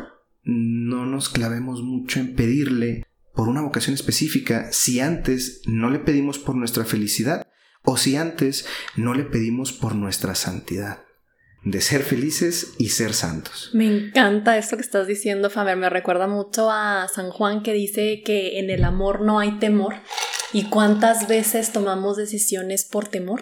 no 0.43 1.07
nos 1.07 1.29
clavemos 1.29 1.83
mucho 1.83 2.21
en 2.21 2.35
pedirle 2.35 3.05
por 3.35 3.49
una 3.49 3.63
vocación 3.63 3.95
específica 3.95 4.69
si 4.73 5.01
antes 5.01 5.63
no 5.67 5.91
le 5.91 5.99
pedimos 5.99 6.39
por 6.39 6.57
nuestra 6.57 6.85
felicidad 6.85 7.47
o 7.83 7.97
si 7.97 8.17
antes 8.17 8.67
no 8.97 9.15
le 9.15 9.25
pedimos 9.25 9.73
por 9.73 9.95
nuestra 9.95 10.35
santidad 10.35 11.07
de 11.67 11.81
ser 11.81 12.03
felices 12.03 12.75
y 12.79 12.91
ser 12.91 13.13
santos. 13.13 13.71
Me 13.73 13.87
encanta 13.87 14.57
esto 14.57 14.77
que 14.77 14.83
estás 14.83 15.09
diciendo, 15.09 15.51
Faber. 15.51 15.77
Me 15.77 15.91
recuerda 15.91 16.29
mucho 16.29 16.71
a 16.71 17.09
San 17.13 17.31
Juan 17.31 17.65
que 17.65 17.73
dice 17.73 18.23
que 18.25 18.61
en 18.61 18.71
el 18.71 18.85
amor 18.85 19.21
no 19.21 19.41
hay 19.41 19.59
temor. 19.59 19.95
¿Y 20.53 20.67
cuántas 20.67 21.27
veces 21.27 21.73
tomamos 21.73 22.17
decisiones 22.17 22.85
por 22.85 23.09
temor? 23.09 23.41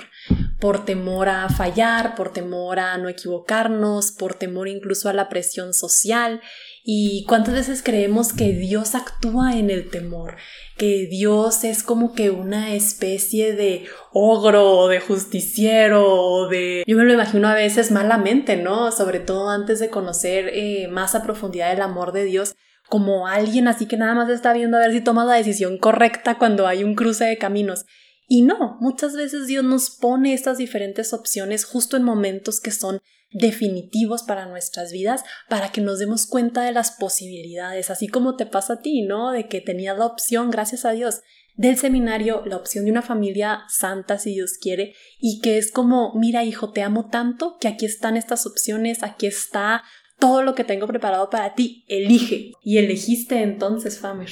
Por 0.65 0.87
temor 0.87 1.29
a 1.29 1.51
fallar, 1.51 2.15
por 2.15 2.33
temor 2.33 2.79
a 2.79 2.97
no 2.97 3.11
equivocarnos, 3.11 4.13
por 4.13 4.33
temor 4.33 4.67
incluso 4.67 5.11
a 5.11 5.13
la 5.13 5.29
presión 5.29 5.75
social. 5.75 6.41
¿Y 6.83 7.27
cuántas 7.29 7.53
veces 7.53 7.83
creemos 7.83 8.33
que 8.33 8.55
Dios 8.55 8.95
actúa 8.95 9.59
en 9.59 9.69
el 9.69 9.91
temor? 9.91 10.37
Que 10.79 11.07
Dios 11.07 11.65
es 11.65 11.83
como 11.83 12.15
que 12.15 12.31
una 12.31 12.73
especie 12.75 13.53
de 13.53 13.85
ogro 14.11 14.79
o 14.79 14.89
de 14.89 15.01
justiciero 15.01 16.49
de... 16.49 16.83
Yo 16.87 16.97
me 16.97 17.05
lo 17.05 17.13
imagino 17.13 17.47
a 17.47 17.55
veces 17.55 17.91
malamente, 17.91 18.57
¿no? 18.57 18.91
Sobre 18.91 19.21
todo 19.21 19.51
antes 19.51 19.81
de 19.81 19.91
conocer 19.91 20.49
eh, 20.51 20.89
más 20.89 21.15
a 21.15 21.23
profundidad 21.23 21.75
el 21.75 21.83
amor 21.83 22.13
de 22.13 22.25
Dios 22.25 22.57
como 22.89 23.27
alguien 23.27 23.69
así 23.69 23.87
que 23.87 23.97
nada 23.97 24.15
más 24.15 24.31
está 24.31 24.55
viendo 24.55 24.79
a 24.79 24.81
ver 24.81 24.93
si 24.93 25.03
toma 25.03 25.25
la 25.25 25.35
decisión 25.35 25.77
correcta 25.77 26.39
cuando 26.39 26.67
hay 26.67 26.85
un 26.85 26.95
cruce 26.95 27.25
de 27.25 27.37
caminos. 27.37 27.85
Y 28.27 28.43
no, 28.43 28.79
muchas 28.81 29.15
veces 29.15 29.47
Dios 29.47 29.65
nos 29.65 29.91
pone 29.91 30.35
estas 30.35 30.59
diferentes 30.59 31.13
opciones 31.13 31.65
justo 31.65 31.97
en 31.97 32.03
momentos 32.03 32.61
que 32.61 32.71
son 32.71 33.01
definitivos 33.35 34.23
para 34.23 34.47
nuestras 34.47 34.93
vidas 34.93 35.25
para 35.49 35.73
que 35.73 35.81
nos 35.81 35.99
demos 35.99 36.27
cuenta 36.27 36.63
de 36.63 36.73
las 36.73 36.93
posibilidades, 36.93 37.91
así 37.91 38.07
como 38.07 38.37
te 38.37 38.47
pasa 38.47 38.75
a 38.75 38.81
ti, 38.81 39.03
¿no? 39.03 39.33
De 39.33 39.49
que 39.49 39.61
tenías 39.61 39.99
la 39.99 40.07
opción, 40.07 40.51
gracias 40.51 40.85
a 40.85 40.93
Dios, 40.93 41.21
del 41.57 41.77
seminario, 41.77 42.43
la 42.47 42.57
opción 42.57 42.85
de 42.85 42.93
una 42.93 43.03
familia 43.03 43.65
santa, 43.69 44.19
si 44.19 44.35
Dios 44.35 44.53
quiere, 44.61 44.95
y 45.19 45.41
que 45.41 45.59
es 45.59 45.71
como, 45.71 46.13
mira 46.15 46.45
hijo, 46.45 46.71
te 46.71 46.83
amo 46.83 47.09
tanto 47.11 47.59
que 47.61 47.69
aquí 47.69 47.87
están 47.87 48.17
estas 48.17 48.47
opciones, 48.47 49.03
aquí 49.03 49.27
está 49.27 49.83
todo 50.19 50.43
lo 50.43 50.55
que 50.55 50.65
tengo 50.65 50.87
preparado 50.87 51.31
para 51.31 51.55
ti, 51.55 51.85
elige. 51.89 52.53
Y 52.63 52.79
elegiste 52.79 53.43
entonces, 53.43 53.99
Famer. 53.99 54.31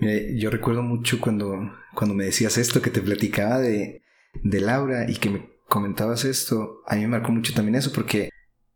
Yo 0.00 0.50
recuerdo 0.50 0.82
mucho 0.82 1.20
cuando, 1.20 1.72
cuando 1.94 2.14
me 2.14 2.24
decías 2.24 2.58
esto, 2.58 2.80
que 2.80 2.90
te 2.90 3.02
platicaba 3.02 3.58
de, 3.58 4.02
de 4.42 4.60
Laura 4.60 5.10
y 5.10 5.16
que 5.16 5.30
me 5.30 5.50
comentabas 5.68 6.24
esto, 6.24 6.82
a 6.86 6.96
mí 6.96 7.02
me 7.02 7.08
marcó 7.08 7.32
mucho 7.32 7.52
también 7.54 7.76
eso 7.76 7.92
porque 7.92 8.30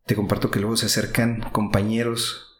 te 0.06 0.14
comparto 0.14 0.50
que 0.50 0.60
luego 0.60 0.76
se 0.76 0.86
acercan 0.86 1.40
compañeros 1.52 2.58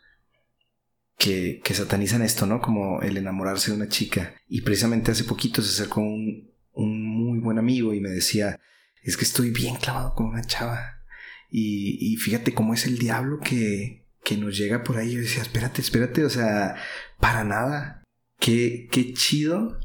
que, 1.18 1.60
que, 1.62 1.74
satanizan 1.74 2.22
esto, 2.22 2.46
¿no? 2.46 2.60
Como 2.60 3.00
el 3.02 3.16
enamorarse 3.16 3.70
de 3.70 3.76
una 3.76 3.88
chica. 3.88 4.34
Y 4.48 4.62
precisamente 4.62 5.12
hace 5.12 5.24
poquito 5.24 5.62
se 5.62 5.70
acercó 5.70 6.00
un, 6.00 6.50
un 6.72 7.02
muy 7.02 7.38
buen 7.38 7.58
amigo 7.58 7.94
y 7.94 8.00
me 8.00 8.10
decía, 8.10 8.60
es 9.02 9.16
que 9.16 9.24
estoy 9.24 9.50
bien 9.50 9.76
clavado 9.76 10.14
con 10.14 10.26
una 10.26 10.44
chava. 10.44 11.02
Y, 11.50 12.16
fíjate 12.16 12.52
cómo 12.52 12.74
es 12.74 12.84
el 12.84 12.98
diablo 12.98 13.38
que, 13.38 14.04
que 14.24 14.36
nos 14.36 14.56
llega 14.56 14.82
por 14.82 14.96
ahí. 14.96 15.12
Yo 15.12 15.20
decía, 15.20 15.42
espérate, 15.42 15.82
espérate, 15.82 16.24
o 16.24 16.30
sea, 16.30 16.74
para 17.20 17.44
nada. 17.44 18.02
Qué, 18.44 18.88
qué 18.90 19.14
chido 19.14 19.80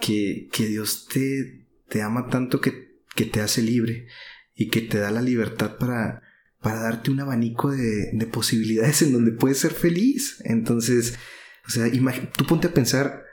que, 0.00 0.48
que 0.52 0.66
Dios 0.66 1.08
te, 1.12 1.66
te 1.88 2.02
ama 2.02 2.28
tanto 2.28 2.60
que, 2.60 3.00
que 3.16 3.24
te 3.24 3.40
hace 3.40 3.62
libre 3.62 4.06
y 4.54 4.68
que 4.68 4.80
te 4.80 4.98
da 4.98 5.10
la 5.10 5.22
libertad 5.22 5.76
para, 5.76 6.22
para 6.60 6.82
darte 6.82 7.10
un 7.10 7.18
abanico 7.18 7.72
de, 7.72 8.12
de 8.12 8.26
posibilidades 8.26 9.02
en 9.02 9.12
donde 9.12 9.32
puedes 9.32 9.58
ser 9.58 9.72
feliz. 9.72 10.40
Entonces, 10.44 11.18
O 11.66 11.70
sea, 11.70 11.90
tú 12.36 12.46
ponte 12.46 12.68
a 12.68 12.74
pensar 12.74 13.24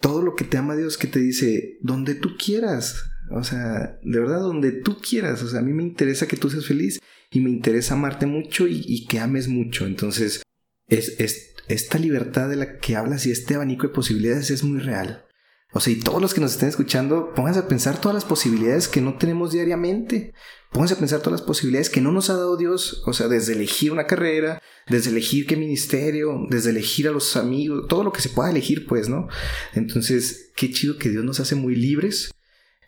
todo 0.00 0.22
lo 0.22 0.34
que 0.34 0.44
te 0.44 0.56
ama 0.56 0.74
Dios 0.74 0.98
que 0.98 1.06
te 1.06 1.20
dice, 1.20 1.78
donde 1.80 2.16
tú 2.16 2.36
quieras. 2.36 3.04
O 3.30 3.44
sea, 3.44 4.00
de 4.02 4.18
verdad, 4.18 4.40
donde 4.40 4.72
tú 4.72 4.98
quieras. 4.98 5.40
O 5.44 5.48
sea, 5.48 5.60
a 5.60 5.62
mí 5.62 5.72
me 5.72 5.84
interesa 5.84 6.26
que 6.26 6.36
tú 6.36 6.50
seas 6.50 6.66
feliz 6.66 6.98
y 7.30 7.38
me 7.38 7.50
interesa 7.50 7.94
amarte 7.94 8.26
mucho 8.26 8.66
y, 8.66 9.06
que 9.06 9.20
ames 9.20 9.46
mucho. 9.46 9.86
Entonces, 9.86 10.42
es, 10.88 11.20
es, 11.20 11.49
esta 11.74 11.98
libertad 11.98 12.48
de 12.48 12.56
la 12.56 12.78
que 12.78 12.96
hablas 12.96 13.26
y 13.26 13.30
este 13.30 13.54
abanico 13.54 13.86
de 13.86 13.94
posibilidades 13.94 14.50
es 14.50 14.64
muy 14.64 14.80
real. 14.80 15.24
O 15.72 15.78
sea, 15.78 15.92
y 15.92 16.00
todos 16.00 16.20
los 16.20 16.34
que 16.34 16.40
nos 16.40 16.52
estén 16.52 16.68
escuchando, 16.68 17.32
pónganse 17.32 17.60
a 17.60 17.68
pensar 17.68 18.00
todas 18.00 18.14
las 18.14 18.24
posibilidades 18.24 18.88
que 18.88 19.00
no 19.00 19.18
tenemos 19.18 19.52
diariamente. 19.52 20.34
Pónganse 20.72 20.94
a 20.94 20.98
pensar 20.98 21.20
todas 21.20 21.40
las 21.40 21.46
posibilidades 21.46 21.90
que 21.90 22.00
no 22.00 22.10
nos 22.10 22.28
ha 22.28 22.34
dado 22.34 22.56
Dios. 22.56 23.04
O 23.06 23.12
sea, 23.12 23.28
desde 23.28 23.52
elegir 23.52 23.92
una 23.92 24.06
carrera, 24.06 24.60
desde 24.88 25.10
elegir 25.10 25.46
qué 25.46 25.56
ministerio, 25.56 26.46
desde 26.48 26.70
elegir 26.70 27.06
a 27.06 27.12
los 27.12 27.36
amigos, 27.36 27.86
todo 27.88 28.02
lo 28.02 28.12
que 28.12 28.20
se 28.20 28.30
pueda 28.30 28.50
elegir, 28.50 28.86
pues, 28.86 29.08
¿no? 29.08 29.28
Entonces, 29.72 30.50
qué 30.56 30.70
chido 30.72 30.98
que 30.98 31.08
Dios 31.08 31.24
nos 31.24 31.38
hace 31.38 31.54
muy 31.54 31.76
libres. 31.76 32.32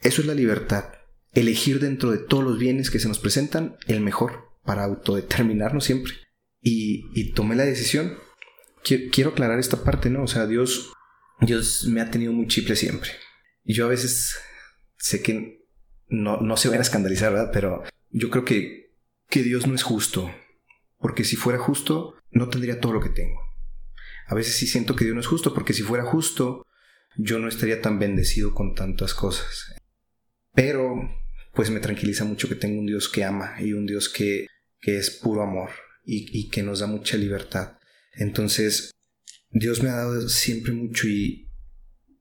Eso 0.02 0.20
es 0.20 0.26
la 0.26 0.34
libertad. 0.34 0.86
Elegir 1.32 1.78
dentro 1.78 2.10
de 2.10 2.18
todos 2.18 2.42
los 2.42 2.58
bienes 2.58 2.90
que 2.90 2.98
se 2.98 3.08
nos 3.08 3.20
presentan 3.20 3.76
el 3.86 4.00
mejor 4.00 4.48
para 4.64 4.82
autodeterminarnos 4.82 5.84
siempre. 5.84 6.14
Y, 6.60 7.04
y 7.14 7.32
tomé 7.32 7.54
la 7.54 7.64
decisión. 7.64 8.14
Quiero 8.84 9.30
aclarar 9.30 9.58
esta 9.58 9.84
parte, 9.84 10.10
¿no? 10.10 10.24
O 10.24 10.26
sea, 10.26 10.46
Dios 10.46 10.92
Dios 11.46 11.86
me 11.88 12.00
ha 12.00 12.10
tenido 12.10 12.32
muy 12.32 12.46
chiple 12.46 12.76
siempre. 12.76 13.10
Y 13.64 13.74
yo 13.74 13.86
a 13.86 13.88
veces 13.88 14.36
sé 14.96 15.22
que 15.22 15.66
no, 16.08 16.38
no 16.38 16.56
se 16.56 16.68
van 16.68 16.78
a 16.78 16.82
escandalizar, 16.82 17.32
¿verdad? 17.32 17.50
Pero 17.52 17.82
yo 18.10 18.30
creo 18.30 18.44
que, 18.44 18.94
que 19.28 19.42
Dios 19.42 19.66
no 19.66 19.74
es 19.74 19.82
justo. 19.82 20.30
Porque 20.98 21.24
si 21.24 21.36
fuera 21.36 21.58
justo, 21.58 22.14
no 22.30 22.48
tendría 22.48 22.80
todo 22.80 22.92
lo 22.92 23.00
que 23.00 23.08
tengo. 23.08 23.40
A 24.26 24.34
veces 24.34 24.54
sí 24.54 24.66
siento 24.66 24.94
que 24.94 25.04
Dios 25.04 25.14
no 25.14 25.20
es 25.20 25.26
justo, 25.26 25.52
porque 25.52 25.72
si 25.72 25.82
fuera 25.82 26.04
justo, 26.04 26.64
yo 27.16 27.38
no 27.38 27.48
estaría 27.48 27.82
tan 27.82 27.98
bendecido 27.98 28.54
con 28.54 28.74
tantas 28.74 29.12
cosas. 29.14 29.74
Pero, 30.54 30.94
pues 31.54 31.70
me 31.70 31.80
tranquiliza 31.80 32.24
mucho 32.24 32.48
que 32.48 32.54
tengo 32.54 32.78
un 32.78 32.86
Dios 32.86 33.08
que 33.08 33.24
ama 33.24 33.56
y 33.58 33.72
un 33.72 33.84
Dios 33.84 34.08
que, 34.08 34.46
que 34.80 34.96
es 34.96 35.10
puro 35.10 35.42
amor 35.42 35.70
y, 36.04 36.38
y 36.38 36.50
que 36.50 36.62
nos 36.62 36.80
da 36.80 36.86
mucha 36.86 37.16
libertad. 37.16 37.78
Entonces, 38.14 38.90
Dios 39.50 39.82
me 39.82 39.90
ha 39.90 39.96
dado 39.96 40.28
siempre 40.28 40.72
mucho 40.72 41.08
y, 41.08 41.48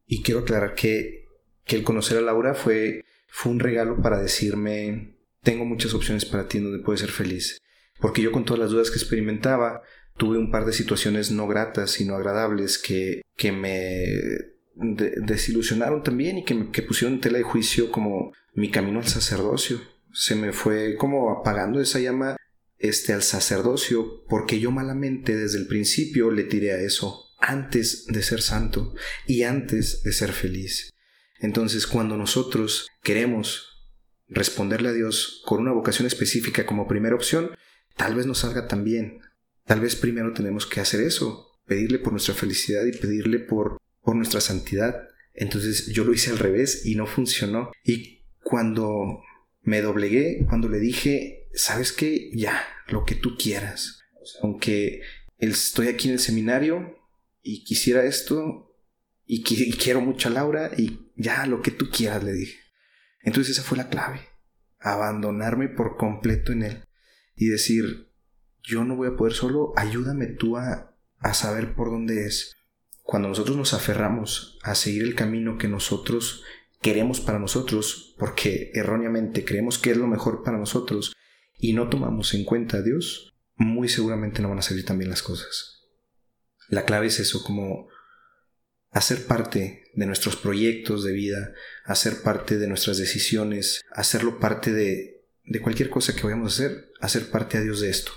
y 0.05 0.21
quiero 0.21 0.41
aclarar 0.41 0.75
que, 0.75 1.25
que, 1.65 1.75
el 1.75 1.83
conocer 1.83 2.17
a 2.17 2.21
Laura 2.21 2.53
fue, 2.53 3.05
fue 3.27 3.51
un 3.51 3.59
regalo 3.59 4.01
para 4.01 4.21
decirme, 4.21 5.15
tengo 5.41 5.65
muchas 5.65 5.93
opciones 5.93 6.25
para 6.25 6.47
ti 6.47 6.57
en 6.57 6.65
donde 6.65 6.83
puedes 6.83 7.01
ser 7.01 7.11
feliz. 7.11 7.57
Porque 7.99 8.21
yo 8.21 8.31
con 8.31 8.45
todas 8.45 8.59
las 8.59 8.71
dudas 8.71 8.89
que 8.89 8.97
experimentaba, 8.97 9.81
tuve 10.17 10.37
un 10.37 10.51
par 10.51 10.65
de 10.65 10.73
situaciones 10.73 11.31
no 11.31 11.47
gratas 11.47 11.99
y 12.01 12.05
no 12.05 12.15
agradables 12.15 12.77
que, 12.77 13.21
que 13.37 13.51
me 13.51 14.51
desilusionaron 14.75 16.03
también 16.03 16.39
y 16.39 16.45
que, 16.45 16.53
me, 16.53 16.71
que 16.71 16.81
pusieron 16.81 17.15
en 17.15 17.21
tela 17.21 17.37
de 17.37 17.43
juicio 17.43 17.91
como 17.91 18.33
mi 18.53 18.69
camino 18.69 18.99
al 18.99 19.07
sacerdocio. 19.07 19.81
Se 20.13 20.35
me 20.35 20.51
fue 20.51 20.95
como 20.97 21.31
apagando 21.31 21.79
esa 21.79 21.99
llama 21.99 22.35
este, 22.81 23.13
al 23.13 23.23
sacerdocio 23.23 24.23
porque 24.27 24.59
yo 24.59 24.71
malamente 24.71 25.35
desde 25.37 25.59
el 25.59 25.67
principio 25.67 26.31
le 26.31 26.43
tiré 26.43 26.73
a 26.73 26.81
eso 26.81 27.27
antes 27.39 28.05
de 28.07 28.21
ser 28.23 28.41
santo 28.41 28.93
y 29.27 29.43
antes 29.43 30.03
de 30.03 30.11
ser 30.11 30.31
feliz. 30.31 30.89
Entonces 31.39 31.87
cuando 31.87 32.17
nosotros 32.17 32.87
queremos 33.03 33.67
responderle 34.27 34.89
a 34.89 34.93
Dios 34.93 35.41
con 35.45 35.59
una 35.59 35.71
vocación 35.71 36.07
específica 36.07 36.65
como 36.65 36.87
primera 36.87 37.15
opción, 37.15 37.51
tal 37.97 38.15
vez 38.15 38.25
no 38.25 38.33
salga 38.33 38.67
tan 38.67 38.83
bien. 38.83 39.19
Tal 39.65 39.79
vez 39.79 39.95
primero 39.95 40.33
tenemos 40.33 40.65
que 40.65 40.79
hacer 40.79 41.01
eso, 41.01 41.59
pedirle 41.65 41.99
por 41.99 42.13
nuestra 42.13 42.33
felicidad 42.33 42.85
y 42.85 42.97
pedirle 42.97 43.39
por, 43.39 43.77
por 44.01 44.15
nuestra 44.15 44.41
santidad. 44.41 45.07
Entonces 45.33 45.87
yo 45.87 46.03
lo 46.03 46.13
hice 46.13 46.31
al 46.31 46.39
revés 46.39 46.85
y 46.85 46.95
no 46.95 47.05
funcionó. 47.05 47.71
Y 47.83 48.23
cuando 48.43 49.21
me 49.61 49.81
doblegué, 49.81 50.45
cuando 50.47 50.67
le 50.67 50.79
dije 50.79 51.40
¿sabes 51.53 51.91
qué? 51.91 52.31
Ya, 52.33 52.63
lo 52.87 53.05
que 53.05 53.15
tú 53.15 53.37
quieras. 53.37 53.99
aunque 54.41 55.01
estoy 55.37 55.87
aquí 55.87 56.07
en 56.07 56.13
el 56.13 56.19
seminario 56.19 56.95
y 57.41 57.63
quisiera 57.63 58.03
esto 58.05 58.71
y, 59.25 59.43
quiero 59.43 60.01
mucho 60.01 60.29
a 60.29 60.31
Laura 60.31 60.71
y 60.77 61.11
ya, 61.15 61.45
lo 61.45 61.61
que 61.61 61.71
tú 61.71 61.89
quieras, 61.89 62.23
le 62.23 62.33
dije. 62.33 62.59
Entonces 63.21 63.57
esa 63.57 63.67
fue 63.67 63.77
la 63.77 63.89
clave. 63.89 64.21
Abandonarme 64.79 65.69
por 65.69 65.97
completo 65.97 66.51
en 66.51 66.63
él 66.63 66.83
y 67.35 67.47
decir, 67.47 68.11
yo 68.61 68.83
no 68.83 68.95
voy 68.95 69.07
a 69.07 69.15
poder 69.15 69.33
solo, 69.33 69.73
ayúdame 69.77 70.27
tú 70.27 70.57
a, 70.57 70.95
a 71.19 71.33
saber 71.33 71.75
por 71.75 71.89
dónde 71.89 72.25
es. 72.25 72.55
Cuando 73.03 73.29
nosotros 73.29 73.57
nos 73.57 73.73
aferramos 73.73 74.59
a 74.63 74.75
seguir 74.75 75.03
el 75.03 75.15
camino 75.15 75.57
que 75.57 75.67
nosotros 75.67 76.43
queremos 76.81 77.21
para 77.21 77.39
nosotros, 77.39 78.15
porque 78.17 78.71
erróneamente 78.73 79.45
creemos 79.45 79.77
que 79.77 79.91
es 79.91 79.97
lo 79.97 80.07
mejor 80.07 80.43
para 80.43 80.57
nosotros, 80.57 81.13
y 81.61 81.73
no 81.73 81.89
tomamos 81.89 82.33
en 82.33 82.43
cuenta 82.43 82.77
a 82.77 82.81
Dios, 82.81 83.33
muy 83.55 83.87
seguramente 83.87 84.41
no 84.41 84.49
van 84.49 84.57
a 84.57 84.63
salir 84.63 84.83
tan 84.83 84.97
bien 84.97 85.11
las 85.11 85.21
cosas. 85.21 85.87
La 86.69 86.85
clave 86.85 87.07
es 87.07 87.19
eso, 87.19 87.43
como 87.43 87.87
hacer 88.89 89.25
parte 89.27 89.83
de 89.93 90.05
nuestros 90.07 90.35
proyectos 90.35 91.03
de 91.03 91.13
vida, 91.13 91.53
hacer 91.85 92.23
parte 92.23 92.57
de 92.57 92.67
nuestras 92.67 92.97
decisiones, 92.97 93.83
hacerlo 93.91 94.39
parte 94.39 94.73
de, 94.73 95.23
de 95.45 95.61
cualquier 95.61 95.91
cosa 95.91 96.15
que 96.15 96.23
vayamos 96.23 96.51
a 96.51 96.55
hacer, 96.55 96.91
hacer 96.99 97.29
parte 97.29 97.59
a 97.59 97.61
Dios 97.61 97.81
de 97.81 97.91
esto. 97.91 98.11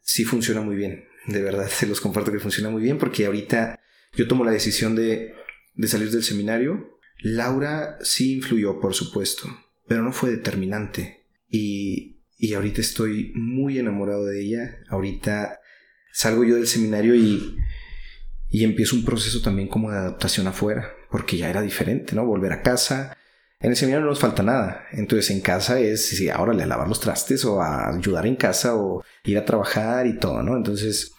Sí 0.00 0.24
funciona 0.24 0.60
muy 0.60 0.76
bien, 0.76 1.04
de 1.26 1.42
verdad 1.42 1.68
se 1.70 1.86
los 1.86 2.00
comparto 2.00 2.30
que 2.30 2.38
funciona 2.38 2.70
muy 2.70 2.82
bien 2.82 2.96
porque 2.96 3.26
ahorita 3.26 3.78
yo 4.14 4.28
tomo 4.28 4.44
la 4.44 4.52
decisión 4.52 4.94
de, 4.94 5.34
de 5.74 5.88
salir 5.88 6.12
del 6.12 6.22
seminario. 6.22 6.98
Laura 7.18 7.98
sí 8.02 8.36
influyó, 8.36 8.78
por 8.80 8.94
supuesto, 8.94 9.48
pero 9.88 10.02
no 10.02 10.12
fue 10.12 10.30
determinante. 10.30 11.26
Y 11.48 12.11
y 12.42 12.54
ahorita 12.54 12.80
estoy 12.80 13.30
muy 13.36 13.78
enamorado 13.78 14.24
de 14.24 14.42
ella. 14.42 14.78
Ahorita 14.88 15.60
salgo 16.12 16.42
yo 16.42 16.56
del 16.56 16.66
seminario 16.66 17.14
y, 17.14 17.56
y 18.48 18.64
empiezo 18.64 18.96
un 18.96 19.04
proceso 19.04 19.40
también 19.40 19.68
como 19.68 19.92
de 19.92 19.98
adaptación 19.98 20.48
afuera, 20.48 20.90
porque 21.08 21.36
ya 21.36 21.48
era 21.48 21.62
diferente, 21.62 22.16
¿no? 22.16 22.26
Volver 22.26 22.52
a 22.52 22.62
casa. 22.62 23.16
En 23.60 23.70
el 23.70 23.76
seminario 23.76 24.06
no 24.06 24.10
nos 24.10 24.18
falta 24.18 24.42
nada. 24.42 24.86
Entonces 24.90 25.30
en 25.30 25.40
casa 25.40 25.78
es, 25.78 26.08
sí, 26.08 26.30
ahora 26.30 26.52
le 26.52 26.66
lavar 26.66 26.88
los 26.88 26.98
trastes 26.98 27.44
o 27.44 27.62
a 27.62 27.94
ayudar 27.94 28.26
en 28.26 28.34
casa 28.34 28.74
o 28.74 29.04
ir 29.22 29.38
a 29.38 29.44
trabajar 29.44 30.08
y 30.08 30.18
todo, 30.18 30.42
¿no? 30.42 30.56
Entonces, 30.56 31.14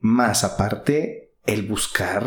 más 0.00 0.42
aparte, 0.42 1.36
el 1.46 1.62
buscar 1.62 2.24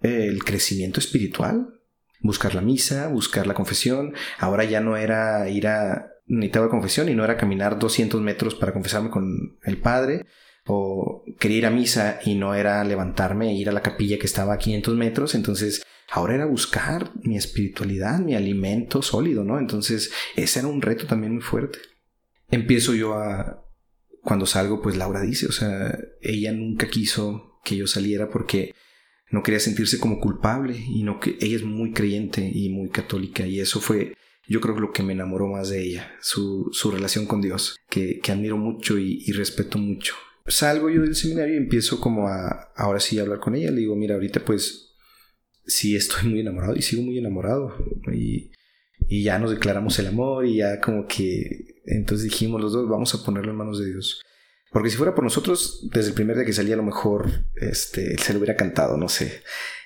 el 0.00 0.42
crecimiento 0.42 0.98
espiritual, 0.98 1.80
buscar 2.22 2.56
la 2.56 2.60
misa, 2.60 3.06
buscar 3.06 3.46
la 3.46 3.54
confesión. 3.54 4.14
Ahora 4.40 4.64
ya 4.64 4.80
no 4.80 4.96
era 4.96 5.48
ir 5.48 5.68
a 5.68 6.11
necesitaba 6.26 6.68
confesión 6.68 7.08
y 7.08 7.14
no 7.14 7.24
era 7.24 7.36
caminar 7.36 7.78
200 7.78 8.20
metros 8.20 8.54
para 8.54 8.72
confesarme 8.72 9.10
con 9.10 9.58
el 9.64 9.78
padre 9.78 10.26
o 10.66 11.24
quería 11.38 11.58
ir 11.58 11.66
a 11.66 11.70
misa 11.70 12.20
y 12.24 12.34
no 12.34 12.54
era 12.54 12.82
levantarme 12.84 13.50
e 13.50 13.54
ir 13.54 13.68
a 13.68 13.72
la 13.72 13.82
capilla 13.82 14.18
que 14.18 14.26
estaba 14.26 14.54
a 14.54 14.58
500 14.58 14.96
metros, 14.96 15.34
entonces 15.34 15.82
ahora 16.10 16.34
era 16.34 16.46
buscar 16.46 17.10
mi 17.22 17.36
espiritualidad, 17.36 18.20
mi 18.20 18.34
alimento 18.34 19.02
sólido, 19.02 19.44
¿no? 19.44 19.58
Entonces 19.58 20.12
ese 20.36 20.60
era 20.60 20.68
un 20.68 20.82
reto 20.82 21.06
también 21.06 21.32
muy 21.32 21.42
fuerte. 21.42 21.78
Empiezo 22.48 22.94
yo 22.94 23.14
a, 23.14 23.64
cuando 24.22 24.46
salgo, 24.46 24.80
pues 24.80 24.96
Laura 24.96 25.20
dice, 25.22 25.46
o 25.46 25.52
sea, 25.52 25.98
ella 26.20 26.52
nunca 26.52 26.86
quiso 26.88 27.58
que 27.64 27.76
yo 27.76 27.86
saliera 27.86 28.28
porque 28.28 28.74
no 29.30 29.42
quería 29.42 29.60
sentirse 29.60 29.98
como 29.98 30.20
culpable 30.20 30.76
y 30.76 31.02
no 31.02 31.18
que 31.18 31.36
ella 31.40 31.56
es 31.56 31.64
muy 31.64 31.92
creyente 31.92 32.48
y 32.52 32.68
muy 32.68 32.90
católica 32.90 33.46
y 33.46 33.60
eso 33.60 33.80
fue 33.80 34.14
yo 34.52 34.60
creo 34.60 34.74
que 34.74 34.82
lo 34.82 34.92
que 34.92 35.02
me 35.02 35.14
enamoró 35.14 35.48
más 35.48 35.70
de 35.70 35.82
ella, 35.82 36.12
su, 36.20 36.68
su 36.72 36.90
relación 36.90 37.24
con 37.24 37.40
Dios, 37.40 37.76
que, 37.88 38.20
admiro 38.28 38.58
mucho 38.58 38.98
y, 38.98 39.32
respeto 39.32 39.78
mucho. 39.78 40.14
Salgo 40.46 40.90
yo 40.90 41.00
del 41.00 41.14
seminario 41.14 41.54
y 41.54 41.56
empiezo 41.56 42.00
como 42.00 42.28
a, 42.28 42.70
ahora 42.76 43.00
sí, 43.00 43.18
a 43.18 43.22
hablar 43.22 43.40
con 43.40 43.54
ella. 43.54 43.70
Le 43.70 43.80
digo, 43.80 43.96
mira, 43.96 44.14
ahorita 44.14 44.44
pues 44.44 44.94
sí 45.64 45.96
estoy 45.96 46.28
muy 46.28 46.40
enamorado 46.40 46.76
y 46.76 46.82
sigo 46.82 47.02
muy 47.02 47.16
enamorado. 47.16 47.74
Y, 48.12 48.50
ya 49.08 49.38
nos 49.38 49.50
declaramos 49.50 49.98
el 49.98 50.06
amor 50.06 50.46
y 50.46 50.58
ya 50.58 50.80
como 50.80 51.06
que 51.06 51.80
entonces 51.84 52.24
dijimos 52.24 52.60
los 52.60 52.72
dos, 52.72 52.88
vamos 52.88 53.14
a 53.14 53.24
ponerlo 53.24 53.52
en 53.52 53.58
manos 53.58 53.78
de 53.78 53.86
Dios. 53.86 54.22
Porque 54.70 54.90
si 54.90 54.96
fuera 54.96 55.14
por 55.14 55.24
nosotros, 55.24 55.88
desde 55.92 56.10
el 56.10 56.14
primer 56.14 56.36
día 56.36 56.46
que 56.46 56.52
salía 56.52 56.74
a 56.74 56.78
lo 56.78 56.82
mejor 56.82 57.46
este, 57.56 58.16
se 58.18 58.32
lo 58.32 58.38
hubiera 58.38 58.56
cantado, 58.56 58.96
no 58.96 59.08
sé. 59.08 59.42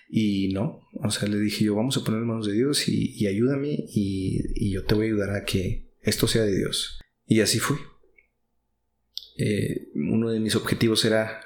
Y 0.08 0.48
no, 0.52 0.82
o 0.92 1.10
sea, 1.10 1.28
le 1.28 1.38
dije 1.38 1.64
yo, 1.64 1.74
vamos 1.74 1.96
a 1.96 2.04
poner 2.04 2.20
en 2.20 2.28
manos 2.28 2.46
de 2.46 2.52
Dios 2.52 2.88
y, 2.88 3.26
ayúdame 3.26 3.70
y, 3.88 4.40
y, 4.54 4.72
yo 4.72 4.84
te 4.84 4.94
voy 4.94 5.06
a 5.06 5.08
ayudar 5.08 5.30
a 5.30 5.44
que 5.44 5.90
esto 6.00 6.28
sea 6.28 6.42
de 6.42 6.56
Dios. 6.56 7.00
Y 7.26 7.40
así 7.40 7.58
fue. 7.58 7.76
Eh, 9.38 9.88
uno 9.94 10.30
de 10.30 10.40
mis 10.40 10.54
objetivos 10.54 11.04
era 11.04 11.40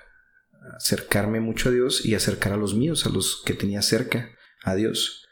acercarme 0.77 1.41
mucho 1.41 1.71
a 1.71 1.73
Dios 1.73 2.05
y 2.05 2.15
acercar 2.15 2.53
a 2.53 2.59
los 2.59 2.75
míos, 2.75 3.07
a 3.07 3.11
los 3.11 3.43
que 3.45 3.55
tenía 3.55 3.83
cerca 3.83 4.37
a 4.63 4.75
Dios 4.75 5.27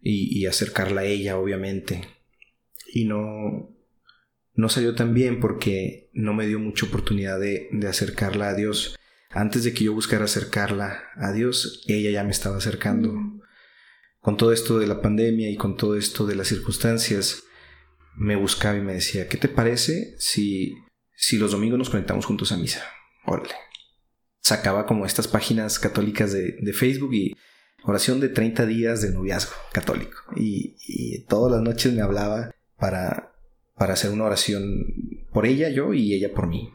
y, 0.00 0.38
y 0.38 0.46
acercarla 0.46 1.02
a 1.02 1.06
ella, 1.06 1.38
obviamente. 1.38 2.02
Y 2.92 3.04
no, 3.04 3.76
no 4.54 4.68
salió 4.68 4.94
tan 4.94 5.14
bien 5.14 5.40
porque 5.40 6.10
no 6.12 6.34
me 6.34 6.46
dio 6.46 6.58
mucha 6.58 6.86
oportunidad 6.86 7.38
de, 7.38 7.68
de 7.72 7.86
acercarla 7.86 8.48
a 8.48 8.54
Dios 8.54 8.98
Antes 9.32 9.64
de 9.64 9.72
que 9.72 9.84
yo 9.84 9.94
buscara 9.94 10.24
acercarla 10.24 11.04
a 11.16 11.32
Dios, 11.32 11.82
ella 11.86 12.10
ya 12.10 12.24
me 12.24 12.30
estaba 12.30 12.58
acercando. 12.58 13.14
Con 14.20 14.36
todo 14.36 14.52
esto 14.52 14.78
de 14.78 14.86
la 14.86 15.00
pandemia 15.00 15.50
y 15.50 15.56
con 15.56 15.76
todo 15.76 15.96
esto 15.96 16.26
de 16.26 16.36
las 16.36 16.48
circunstancias, 16.48 17.44
me 18.14 18.36
buscaba 18.36 18.76
y 18.76 18.82
me 18.82 18.92
decía, 18.94 19.28
¿qué 19.28 19.38
te 19.38 19.48
parece 19.48 20.14
si, 20.18 20.76
si 21.16 21.38
los 21.38 21.52
domingos 21.52 21.78
nos 21.78 21.90
conectamos 21.90 22.26
juntos 22.26 22.52
a 22.52 22.58
misa? 22.58 22.84
Órale. 23.24 23.54
Sacaba 24.40 24.86
como 24.86 25.06
estas 25.06 25.28
páginas 25.28 25.78
católicas 25.78 26.32
de, 26.32 26.58
de 26.60 26.72
Facebook 26.74 27.14
y 27.14 27.34
oración 27.84 28.20
de 28.20 28.28
30 28.28 28.66
días 28.66 29.00
de 29.00 29.12
noviazgo 29.12 29.54
católico. 29.72 30.18
Y, 30.36 30.76
y 30.86 31.24
todas 31.24 31.52
las 31.52 31.62
noches 31.62 31.92
me 31.94 32.02
hablaba 32.02 32.50
para, 32.76 33.32
para 33.76 33.94
hacer 33.94 34.10
una 34.10 34.24
oración 34.24 34.84
por 35.32 35.46
ella, 35.46 35.70
yo 35.70 35.94
y 35.94 36.12
ella 36.12 36.34
por 36.34 36.48
mí. 36.48 36.70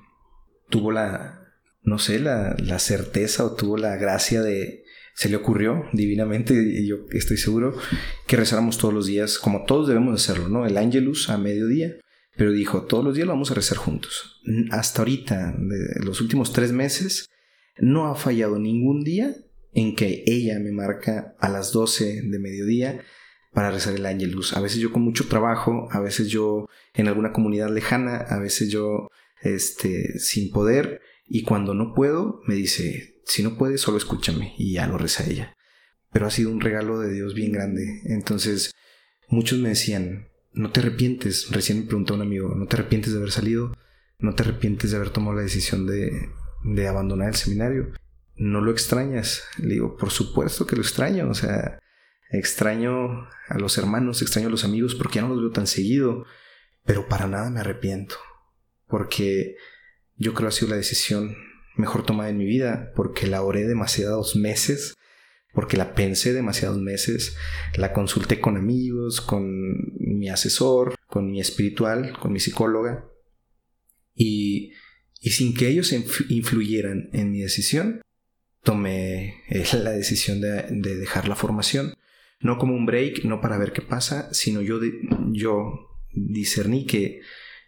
Tuvo 0.70 0.92
la, 0.92 1.47
no 1.88 2.00
sé, 2.00 2.20
la, 2.20 2.54
la 2.60 2.80
certeza 2.80 3.46
o 3.46 3.56
tuvo 3.56 3.78
la 3.78 3.96
gracia 3.96 4.42
de, 4.42 4.84
se 5.16 5.30
le 5.30 5.38
ocurrió 5.38 5.86
divinamente, 5.94 6.54
y 6.54 6.86
yo 6.86 6.98
estoy 7.12 7.38
seguro, 7.38 7.78
que 8.28 8.36
rezáramos 8.36 8.78
todos 8.78 8.94
los 8.94 9.06
días, 9.06 9.40
como 9.40 9.64
todos 9.64 9.88
debemos 9.88 10.22
hacerlo, 10.22 10.50
¿no? 10.50 10.66
El 10.66 10.78
Angelus 10.78 11.30
a 11.30 11.38
mediodía, 11.38 11.96
pero 12.36 12.52
dijo, 12.52 12.84
todos 12.84 13.06
los 13.06 13.16
días 13.16 13.26
lo 13.26 13.32
vamos 13.32 13.52
a 13.52 13.54
rezar 13.54 13.78
juntos. 13.78 14.42
Hasta 14.70 15.02
ahorita, 15.02 15.56
de 15.58 16.06
los 16.06 16.20
últimos 16.20 16.52
tres 16.52 16.74
meses, 16.74 17.30
no 17.78 18.08
ha 18.08 18.16
fallado 18.16 18.60
ningún 18.60 19.06
día 19.06 19.34
en 19.72 19.96
que 19.96 20.26
ella 20.28 20.60
me 20.60 20.74
marca 20.74 21.38
a 21.40 21.48
las 21.48 21.72
12 21.72 22.24
de 22.24 22.40
mediodía 22.40 23.00
para 23.54 23.72
rezar 23.72 23.96
el 23.96 24.06
Angelus. 24.06 24.58
A 24.58 24.60
veces 24.60 24.80
yo 24.80 24.92
con 24.92 25.04
mucho 25.04 25.30
trabajo, 25.30 25.88
a 25.92 26.02
veces 26.02 26.28
yo 26.28 26.68
en 26.94 27.08
alguna 27.08 27.32
comunidad 27.32 27.74
lejana, 27.74 28.18
a 28.18 28.40
veces 28.40 28.70
yo 28.70 29.10
este, 29.42 30.20
sin 30.20 30.52
poder, 30.52 31.00
y 31.28 31.44
cuando 31.44 31.74
no 31.74 31.94
puedo, 31.94 32.42
me 32.48 32.56
dice, 32.56 33.22
si 33.26 33.44
no 33.44 33.58
puedes, 33.58 33.82
solo 33.82 33.98
escúchame, 33.98 34.54
y 34.58 34.74
ya 34.74 34.88
lo 34.88 34.98
reza 34.98 35.26
ella. 35.26 35.54
Pero 36.12 36.28
ha 36.28 36.32
sido 36.32 36.52
un 36.52 36.62
regalo 36.62 37.00
de 37.00 37.14
Dios 37.14 37.34
bien 37.34 37.52
grande. 37.52 38.02
Entonces, 38.06 38.72
muchos 39.28 39.60
me 39.60 39.70
decían, 39.70 40.30
no 40.54 40.72
te 40.72 40.80
arrepientes, 40.80 41.50
recién 41.52 41.80
me 41.80 41.86
preguntó 41.86 42.16
un 42.16 42.22
amigo, 42.22 42.56
no 42.56 42.66
te 42.68 42.78
arrepientes 42.78 43.12
de 43.12 43.20
haber 43.20 43.32
salido, 43.32 43.74
no 44.20 44.34
te 44.34 44.44
arrepientes 44.44 44.92
de 44.92 44.98
haber 44.98 45.10
tomado 45.10 45.36
la 45.36 45.44
decisión 45.44 45.86
de, 45.86 46.30
de 46.64 46.88
abandonar 46.88 47.30
el 47.30 47.36
seminario. 47.36 47.92
¿No 48.36 48.62
lo 48.62 48.72
extrañas? 48.72 49.44
Le 49.58 49.76
digo, 49.76 49.98
por 49.98 50.12
supuesto 50.12 50.66
que 50.66 50.76
lo 50.76 50.82
extraño, 50.82 51.30
o 51.30 51.34
sea, 51.34 51.80
extraño 52.30 53.28
a 53.50 53.58
los 53.58 53.78
hermanos, 53.78 54.22
extraño 54.22 54.48
a 54.48 54.52
los 54.52 54.64
amigos 54.64 54.96
porque 54.96 55.16
ya 55.16 55.22
no 55.24 55.30
los 55.30 55.42
veo 55.42 55.52
tan 55.52 55.68
seguido, 55.68 56.26
pero 56.86 57.08
para 57.08 57.28
nada 57.28 57.50
me 57.50 57.60
arrepiento, 57.60 58.16
porque 58.88 59.56
yo 60.18 60.34
creo 60.34 60.50
ha 60.50 60.52
sido 60.52 60.72
la 60.72 60.78
decisión 60.78 61.38
mejor 61.76 62.06
tomada 62.06 62.30
en 62.30 62.38
mi 62.38 62.46
vida, 62.46 62.92
porque 62.96 63.28
la 63.28 63.44
oré 63.44 63.68
demasiados 63.68 64.36
meses, 64.36 64.96
porque 65.54 65.78
la 65.78 65.94
pensé 65.94 66.34
demasiados 66.34 66.80
meses, 66.80 67.38
la 67.76 67.94
consulté 67.94 68.40
con 68.40 68.58
amigos, 68.58 69.22
con 69.22 69.94
mi 70.00 70.30
asesor, 70.30 70.96
con 71.08 71.32
mi 71.32 71.40
espiritual, 71.40 72.18
con 72.20 72.34
mi 72.34 72.40
psicóloga, 72.40 73.06
y, 74.16 74.74
y 75.22 75.30
sin 75.32 75.54
que 75.54 75.68
ellos 75.68 75.94
influyeran 76.30 77.10
en 77.14 77.32
mi 77.32 77.42
decisión, 77.42 78.02
tomé 78.64 79.44
eh, 79.50 79.66
la 79.74 79.92
decisión 79.92 80.42
de, 80.42 80.64
de, 80.70 80.96
dejar 80.96 81.28
la 81.28 81.36
formación, 81.36 81.94
no 82.40 82.58
como 82.58 82.76
un 82.76 82.86
break, 82.86 83.24
no 83.24 83.40
para 83.40 83.58
ver 83.58 83.72
qué 83.72 83.82
pasa, 83.82 84.34
sino 84.34 84.62
yo, 84.62 84.80
yo 85.32 86.00
discerní 86.12 86.86
que, 86.86 87.22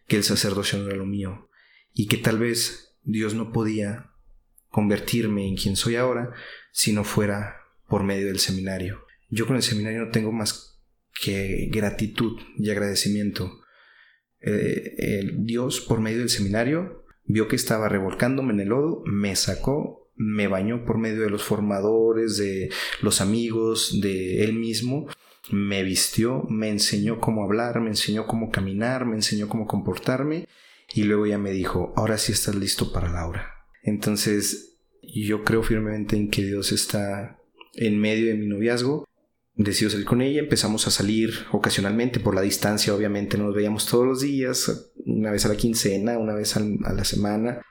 que 0.08 0.18
el 0.18 0.24
sacerdocio 0.24 0.80
no 0.80 0.88
era 0.88 0.96
lo 0.96 1.06
mío 1.06 1.49
y 1.94 2.08
que 2.08 2.18
tal 2.18 2.40
vez 2.40 2.98
Dios 3.04 3.34
no 3.34 3.52
podía 3.52 4.12
convertirme 4.70 5.48
en 5.48 5.56
quien 5.56 5.76
soy 5.76 5.96
ahora 5.96 6.32
si 6.72 6.94
no 6.94 7.04
fuera 7.04 7.58
por 7.88 8.04
medio 8.04 8.28
del 8.28 8.40
seminario. 8.40 9.06
Yo 9.30 9.48
con 9.48 9.56
el 9.56 9.64
seminario 9.64 10.06
no 10.06 10.12
tengo 10.12 10.32
más 10.32 10.80
que 11.22 11.70
gratitud 11.72 12.40
y 12.58 12.70
agradecimiento. 12.70 13.62
Eh, 14.42 15.32
Dios 15.38 15.82
por 15.82 16.00
medio 16.00 16.20
del 16.20 16.30
seminario 16.30 17.04
vio 17.26 17.48
que 17.48 17.56
estaba 17.56 17.90
revolcándome 17.90 18.54
en 18.54 18.62
el 18.62 18.70
lodo, 18.70 19.04
me 19.06 19.36
sacó, 19.36 20.12
me 20.16 20.48
bañó 20.48 20.86
por 20.86 20.98
medio 20.98 21.22
de 21.22 21.30
los 21.30 21.44
formadores, 21.44 22.38
de 22.38 22.70
los 23.02 23.22
amigos, 23.22 24.00
de 24.02 24.44
él 24.44 24.54
mismo, 24.54 25.08
me 25.52 25.84
vistió, 25.84 26.44
me 26.50 26.70
enseñó 26.70 27.20
cómo 27.20 27.44
hablar, 27.44 27.82
me 27.82 27.90
enseñó 27.90 28.28
cómo 28.28 28.50
caminar, 28.50 29.06
me 29.06 29.16
enseñó 29.16 29.48
cómo 29.48 29.68
comportarme 29.68 30.48
y 30.94 31.04
luego 31.04 31.26
ya 31.28 31.38
me 31.38 31.52
dijo, 31.52 31.94
ahora 31.96 32.18
sí 32.18 32.32
estás 32.32 32.56
listo 32.56 32.92
para 32.92 33.10
Laura. 33.10 33.54
Entonces, 33.84 34.78
yo 35.02 35.44
creo 35.44 35.64
firmemente 35.64 36.16
en 36.16 36.30
que 36.30 36.44
Dios 36.44 36.72
está 36.72 37.40
en 37.74 38.00
medio 38.00 38.28
de 38.28 38.36
mi 38.36 38.48
noviazgo. 38.48 39.06
Decido 39.56 39.92
salir 39.92 40.06
con 40.06 40.22
ella, 40.22 40.40
empezamos 40.40 40.88
a 40.88 40.92
salir 40.92 41.34
ocasionalmente 41.52 42.20
por 42.22 42.34
la 42.34 42.42
distancia, 42.42 42.96
obviamente 42.96 43.38
nos 43.38 43.54
veíamos 43.54 43.86
todos 43.88 44.08
los 44.08 44.22
días, 44.22 44.94
una 45.06 45.32
vez 45.32 45.46
a 45.46 45.50
la 45.50 45.58
quincena, 45.58 46.18
una 46.18 46.34
vez 46.34 46.56
a 46.56 46.62
la 46.62 47.04
semana. 47.04 47.62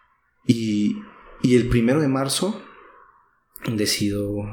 Y, 0.47 0.97
y 1.43 1.57
el 1.57 1.69
primero 1.69 2.01
de 2.01 2.09
marzo 2.09 2.63
decido 3.73 4.45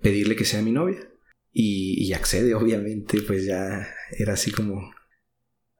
pedirle 0.00 0.36
que 0.36 0.44
sea 0.44 0.62
mi 0.62 0.70
novia. 0.70 1.10
Y, 1.52 2.04
y, 2.04 2.12
accede, 2.12 2.54
obviamente, 2.54 3.22
pues 3.22 3.44
ya 3.44 3.88
era 4.18 4.32
así 4.32 4.50
como 4.50 4.92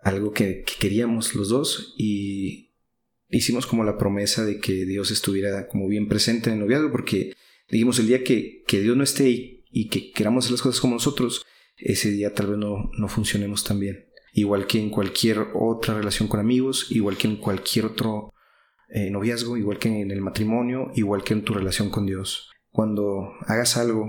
algo 0.05 0.33
que, 0.33 0.65
queríamos 0.79 1.35
los 1.35 1.49
dos 1.49 1.95
y 1.97 2.75
hicimos 3.31 3.67
como 3.67 3.85
la 3.85 3.99
promesa 3.99 4.45
de 4.45 4.61
que 4.61 4.85
Dios 4.85 5.11
estuviera 5.11 5.67
como 5.67 5.89
bien 5.89 6.09
presente 6.09 6.51
en 6.51 6.55
el 6.55 6.61
noviazgo 6.61 6.93
porque 6.93 7.35
dijimos 7.69 7.99
el 7.99 8.07
día 8.07 8.23
que, 8.23 8.63
que 8.67 8.81
Dios 8.81 8.97
no 8.97 9.03
esté 9.03 9.29
y, 9.71 9.89
que 9.89 10.13
queramos 10.13 10.45
hacer 10.45 10.53
las 10.53 10.63
cosas 10.63 10.81
como 10.81 10.95
nosotros, 10.95 11.45
ese 11.79 12.11
día 12.11 12.33
tal 12.33 12.49
vez 12.49 12.59
no, 12.59 12.91
no 12.97 13.09
funcionemos 13.09 13.65
tan 13.65 13.81
bien. 13.81 14.07
Igual 14.33 14.67
que 14.67 14.79
en 14.79 14.91
cualquier 14.91 15.49
otra 15.55 15.95
relación 15.95 16.29
con 16.29 16.39
amigos, 16.39 16.87
igual 16.91 17.17
que 17.17 17.27
en 17.27 17.37
cualquier 17.37 17.87
otro 17.87 18.33
eh, 18.89 19.11
noviazgo, 19.11 19.57
igual 19.57 19.79
que 19.79 19.89
en 19.89 20.11
el 20.11 20.21
matrimonio, 20.21 20.93
igual 20.95 21.25
que 21.25 21.35
en 21.35 21.43
tu 21.43 21.55
relación 21.55 21.91
con 21.91 22.07
Dios. 22.07 22.51
Cuando 22.71 23.33
hagas 23.47 23.77
algo 23.77 24.07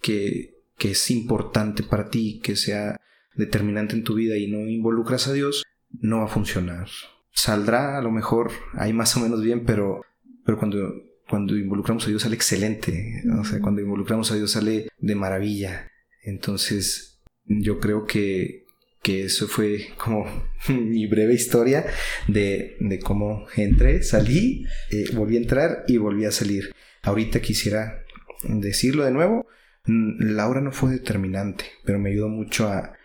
que, 0.00 0.54
que 0.78 0.92
es 0.92 1.10
importante 1.10 1.82
para 1.82 2.08
ti, 2.08 2.40
que 2.42 2.56
sea 2.56 2.97
determinante 3.38 3.94
en 3.94 4.04
tu 4.04 4.14
vida 4.14 4.36
y 4.36 4.48
no 4.48 4.68
involucras 4.68 5.28
a 5.28 5.32
Dios, 5.32 5.64
no 6.00 6.18
va 6.18 6.24
a 6.24 6.28
funcionar. 6.28 6.88
Saldrá 7.32 7.96
a 7.96 8.02
lo 8.02 8.10
mejor 8.10 8.50
ahí 8.74 8.92
más 8.92 9.16
o 9.16 9.20
menos 9.20 9.42
bien, 9.42 9.64
pero, 9.64 10.02
pero 10.44 10.58
cuando, 10.58 10.92
cuando 11.30 11.56
involucramos 11.56 12.04
a 12.04 12.08
Dios 12.08 12.22
sale 12.22 12.34
excelente. 12.34 13.22
O 13.40 13.44
sea, 13.44 13.60
cuando 13.60 13.80
involucramos 13.80 14.30
a 14.32 14.34
Dios 14.34 14.50
sale 14.50 14.88
de 14.98 15.14
maravilla. 15.14 15.90
Entonces, 16.24 17.20
yo 17.44 17.78
creo 17.78 18.06
que, 18.06 18.66
que 19.02 19.24
eso 19.24 19.46
fue 19.46 19.86
como 19.96 20.26
mi 20.68 21.06
breve 21.06 21.34
historia 21.34 21.86
de, 22.26 22.76
de 22.80 22.98
cómo 22.98 23.46
entré, 23.56 24.02
salí, 24.02 24.66
eh, 24.90 25.06
volví 25.14 25.36
a 25.36 25.40
entrar 25.40 25.84
y 25.86 25.96
volví 25.96 26.24
a 26.24 26.32
salir. 26.32 26.72
Ahorita 27.02 27.40
quisiera 27.40 28.02
decirlo 28.42 29.04
de 29.04 29.12
nuevo. 29.12 29.46
La 29.86 30.48
hora 30.48 30.60
no 30.60 30.72
fue 30.72 30.90
determinante, 30.90 31.64
pero 31.84 31.98
me 31.98 32.10
ayudó 32.10 32.28
mucho 32.28 32.68
a, 32.68 32.97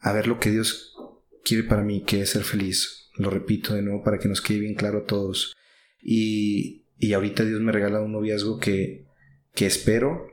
a 0.00 0.12
ver 0.12 0.26
lo 0.26 0.38
que 0.38 0.50
Dios 0.50 0.96
quiere 1.44 1.64
para 1.64 1.82
mí, 1.82 2.02
que 2.04 2.22
es 2.22 2.30
ser 2.30 2.44
feliz. 2.44 3.10
Lo 3.16 3.30
repito 3.30 3.74
de 3.74 3.82
nuevo 3.82 4.02
para 4.02 4.18
que 4.18 4.28
nos 4.28 4.40
quede 4.40 4.60
bien 4.60 4.74
claro 4.74 5.00
a 5.00 5.04
todos. 5.04 5.54
Y, 6.02 6.86
y 6.98 7.12
ahorita 7.12 7.44
Dios 7.44 7.60
me 7.60 7.72
regala 7.72 8.00
un 8.00 8.12
noviazgo 8.12 8.58
que, 8.58 9.06
que 9.54 9.66
espero 9.66 10.30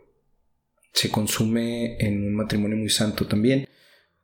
se 0.97 1.11
consume 1.11 1.97
en 1.99 2.25
un 2.25 2.33
matrimonio 2.33 2.75
muy 2.75 2.89
santo 2.89 3.27
también, 3.27 3.67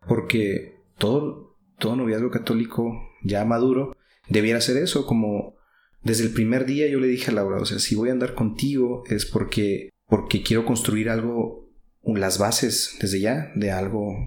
porque 0.07 0.79
todo, 0.97 1.59
todo 1.77 1.95
noviazgo 1.95 2.31
católico 2.31 3.11
ya 3.23 3.45
maduro 3.45 3.95
debiera 4.27 4.59
ser 4.59 4.77
eso, 4.77 5.05
como 5.05 5.55
desde 6.01 6.23
el 6.23 6.33
primer 6.33 6.65
día 6.65 6.87
yo 6.87 6.99
le 6.99 7.07
dije 7.07 7.29
a 7.29 7.33
Laura, 7.35 7.57
o 7.59 7.65
sea, 7.65 7.77
si 7.77 7.93
voy 7.93 8.09
a 8.09 8.13
andar 8.13 8.33
contigo 8.33 9.03
es 9.07 9.27
porque, 9.27 9.91
porque 10.07 10.41
quiero 10.41 10.65
construir 10.65 11.09
algo, 11.09 11.69
las 12.03 12.39
bases 12.39 12.97
desde 12.99 13.19
ya 13.19 13.51
de 13.53 13.69
algo 13.69 14.17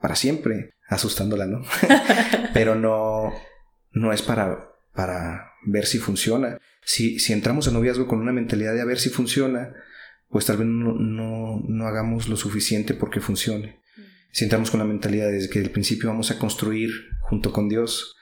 para 0.00 0.16
siempre, 0.16 0.74
asustándola, 0.88 1.46
¿no? 1.46 1.62
Pero 2.54 2.74
no, 2.74 3.32
no 3.92 4.12
es 4.12 4.22
para, 4.22 4.70
para 4.94 5.52
ver 5.66 5.86
si 5.86 5.98
funciona. 5.98 6.58
Si, 6.84 7.18
si 7.18 7.32
entramos 7.32 7.66
en 7.66 7.74
noviazgo 7.74 8.06
con 8.06 8.20
una 8.20 8.32
mentalidad 8.32 8.74
de 8.74 8.80
a 8.80 8.86
ver 8.86 8.98
si 8.98 9.10
funciona, 9.10 9.74
pues 10.28 10.46
tal 10.46 10.58
vez 10.58 10.66
no, 10.66 10.94
no, 10.94 11.62
no 11.66 11.86
hagamos 11.86 12.28
lo 12.28 12.36
suficiente 12.36 12.94
porque 12.94 13.20
funcione. 13.20 13.80
Si 14.32 14.44
entramos 14.44 14.70
con 14.70 14.80
la 14.80 14.86
mentalidad 14.86 15.30
desde 15.30 15.50
que 15.50 15.58
el 15.58 15.70
principio 15.70 16.08
vamos 16.08 16.30
a 16.30 16.38
construir 16.38 16.90
junto 17.22 17.52
con 17.52 17.68
Dios 17.68 18.16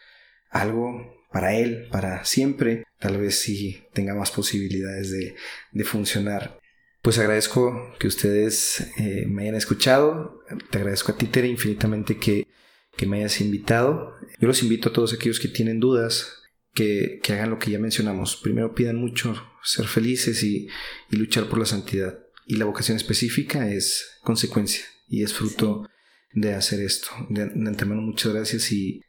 algo 0.51 1.15
para 1.33 1.55
Él, 1.55 1.89
para 1.91 2.25
siempre, 2.25 2.85
tal 2.99 3.19
vez 3.19 3.41
sí 3.41 3.83
tenga 3.93 4.15
más 4.15 4.31
posibilidades 4.31 5.11
de, 5.11 5.35
de 5.73 5.85
funcionar. 5.85 6.59
Pues 7.07 7.19
agradezco 7.19 7.95
que 8.01 8.09
ustedes 8.09 8.81
eh, 8.99 9.27
me 9.29 9.43
hayan 9.43 9.55
escuchado. 9.55 10.43
Te 10.73 10.79
agradezco 10.79 11.13
a 11.13 11.17
ti, 11.17 11.27
Tere, 11.27 11.47
infinitamente 11.47 12.19
que, 12.19 12.49
que 12.97 13.07
me 13.07 13.19
hayas 13.19 13.41
invitado. 13.41 14.15
Yo 14.41 14.49
los 14.49 14.61
invito 14.65 14.89
a 14.89 14.93
todos 14.93 15.13
aquellos 15.13 15.39
que 15.39 15.47
tienen 15.47 15.79
dudas, 15.79 16.43
que, 16.75 17.21
hagan 17.29 17.51
lo 17.51 17.61
que 17.61 17.71
ya 17.71 17.79
mencionamos. 17.79 18.35
Primero 18.35 18.75
pidan 18.75 18.97
mucho 18.97 19.41
ser 19.63 19.87
felices 19.87 20.43
y, 20.43 20.67
luchar 21.11 21.49
por 21.49 21.61
la 21.61 21.67
santidad. 21.67 22.19
Y 22.45 22.57
la 22.57 22.65
vocación 22.65 22.97
específica 22.97 23.71
es 23.71 24.19
consecuencia 24.25 24.85
y 25.07 25.23
es 25.23 25.33
fruto 25.33 25.89
de 26.33 26.55
hacer 26.55 26.81
esto. 26.81 27.11
De, 27.31 27.47
de, 27.47 27.69
antemano, 27.69 28.03
muchas 28.03 28.33
gracias 28.33 28.73
y, 28.73 29.01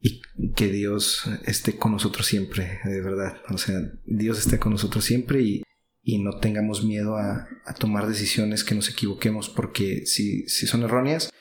y 0.00 0.22
que 0.54 0.68
Dios 0.68 1.24
esté 1.44 1.76
con 1.76 1.92
nosotros 1.92 2.26
siempre, 2.26 2.80
de 2.86 3.02
verdad. 3.02 3.42
O 3.50 3.58
sea, 3.58 3.78
Dios 4.06 4.38
esté 4.38 4.58
con 4.58 4.72
nosotros 4.72 5.04
siempre 5.04 5.42
y, 5.42 5.65
y 6.08 6.18
no 6.18 6.38
tengamos 6.38 6.84
miedo 6.84 7.16
a, 7.16 7.48
a, 7.64 7.74
tomar 7.74 8.06
decisiones 8.06 8.62
que 8.62 8.76
nos 8.76 8.88
equivoquemos, 8.88 9.48
porque 9.48 10.06
si, 10.06 10.48
si 10.48 10.68
son 10.68 10.84
erróneas, 10.84 11.32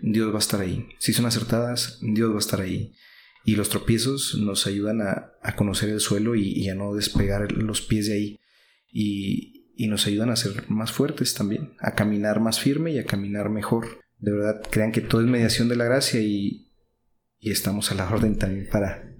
Dios 0.00 0.30
va 0.30 0.36
a 0.36 0.38
estar 0.38 0.62
ahí. 0.62 0.88
Si 0.98 1.12
son 1.12 1.26
acertadas, 1.26 1.98
Dios 2.00 2.30
va 2.30 2.36
a 2.36 2.38
estar 2.38 2.62
ahí. 2.62 2.94
Y 3.44 3.56
los 3.56 3.68
tropiezos 3.68 4.34
nos 4.40 4.66
ayudan 4.66 5.02
a, 5.02 5.32
a 5.42 5.54
conocer 5.56 5.90
el 5.90 6.00
suelo 6.00 6.34
y, 6.36 6.66
a 6.70 6.74
no 6.74 6.94
despegar 6.94 7.52
los 7.52 7.82
pies 7.82 8.06
de 8.06 8.14
ahí. 8.14 8.40
Y, 8.90 9.74
y 9.76 9.88
nos 9.88 10.06
ayudan 10.06 10.30
a 10.30 10.36
ser 10.36 10.70
más 10.70 10.90
fuertes 10.90 11.34
también, 11.34 11.74
a 11.78 11.94
caminar 11.94 12.40
más 12.40 12.58
firme 12.58 12.92
y 12.92 12.98
a 12.98 13.04
caminar 13.04 13.50
mejor. 13.50 14.00
De 14.16 14.32
verdad, 14.32 14.62
crean 14.70 14.90
que 14.90 15.02
todo 15.02 15.20
es 15.20 15.26
mediación 15.26 15.68
de 15.68 15.76
la 15.76 15.84
gracia 15.84 16.22
y, 16.22 16.72
y 17.38 17.50
estamos 17.50 17.92
a 17.92 17.94
la 17.94 18.08
orden 18.08 18.38
también 18.38 18.70
para, 18.72 19.18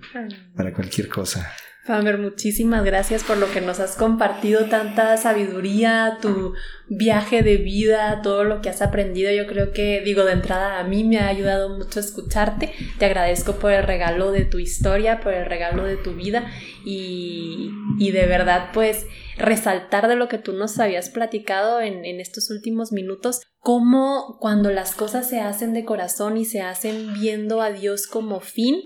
para 0.57 0.72
cualquier 0.72 1.09
cosa. 1.09 1.52
Famer, 1.85 2.16
muchísimas 2.16 2.82
gracias 2.82 3.24
por 3.24 3.37
lo 3.37 3.53
que 3.53 3.61
nos 3.61 3.78
has 3.78 3.95
compartido, 3.95 4.64
tanta 4.70 5.18
sabiduría, 5.18 6.16
tu 6.22 6.55
viaje 6.89 7.43
de 7.43 7.59
vida, 7.59 8.22
todo 8.22 8.43
lo 8.45 8.62
que 8.62 8.70
has 8.70 8.80
aprendido. 8.80 9.30
Yo 9.30 9.47
creo 9.47 9.72
que, 9.72 10.01
digo, 10.01 10.24
de 10.24 10.32
entrada 10.32 10.78
a 10.78 10.85
mí 10.85 11.05
me 11.05 11.18
ha 11.18 11.28
ayudado 11.28 11.76
mucho 11.76 12.01
escucharte. 12.01 12.72
Te 12.99 13.05
agradezco 13.05 13.57
por 13.57 13.70
el 13.70 13.82
regalo 13.82 14.32
de 14.32 14.47
tu 14.47 14.59
historia, 14.59 15.20
por 15.20 15.35
el 15.35 15.45
regalo 15.45 15.85
de 15.85 15.99
tu 15.99 16.14
vida 16.14 16.51
y, 16.87 17.70
y 17.99 18.12
de 18.12 18.24
verdad, 18.24 18.70
pues, 18.72 19.07
resaltar 19.37 20.09
de 20.09 20.16
lo 20.16 20.28
que 20.28 20.39
tú 20.39 20.55
nos 20.55 20.78
habías 20.78 21.11
platicado 21.11 21.82
en, 21.82 22.07
en 22.07 22.18
estos 22.18 22.49
últimos 22.49 22.93
minutos, 22.93 23.43
cómo 23.59 24.39
cuando 24.41 24.70
las 24.70 24.95
cosas 24.95 25.28
se 25.28 25.41
hacen 25.41 25.74
de 25.74 25.85
corazón 25.85 26.39
y 26.39 26.47
se 26.47 26.62
hacen 26.62 27.12
viendo 27.12 27.61
a 27.61 27.72
Dios 27.72 28.07
como 28.07 28.41
fin, 28.41 28.76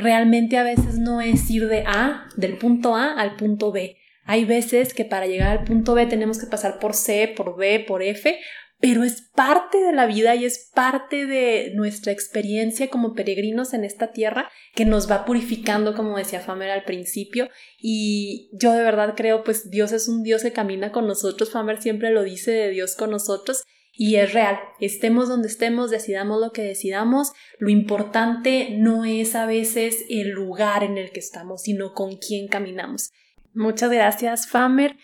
realmente 0.00 0.58
a 0.58 0.62
veces 0.62 0.98
no 0.98 1.20
es 1.20 1.50
ir 1.50 1.68
de 1.68 1.84
A, 1.86 2.28
del 2.36 2.58
punto 2.58 2.96
A 2.96 3.12
al 3.12 3.36
punto 3.36 3.72
B. 3.72 3.96
Hay 4.24 4.44
veces 4.44 4.94
que 4.94 5.04
para 5.04 5.26
llegar 5.26 5.58
al 5.58 5.64
punto 5.64 5.94
B 5.94 6.06
tenemos 6.06 6.38
que 6.38 6.46
pasar 6.46 6.78
por 6.78 6.94
C, 6.94 7.32
por 7.36 7.56
B, 7.56 7.84
por 7.86 8.02
F, 8.02 8.38
pero 8.80 9.04
es 9.04 9.22
parte 9.34 9.78
de 9.78 9.92
la 9.92 10.06
vida 10.06 10.34
y 10.34 10.46
es 10.46 10.70
parte 10.74 11.26
de 11.26 11.72
nuestra 11.74 12.12
experiencia 12.12 12.88
como 12.88 13.12
peregrinos 13.12 13.74
en 13.74 13.84
esta 13.84 14.12
tierra 14.12 14.50
que 14.74 14.86
nos 14.86 15.10
va 15.10 15.26
purificando, 15.26 15.94
como 15.94 16.16
decía 16.16 16.40
Famer 16.40 16.70
al 16.70 16.84
principio. 16.84 17.50
Y 17.78 18.50
yo 18.52 18.72
de 18.72 18.82
verdad 18.82 19.14
creo, 19.16 19.44
pues 19.44 19.70
Dios 19.70 19.92
es 19.92 20.08
un 20.08 20.22
Dios 20.22 20.42
que 20.42 20.52
camina 20.52 20.92
con 20.92 21.06
nosotros. 21.06 21.50
Famer 21.50 21.82
siempre 21.82 22.10
lo 22.10 22.22
dice 22.22 22.52
de 22.52 22.70
Dios 22.70 22.96
con 22.96 23.10
nosotros 23.10 23.64
y 24.02 24.16
es 24.16 24.32
real. 24.32 24.58
Estemos 24.78 25.28
donde 25.28 25.48
estemos, 25.48 25.90
decidamos 25.90 26.40
lo 26.40 26.52
que 26.52 26.62
decidamos. 26.62 27.32
Lo 27.58 27.68
importante 27.68 28.70
no 28.78 29.04
es 29.04 29.34
a 29.34 29.44
veces 29.44 30.06
el 30.08 30.30
lugar 30.30 30.82
en 30.84 30.96
el 30.96 31.12
que 31.12 31.20
estamos, 31.20 31.64
sino 31.64 31.92
con 31.92 32.16
quién 32.16 32.48
caminamos. 32.48 33.10
Muchas 33.52 33.90
gracias, 33.90 34.48
Famer. 34.48 34.96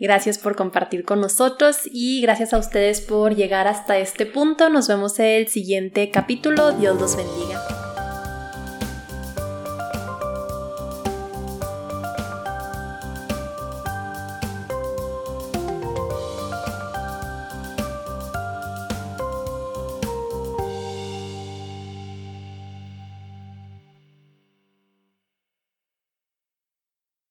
Gracias 0.00 0.38
por 0.38 0.56
compartir 0.56 1.04
con 1.04 1.20
nosotros 1.20 1.82
y 1.84 2.22
gracias 2.22 2.52
a 2.52 2.58
ustedes 2.58 3.00
por 3.00 3.36
llegar 3.36 3.68
hasta 3.68 3.98
este 3.98 4.26
punto. 4.26 4.68
Nos 4.68 4.88
vemos 4.88 5.16
en 5.20 5.26
el 5.26 5.46
siguiente 5.46 6.10
capítulo. 6.10 6.72
Dios 6.72 7.00
los 7.00 7.14
bendiga. 7.16 7.79